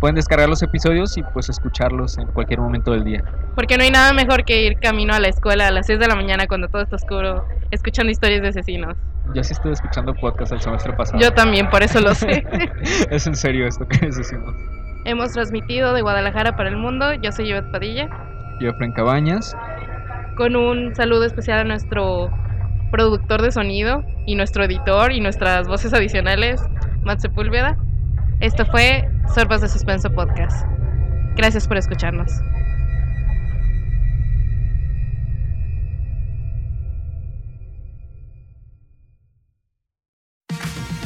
Pueden 0.00 0.14
descargar 0.14 0.48
los 0.48 0.62
episodios 0.62 1.16
y 1.18 1.22
pues 1.22 1.48
escucharlos 1.48 2.16
en 2.18 2.26
cualquier 2.28 2.60
momento 2.60 2.92
del 2.92 3.04
día. 3.04 3.22
Porque 3.54 3.76
no 3.76 3.82
hay 3.82 3.90
nada 3.90 4.12
mejor 4.12 4.44
que 4.44 4.64
ir 4.64 4.78
camino 4.78 5.14
a 5.14 5.20
la 5.20 5.28
escuela 5.28 5.68
a 5.68 5.70
las 5.70 5.86
6 5.86 5.98
de 5.98 6.08
la 6.08 6.14
mañana 6.14 6.46
cuando 6.46 6.68
todo 6.68 6.82
está 6.82 6.96
oscuro, 6.96 7.46
escuchando 7.70 8.10
historias 8.10 8.42
de 8.42 8.48
asesinos. 8.48 8.96
Yo 9.34 9.44
sí 9.44 9.52
estuve 9.52 9.72
escuchando 9.72 10.14
podcast 10.14 10.52
el 10.52 10.60
semestre 10.60 10.92
pasado. 10.92 11.18
Yo 11.20 11.32
también, 11.32 11.68
por 11.70 11.82
eso 11.82 12.00
lo 12.00 12.14
sé. 12.14 12.44
es 13.10 13.26
en 13.26 13.34
serio 13.34 13.66
esto 13.66 13.86
que 13.86 14.06
decimos. 14.06 14.54
Hemos 15.04 15.32
transmitido 15.32 15.94
de 15.94 16.02
Guadalajara 16.02 16.56
para 16.56 16.68
el 16.68 16.76
mundo. 16.76 17.14
Yo 17.14 17.32
soy 17.32 17.48
Yvette 17.48 17.70
Padilla. 17.70 18.08
Yo, 18.60 18.74
Fren 18.74 18.92
Cabañas. 18.92 19.56
Con 20.36 20.56
un 20.56 20.94
saludo 20.94 21.24
especial 21.24 21.60
a 21.60 21.64
nuestro 21.64 22.30
productor 22.90 23.40
de 23.42 23.52
sonido 23.52 24.04
y 24.26 24.34
nuestro 24.34 24.64
editor 24.64 25.12
y 25.12 25.20
nuestras 25.20 25.68
voces 25.68 25.94
adicionales, 25.94 26.62
Matt 27.02 27.20
Sepúlveda. 27.20 27.76
Esto 28.40 28.66
fue 28.66 29.08
Sorbas 29.34 29.60
de 29.60 29.68
Suspenso 29.68 30.10
Podcast. 30.10 30.66
Gracias 31.36 31.68
por 31.68 31.76
escucharnos. 31.76 32.32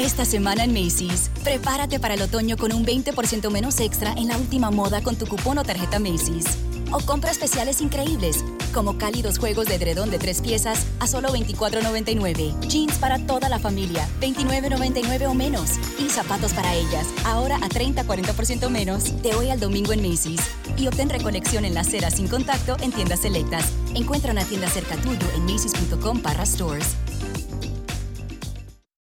Esta 0.00 0.24
semana 0.24 0.64
en 0.64 0.72
Macy's, 0.72 1.30
prepárate 1.44 2.00
para 2.00 2.14
el 2.14 2.22
otoño 2.22 2.56
con 2.56 2.72
un 2.72 2.86
20% 2.86 3.50
menos 3.50 3.80
extra 3.80 4.14
en 4.14 4.28
la 4.28 4.38
última 4.38 4.70
moda 4.70 5.02
con 5.02 5.14
tu 5.16 5.26
cupón 5.26 5.58
o 5.58 5.62
tarjeta 5.62 5.98
Macy's. 5.98 6.46
O 6.90 7.00
compra 7.00 7.30
especiales 7.30 7.82
increíbles, 7.82 8.42
como 8.72 8.96
cálidos 8.96 9.38
juegos 9.38 9.66
de 9.66 9.74
edredón 9.74 10.10
de 10.10 10.18
tres 10.18 10.40
piezas 10.40 10.86
a 11.00 11.06
solo 11.06 11.28
$24.99. 11.28 12.58
Jeans 12.66 12.96
para 12.96 13.18
toda 13.26 13.50
la 13.50 13.58
familia, 13.58 14.08
$29.99 14.22 15.28
o 15.28 15.34
menos. 15.34 15.72
Y 15.98 16.08
zapatos 16.08 16.54
para 16.54 16.74
ellas, 16.74 17.06
ahora 17.26 17.56
a 17.56 17.68
30-40% 17.68 18.70
menos, 18.70 19.22
de 19.22 19.34
hoy 19.34 19.50
al 19.50 19.60
domingo 19.60 19.92
en 19.92 20.00
Macy's. 20.00 20.40
Y 20.78 20.88
obtén 20.88 21.10
recolección 21.10 21.66
en 21.66 21.74
la 21.74 21.82
acera 21.82 22.10
sin 22.10 22.26
contacto 22.26 22.78
en 22.80 22.90
tiendas 22.90 23.20
selectas. 23.20 23.66
Encuentra 23.94 24.32
una 24.32 24.44
tienda 24.44 24.70
cerca 24.70 24.96
tuyo 24.96 25.26
en 25.36 25.44
macy's.com 25.44 26.22
para 26.22 26.46
stores. 26.46 26.96